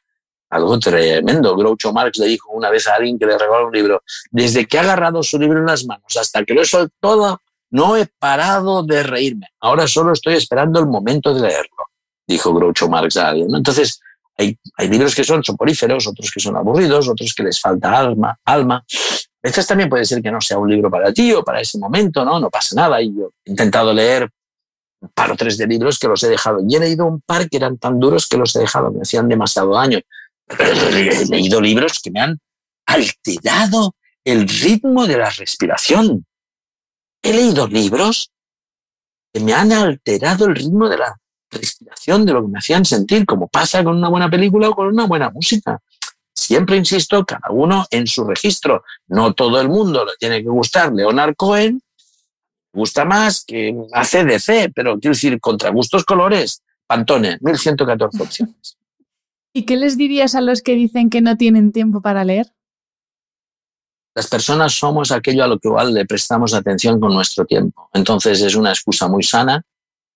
Algo 0.50 0.80
tremendo. 0.80 1.56
Groucho 1.56 1.92
Marx 1.92 2.18
le 2.20 2.28
dijo 2.28 2.52
una 2.52 2.70
vez 2.70 2.88
a 2.88 2.96
alguien 2.96 3.18
que 3.18 3.26
le 3.26 3.38
regaló 3.38 3.68
un 3.68 3.74
libro, 3.74 4.04
desde 4.32 4.66
que 4.66 4.78
ha 4.78 4.82
agarrado 4.82 5.24
su 5.24 5.40
libro 5.40 5.60
en 5.60 5.66
las 5.66 5.86
manos 5.86 6.16
hasta 6.18 6.44
que 6.44 6.54
lo 6.54 6.62
he 6.62 6.66
soltado, 6.66 7.42
no 7.72 7.98
he 7.98 8.06
parado 8.06 8.84
de 8.84 9.04
reírme. 9.04 9.48
Ahora 9.60 9.88
solo 9.88 10.14
estoy 10.14 10.36
esperando 10.36 10.80
el 10.80 10.88
momento 10.88 11.34
de 11.34 11.42
leerlo, 11.42 11.90
dijo 12.28 12.54
Groucho 12.54 12.88
Marx 12.88 13.18
a 13.18 13.30
alguien. 13.30 13.54
Entonces, 13.54 14.00
hay, 14.38 14.58
hay 14.78 14.88
libros 14.88 15.16
que 15.16 15.24
son 15.24 15.44
soporíferos, 15.44 16.08
otros 16.08 16.32
que 16.32 16.40
son 16.40 16.56
aburridos, 16.56 17.08
otros 17.08 17.34
que 17.34 17.44
les 17.44 17.60
falta 17.60 17.98
alma. 17.98 18.38
alma. 18.46 18.76
A 18.78 19.48
veces 19.48 19.68
también 19.68 19.90
puede 19.90 20.06
ser 20.06 20.22
que 20.22 20.32
no 20.32 20.42
sea 20.42 20.58
un 20.58 20.70
libro 20.70 20.90
para 20.90 21.14
ti 21.14 21.32
o 21.34 21.44
para 21.44 21.62
ese 21.62 21.78
momento, 21.78 22.26
¿no? 22.26 22.40
No 22.40 22.50
pasa 22.50 22.76
nada. 22.76 23.02
Y 23.02 23.16
yo 23.16 23.32
he 23.46 23.52
intentado 23.52 23.94
leer 23.94 24.30
un 25.00 25.10
par 25.10 25.32
o 25.32 25.36
tres 25.36 25.58
de 25.58 25.68
libros 25.68 26.00
que 26.00 26.08
los 26.08 26.24
he 26.24 26.30
dejado. 26.30 26.60
Y 26.68 26.76
he 26.76 26.80
leído 26.80 27.06
un 27.06 27.22
par 27.22 27.48
que 27.50 27.58
eran 27.58 27.78
tan 27.78 28.00
duros 28.00 28.28
que 28.28 28.38
los 28.38 28.56
he 28.56 28.60
dejado, 28.60 28.92
me 28.92 29.02
hacían 29.02 29.30
demasiado 29.30 29.74
daño 29.74 30.00
he 30.48 31.26
leído 31.26 31.62
libros 31.62 32.00
que 32.02 32.12
me 32.12 32.22
han 32.22 32.40
alterado 32.86 33.96
el 34.24 34.48
ritmo 34.48 35.06
de 35.06 35.18
la 35.18 35.30
respiración. 35.30 36.26
He 37.22 37.34
leído 37.34 37.68
libros 37.68 38.32
que 39.34 39.40
me 39.40 39.54
han 39.54 39.72
alterado 39.72 40.46
el 40.46 40.56
ritmo 40.56 40.88
de 40.88 40.98
la 40.98 41.20
respiración, 41.50 42.26
de 42.26 42.34
lo 42.34 42.42
que 42.42 42.48
me 42.50 42.60
hacían 42.60 42.86
sentir, 42.86 43.26
como 43.26 43.48
pasa 43.48 43.84
con 43.84 43.98
una 43.98 44.10
buena 44.10 44.30
película 44.30 44.70
o 44.70 44.76
con 44.76 44.88
una 44.88 45.06
buena 45.06 45.30
música. 45.30 45.80
Siempre 46.34 46.76
insisto, 46.76 47.26
cada 47.26 47.50
uno 47.50 47.86
en 47.90 48.08
su 48.08 48.26
registro. 48.26 48.84
No 49.08 49.34
todo 49.34 49.60
el 49.62 49.70
mundo 49.70 50.06
le 50.06 50.14
tiene 50.20 50.44
que 50.44 50.50
gustar 50.50 50.94
Leonard 50.94 51.36
Cohen, 51.36 51.82
gusta 52.74 53.06
más 53.06 53.46
que 53.46 53.74
ACDC, 53.94 54.74
pero 54.76 55.00
quiero 55.00 55.14
decir, 55.14 55.40
contra 55.40 55.70
gustos 55.70 56.04
colores, 56.04 56.62
Pantone, 56.86 57.38
1114 57.42 58.22
opciones. 58.22 58.78
¿Y 59.58 59.64
qué 59.64 59.78
les 59.78 59.98
dirías 59.98 60.36
a 60.36 60.42
los 60.42 60.62
que 60.62 60.76
dicen 60.76 61.10
que 61.10 61.22
no 61.22 61.38
tienen 61.38 61.72
tiempo 61.72 62.02
para 62.02 62.26
leer? 62.26 62.48
Las 64.14 64.28
personas 64.28 64.74
somos 64.74 65.14
aquello 65.14 65.46
a 65.46 65.48
lo 65.48 65.58
que 65.58 65.70
igual 65.70 65.94
le 65.94 66.06
prestamos 66.06 66.54
atención 66.54 67.00
con 67.00 67.14
nuestro 67.14 67.46
tiempo. 67.46 67.90
Entonces 67.94 68.42
es 68.42 68.56
una 68.56 68.72
excusa 68.72 69.08
muy 69.08 69.24
sana 69.24 69.64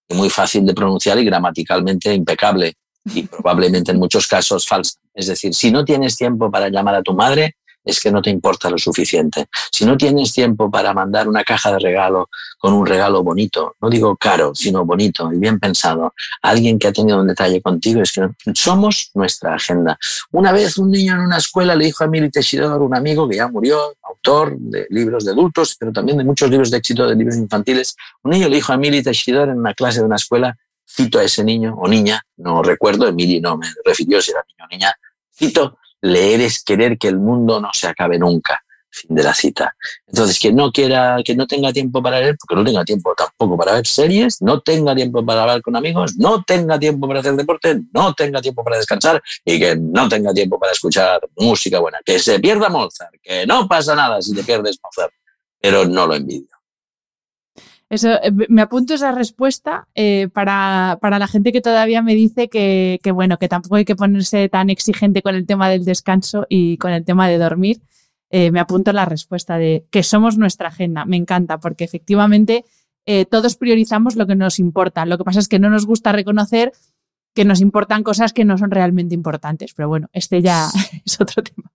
y 0.10 0.16
muy 0.16 0.30
fácil 0.30 0.66
de 0.66 0.74
pronunciar 0.74 1.18
y 1.20 1.24
gramaticalmente 1.24 2.14
impecable 2.14 2.74
y 3.06 3.24
probablemente 3.28 3.94
en 3.94 4.00
muchos 4.00 4.28
casos 4.28 4.68
falsa. 4.68 5.00
Es 5.14 5.28
decir, 5.28 5.54
si 5.54 5.72
no 5.72 5.86
tienes 5.86 6.18
tiempo 6.18 6.52
para 6.52 6.68
llamar 6.68 6.96
a 6.96 7.02
tu 7.02 7.14
madre, 7.14 7.56
es 7.84 8.00
que 8.00 8.12
no 8.12 8.22
te 8.22 8.30
importa 8.30 8.70
lo 8.70 8.78
suficiente. 8.78 9.48
Si 9.72 9.86
no 9.86 9.98
tienes 9.98 10.34
tiempo 10.34 10.70
para 10.70 10.94
mandar 10.94 11.28
una 11.28 11.44
caja 11.44 11.72
de 11.72 11.80
regalo 11.80 12.30
con 12.58 12.74
un 12.74 12.86
regalo 12.86 13.24
bonito, 13.24 13.76
no 13.82 13.90
digo 13.90 14.16
caro, 14.18 14.54
sino 14.54 14.86
bonito 14.86 15.32
y 15.32 15.38
bien 15.38 15.60
pensado, 15.60 16.14
alguien 16.42 16.78
que 16.78 16.88
ha 16.88 16.94
tenido 16.94 17.20
un 17.20 17.28
detalle 17.28 17.62
contigo, 17.62 18.02
es 18.02 18.12
que 18.12 18.28
somos 18.54 19.12
nuestra 19.14 19.56
agenda. 19.56 19.98
Una 20.32 20.52
vez 20.52 20.78
un 20.78 20.92
niño 20.92 21.14
en 21.14 21.22
una 21.22 21.38
escuela 21.38 21.76
le 21.76 21.86
dijo 21.86 22.04
a 22.04 22.08
Mili 22.08 22.30
Teixidor, 22.30 22.82
un 22.82 22.96
amigo 22.96 23.28
que 23.28 23.38
ya 23.38 23.48
murió, 23.48 23.96
autor 24.04 24.58
de 24.58 24.88
libros 24.90 25.26
de 25.26 25.32
adultos, 25.32 25.76
pero 25.80 25.92
también 25.92 26.18
de 26.18 26.24
muchos 26.24 26.50
libros 26.50 26.72
de 26.72 26.78
éxito 26.78 27.08
de 27.08 27.16
libros 27.16 27.38
infantiles, 27.38 27.96
un 28.24 28.32
niño 28.32 28.50
le 28.50 28.58
dijo 28.58 28.74
a 28.74 28.78
Mili 28.78 29.02
Teixidor 29.02 29.50
en 29.50 29.60
una 29.60 29.74
clase 29.74 30.00
de 30.00 30.06
una 30.06 30.18
escuela, 30.18 30.56
cito 30.90 31.20
a 31.20 31.24
ese 31.24 31.44
niño 31.44 31.76
o 31.78 31.88
niña, 31.88 32.22
no 32.38 32.64
recuerdo, 32.64 33.08
Emily 33.08 33.40
no 33.40 33.58
me 33.58 33.68
refirió 33.86 34.22
si 34.22 34.32
era 34.32 34.44
niño 34.48 34.66
o 34.66 34.68
niña, 34.68 34.94
cito, 35.34 35.79
leer 36.02 36.42
es 36.42 36.64
querer 36.64 36.98
que 36.98 37.08
el 37.08 37.18
mundo 37.18 37.60
no 37.60 37.70
se 37.74 37.88
acabe 37.88 38.18
nunca. 38.18 38.64
Fin 38.92 39.16
de 39.16 39.24
la 39.24 39.36
cita. 39.36 39.76
Entonces, 40.08 40.40
que 40.40 40.52
no 40.52 40.72
quiera, 40.72 41.18
que 41.24 41.36
no 41.36 41.46
tenga 41.46 41.72
tiempo 41.72 42.02
para 42.02 42.20
leer, 42.20 42.36
porque 42.40 42.56
no 42.56 42.66
tenga 42.66 42.84
tiempo 42.84 43.14
tampoco 43.16 43.56
para 43.56 43.74
ver 43.74 43.86
series, 43.86 44.42
no 44.42 44.62
tenga 44.62 44.96
tiempo 44.96 45.24
para 45.24 45.44
hablar 45.44 45.62
con 45.62 45.76
amigos, 45.76 46.16
no 46.18 46.44
tenga 46.44 46.80
tiempo 46.80 47.08
para 47.08 47.20
hacer 47.20 47.36
deporte, 47.36 47.82
no 47.94 48.14
tenga 48.16 48.42
tiempo 48.42 48.64
para 48.64 48.78
descansar 48.78 49.22
y 49.46 49.60
que 49.60 49.76
no 49.76 50.10
tenga 50.10 50.34
tiempo 50.34 50.60
para 50.60 50.72
escuchar 50.72 51.22
música 51.38 51.80
buena. 51.80 52.00
Que 52.04 52.18
se 52.18 52.40
pierda 52.40 52.70
Mozart, 52.70 53.14
que 53.22 53.46
no 53.46 53.68
pasa 53.68 53.94
nada 53.94 54.22
si 54.22 54.34
te 54.34 54.44
pierdes 54.44 54.80
Mozart. 54.84 55.14
pero 55.62 55.86
no 55.86 56.08
lo 56.08 56.16
envidio. 56.16 56.59
Eso, 57.90 58.22
eh, 58.22 58.32
me 58.50 58.62
apunto 58.62 58.94
esa 58.94 59.12
respuesta 59.12 59.88
eh, 59.96 60.30
para, 60.32 60.98
la 61.02 61.28
gente 61.28 61.52
que 61.52 61.62
todavía 61.62 62.04
me 62.04 62.14
dice 62.14 62.48
que, 62.48 63.00
bueno, 63.12 63.38
que 63.40 63.50
tampoco 63.50 63.76
hay 63.76 63.86
que 63.86 63.96
ponerse 63.96 64.48
tan 64.48 64.70
exigente 64.70 65.24
con 65.24 65.36
el 65.36 65.48
tema 65.48 65.70
del 65.70 65.86
descanso 65.86 66.46
y 66.48 66.78
con 66.78 66.92
el 66.92 67.04
tema 67.04 67.28
de 67.28 67.40
dormir. 67.40 67.82
Eh, 68.30 68.52
me 68.52 68.60
apunto 68.60 68.94
la 68.94 69.06
respuesta 69.06 69.58
de 69.58 69.86
que 69.90 70.04
somos 70.04 70.38
nuestra 70.38 70.68
agenda. 70.68 71.06
Me 71.06 71.18
encanta 71.18 71.60
porque 71.60 71.84
efectivamente 71.84 72.66
todos 73.32 73.56
priorizamos 73.56 74.16
lo 74.16 74.28
que 74.28 74.36
nos 74.36 74.60
importa. 74.60 75.04
Lo 75.08 75.18
que 75.18 75.24
pasa 75.24 75.40
es 75.40 75.48
que 75.48 75.58
no 75.58 75.72
nos 75.72 75.88
gusta 75.88 76.12
reconocer 76.12 76.74
que 77.34 77.44
nos 77.44 77.60
importan 77.60 78.04
cosas 78.04 78.34
que 78.34 78.46
no 78.46 78.56
son 78.60 78.70
realmente 78.70 79.16
importantes. 79.16 79.74
Pero 79.74 79.90
bueno, 79.90 80.10
este 80.14 80.44
ya 80.44 80.70
es 81.06 81.20
otro 81.20 81.42
tema. 81.42 81.72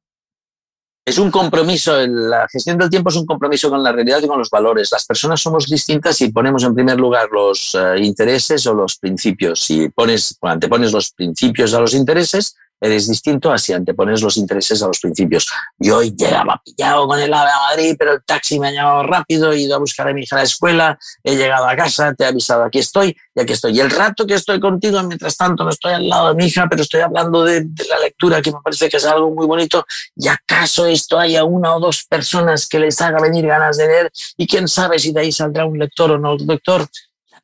Es 1.07 1.19
un 1.19 1.31
compromiso, 1.31 1.95
la 2.07 2.49
gestión 2.49 2.79
del 2.79 2.89
tiempo 2.89 3.11
es 3.11 3.17
un 3.17 3.27
compromiso 3.27 3.69
con 3.69 3.83
la 3.83 3.93
realidad 3.93 4.23
y 4.23 4.27
con 4.27 4.39
los 4.39 4.49
valores. 4.49 4.91
Las 4.91 5.05
personas 5.05 5.39
somos 5.39 5.67
distintas 5.67 6.19
y 6.23 6.33
ponemos 6.33 6.65
en 6.65 6.75
primer 6.75 6.99
lugar 6.99 7.29
los 7.31 7.75
eh, 7.75 8.03
intereses 8.03 8.67
o 8.67 8.73
los 8.73 8.97
principios. 8.97 9.61
Si 9.61 9.91
pones, 9.91 10.39
antepones 10.41 10.93
los 10.93 11.13
principios 11.13 11.75
a 11.75 11.81
los 11.81 11.93
intereses, 11.93 12.57
eres 12.81 13.09
distinto 13.09 13.53
a 13.53 13.59
si 13.59 13.73
antepones 13.73 14.23
los 14.23 14.37
intereses 14.37 14.83
a 14.83 14.87
los 14.87 15.01
principios. 15.01 15.51
Yo 15.79 16.03
llegaba 16.03 16.61
pillado 16.65 17.07
con 17.07 17.19
el 17.19 17.33
AVE 17.33 17.51
a 17.51 17.71
Madrid, 17.71 17.97
pero 17.99 18.13
el 18.13 18.25
taxi 18.25 18.59
me 18.59 18.69
ha 18.69 18.71
llevado 18.73 19.03
rápido, 19.05 19.53
he 19.53 19.61
ido 19.61 19.77
a 19.77 19.79
buscar 19.79 20.09
a 20.09 20.13
mi 20.13 20.23
hija 20.23 20.37
a 20.37 20.41
la 20.41 20.45
escuela, 20.45 20.99
he 21.23 21.37
llegado 21.37 21.67
a 21.67 21.77
casa, 21.77 22.15
te 22.15 22.25
he 22.25 22.27
avisado, 22.27 22.65
aquí 22.65 22.79
estoy, 22.79 23.17
y 23.35 23.41
aquí 23.41 23.53
estoy. 23.53 23.77
Y 23.77 23.81
el 23.81 23.91
rato 23.91 24.27
que 24.27 24.35
estoy 24.35 24.61
contigo, 24.61 25.03
mientras 25.03 25.37
tanto 25.37 25.65
no 25.65 25.71
estoy 25.71 25.95
al 25.95 26.09
lado 26.09 26.29
de 26.29 26.35
mi 26.35 26.47
hija, 26.47 26.67
pero 26.69 26.83
estoy 26.83 27.01
hablando 27.01 27.45
de, 27.45 27.67
la 27.89 27.99
lectura, 27.99 28.43
que 28.43 28.53
me 28.53 28.59
parece 28.63 28.89
que 28.89 28.97
es 28.97 29.05
algo 29.05 29.31
muy 29.31 29.47
bonito, 29.47 29.85
y 30.17 30.29
acaso 30.29 30.87
esto 30.87 31.19
haya 31.19 31.45
una 31.45 31.75
o 31.75 31.81
dos 31.81 32.05
personas 32.05 32.69
que 32.69 32.79
les 32.79 33.01
haga 33.01 33.21
venir 33.21 33.47
ganas 33.47 33.77
de 33.77 33.87
leer, 33.87 34.13
y 34.37 34.47
quién 34.47 34.69
sabe 34.69 34.99
si 34.99 35.13
de 35.13 35.21
ahí 35.21 35.33
saldrá 35.33 35.65
un 35.65 35.79
lector 35.79 36.11
o 36.11 36.19
no 36.19 36.35
un 36.35 36.47
lector 36.47 36.87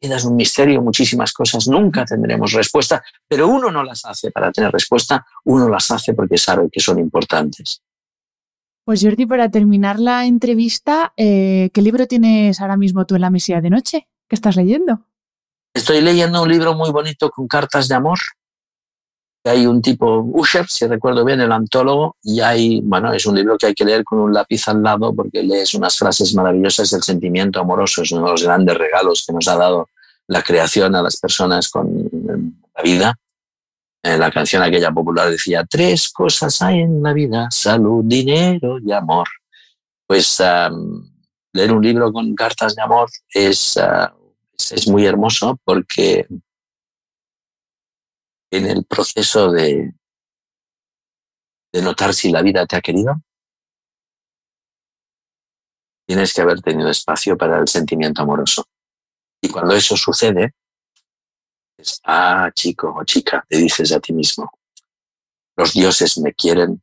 vida 0.01 0.16
es 0.16 0.24
un 0.24 0.36
misterio, 0.36 0.82
muchísimas 0.82 1.32
cosas 1.32 1.68
nunca 1.68 2.05
tendremos 2.05 2.53
respuesta, 2.53 3.03
pero 3.28 3.48
uno 3.48 3.70
no 3.70 3.84
las 3.84 4.05
hace 4.05 4.30
para 4.30 4.51
tener 4.51 4.72
respuesta, 4.72 5.26
uno 5.44 5.68
las 5.68 5.90
hace 5.90 6.14
porque 6.14 6.38
sabe 6.38 6.68
que 6.70 6.80
son 6.80 6.98
importantes. 6.98 7.82
Pues 8.84 9.03
Jordi, 9.03 9.26
para 9.26 9.51
terminar 9.51 10.01
la 10.01 10.24
entrevista, 10.24 11.12
eh, 11.16 11.70
¿qué 11.72 11.82
libro 11.82 12.07
tienes 12.07 12.61
ahora 12.61 12.76
mismo 12.76 13.05
tú 13.07 13.14
en 13.14 13.20
la 13.20 13.30
mesía 13.30 13.61
de 13.61 13.70
noche? 13.70 14.09
¿Qué 14.26 14.34
estás 14.34 14.57
leyendo? 14.57 15.07
Estoy 15.74 16.01
leyendo 16.01 16.42
un 16.42 16.48
libro 16.48 16.74
muy 16.74 16.90
bonito 16.90 17.30
con 17.30 17.46
cartas 17.46 17.86
de 17.88 17.94
amor. 17.94 18.18
Hay 19.45 19.66
un 19.66 19.80
tipo 19.80 20.20
Usher, 20.34 20.66
si 20.68 20.86
recuerdo 20.86 21.24
bien, 21.24 21.41
el 21.41 21.51
antólogo, 21.51 22.16
y 22.22 22.41
hay, 22.41 22.82
bueno, 22.82 23.12
es 23.12 23.24
un 23.24 23.36
libro 23.36 23.57
que 23.57 23.66
hay 23.66 23.74
que 23.74 23.86
leer 23.86 24.05
con 24.05 24.18
un 24.18 24.34
lápiz 24.34 24.68
al 24.68 24.82
lado 24.82 25.14
porque 25.14 25.43
lees 25.43 25.72
unas 25.74 25.97
frases 25.99 26.34
maravillosas 26.34 26.91
del 26.91 27.03
sentimiento 27.03 27.59
amoroso, 27.59 28.03
es 28.03 28.12
uno 28.12 28.26
de 28.26 28.32
los 28.32 28.45
grandes 28.45 28.76
regalos 28.76 29.24
que 29.26 29.32
nos 29.32 29.49
ha 29.49 29.57
dado 29.57 29.88
la 30.26 30.43
creación 30.43 30.95
a 30.95 31.03
las 31.03 31.18
personas 31.18 31.70
con 31.70 32.11
la 32.76 32.82
vida. 32.82 33.14
En 34.03 34.20
la 34.20 34.30
canción 34.30 34.62
aquella 34.62 34.93
popular 34.93 35.30
decía, 35.30 35.64
tres 35.68 36.11
cosas 36.11 36.61
hay 36.62 36.80
en 36.80 37.03
la 37.03 37.12
vida, 37.12 37.49
salud, 37.51 38.03
dinero 38.05 38.78
y 38.78 38.93
amor. 38.93 39.28
Pues 40.07 40.43
leer 41.53 41.72
un 41.72 41.82
libro 41.82 42.12
con 42.12 42.34
cartas 42.34 42.74
de 42.74 42.82
amor 42.82 43.09
es, 43.32 43.76
ah, 43.78 44.14
es 44.70 44.86
muy 44.88 45.07
hermoso 45.07 45.59
porque 45.64 46.26
en 48.51 48.66
el 48.66 48.84
proceso 48.84 49.51
de, 49.51 49.94
notar 51.72 52.12
si 52.14 52.30
la 52.30 52.42
vida 52.42 52.66
te 52.66 52.76
ha 52.76 52.80
querido, 52.80 53.22
tienes 56.07 56.34
que 56.34 56.40
haber 56.40 56.61
tenido 56.61 56.90
espacio 56.90 57.38
para 57.38 57.59
el 57.59 57.68
sentimiento 57.68 58.22
amoroso. 58.22 58.64
Y 59.40 59.48
cuando 59.48 59.74
eso 59.74 59.96
sucede, 59.96 60.55
es, 61.78 62.01
ah, 62.05 62.51
chico 62.53 62.92
o 62.94 63.05
chica, 63.05 63.44
te 63.48 63.57
dices 63.57 63.92
a 63.92 64.01
ti 64.01 64.12
mismo, 64.12 64.51
los 65.57 65.72
dioses 65.72 66.18
me 66.18 66.34
quieren, 66.34 66.82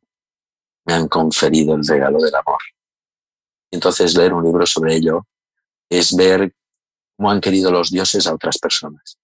me 0.86 0.94
han 0.94 1.08
conferido 1.08 1.74
el 1.74 1.86
regalo 1.86 2.18
del 2.18 2.34
amor. 2.34 2.60
entonces 3.70 4.16
leer 4.16 4.32
un 4.32 4.44
libro 4.44 4.64
sobre 4.64 4.96
ello 4.96 5.26
es 5.90 6.16
ver 6.16 6.54
cómo 7.16 7.30
han 7.30 7.40
querido 7.40 7.70
los 7.70 7.90
dioses 7.90 8.26
a 8.26 8.34
otras 8.34 8.58
personas. 8.58 9.18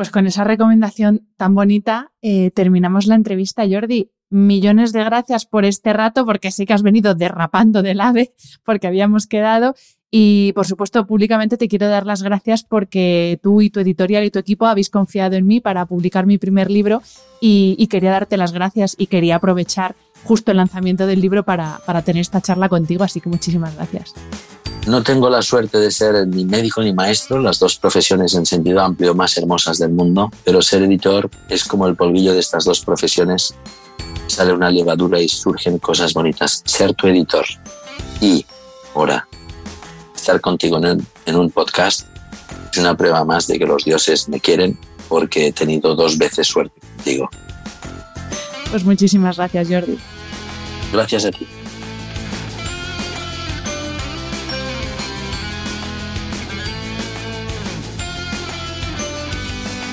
Pues 0.00 0.10
con 0.10 0.26
esa 0.26 0.44
recomendación 0.44 1.28
tan 1.36 1.54
bonita 1.54 2.10
eh, 2.22 2.52
terminamos 2.52 3.06
la 3.06 3.16
entrevista, 3.16 3.64
Jordi 3.70 4.10
millones 4.30 4.94
de 4.94 5.04
gracias 5.04 5.44
por 5.44 5.66
este 5.66 5.92
rato, 5.92 6.24
porque 6.24 6.50
sí 6.52 6.64
que 6.64 6.72
has 6.72 6.82
venido 6.82 7.14
derrapando 7.14 7.82
del 7.82 8.00
ave, 8.00 8.32
porque 8.64 8.86
habíamos 8.86 9.26
quedado. 9.26 9.74
Y 10.10 10.54
por 10.54 10.66
supuesto, 10.66 11.06
públicamente 11.06 11.58
te 11.58 11.68
quiero 11.68 11.88
dar 11.88 12.06
las 12.06 12.22
gracias 12.22 12.64
porque 12.64 13.38
tú 13.42 13.60
y 13.60 13.68
tu 13.68 13.80
editorial 13.80 14.24
y 14.24 14.30
tu 14.30 14.38
equipo 14.38 14.64
habéis 14.64 14.88
confiado 14.88 15.36
en 15.36 15.46
mí 15.46 15.60
para 15.60 15.84
publicar 15.84 16.24
mi 16.24 16.38
primer 16.38 16.70
libro 16.70 17.02
y, 17.38 17.86
quería 17.88 18.12
darte 18.12 18.38
las 18.38 18.52
gracias 18.52 18.96
y 18.96 19.06
quería 19.06 19.36
aprovechar 19.36 19.96
justo 20.24 20.50
el 20.50 20.56
lanzamiento 20.56 21.06
del 21.06 21.20
libro 21.20 21.44
para, 21.44 21.78
para 21.84 22.00
tener 22.00 22.22
esta 22.22 22.40
charla 22.40 22.70
contigo, 22.70 23.04
así 23.04 23.20
que 23.20 23.28
muchísimas 23.28 23.76
gracias. 23.76 24.14
No 24.86 25.02
tengo 25.02 25.28
la 25.28 25.42
suerte 25.42 25.78
de 25.78 25.90
ser 25.90 26.26
ni 26.26 26.44
médico 26.44 26.82
ni 26.82 26.92
maestro, 26.92 27.38
las 27.40 27.58
dos 27.58 27.78
profesiones 27.78 28.34
en 28.34 28.46
sentido 28.46 28.80
amplio 28.80 29.14
más 29.14 29.36
hermosas 29.36 29.78
del 29.78 29.90
mundo, 29.90 30.30
pero 30.44 30.62
ser 30.62 30.82
editor 30.82 31.30
es 31.48 31.64
como 31.64 31.86
el 31.86 31.96
polvillo 31.96 32.32
de 32.32 32.40
estas 32.40 32.64
dos 32.64 32.80
profesiones 32.80 33.54
sale 34.26 34.52
una 34.52 34.70
levadura 34.70 35.20
y 35.20 35.28
surgen 35.28 35.78
cosas 35.78 36.14
bonitas. 36.14 36.62
Ser 36.64 36.94
tu 36.94 37.08
editor 37.08 37.44
y 38.20 38.44
ahora 38.94 39.28
estar 40.14 40.40
contigo 40.40 40.80
en, 40.84 41.36
un 41.36 41.50
podcast 41.50 42.06
es 42.72 42.78
una 42.78 42.96
prueba 42.96 43.24
más 43.24 43.46
de 43.46 43.58
que 43.58 43.66
los 43.66 43.84
dioses 43.84 44.28
me 44.28 44.40
quieren 44.40 44.78
porque 45.08 45.48
he 45.48 45.52
tenido 45.52 45.94
dos 45.94 46.16
veces 46.16 46.46
suerte 46.46 46.80
contigo. 46.96 47.28
Pues 48.70 48.84
muchísimas 48.84 49.36
gracias, 49.36 49.68
Jordi. 49.68 49.98
Gracias 50.92 51.24
a 51.24 51.30
ti. 51.32 51.46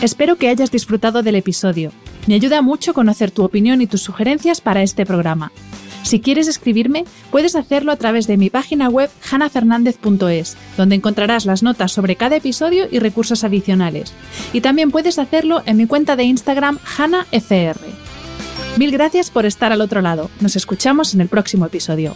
Espero 0.01 0.35
que 0.35 0.47
hayas 0.47 0.69
disfrutado 0.69 1.23
del 1.23 1.35
episodio. 1.35 1.91
Me 2.27 2.35
ayuda 2.35 2.61
mucho 2.61 2.93
conocer 2.93 3.31
tu 3.31 3.43
opinión 3.43 3.81
y 3.81 3.87
tus 3.87 4.03
sugerencias 4.03 4.61
para 4.61 4.83
este 4.83 5.07
programa. 5.07 5.51
Si 6.03 6.19
quieres 6.19 6.47
escribirme, 6.47 7.03
puedes 7.31 7.55
hacerlo 7.55 7.91
a 7.91 7.95
través 7.95 8.27
de 8.27 8.37
mi 8.37 8.51
página 8.51 8.89
web 8.89 9.09
hanafernandez.es, 9.31 10.55
donde 10.77 10.95
encontrarás 10.95 11.45
las 11.45 11.63
notas 11.63 11.91
sobre 11.91 12.15
cada 12.15 12.35
episodio 12.35 12.87
y 12.91 12.99
recursos 12.99 13.43
adicionales. 13.43 14.13
Y 14.53 14.61
también 14.61 14.91
puedes 14.91 15.17
hacerlo 15.17 15.63
en 15.65 15.77
mi 15.77 15.87
cuenta 15.87 16.15
de 16.15 16.25
Instagram 16.25 16.77
hanafr. 16.97 17.79
Mil 18.77 18.91
gracias 18.91 19.31
por 19.31 19.47
estar 19.47 19.71
al 19.71 19.81
otro 19.81 20.01
lado. 20.01 20.29
Nos 20.41 20.55
escuchamos 20.55 21.15
en 21.15 21.21
el 21.21 21.27
próximo 21.27 21.65
episodio. 21.65 22.15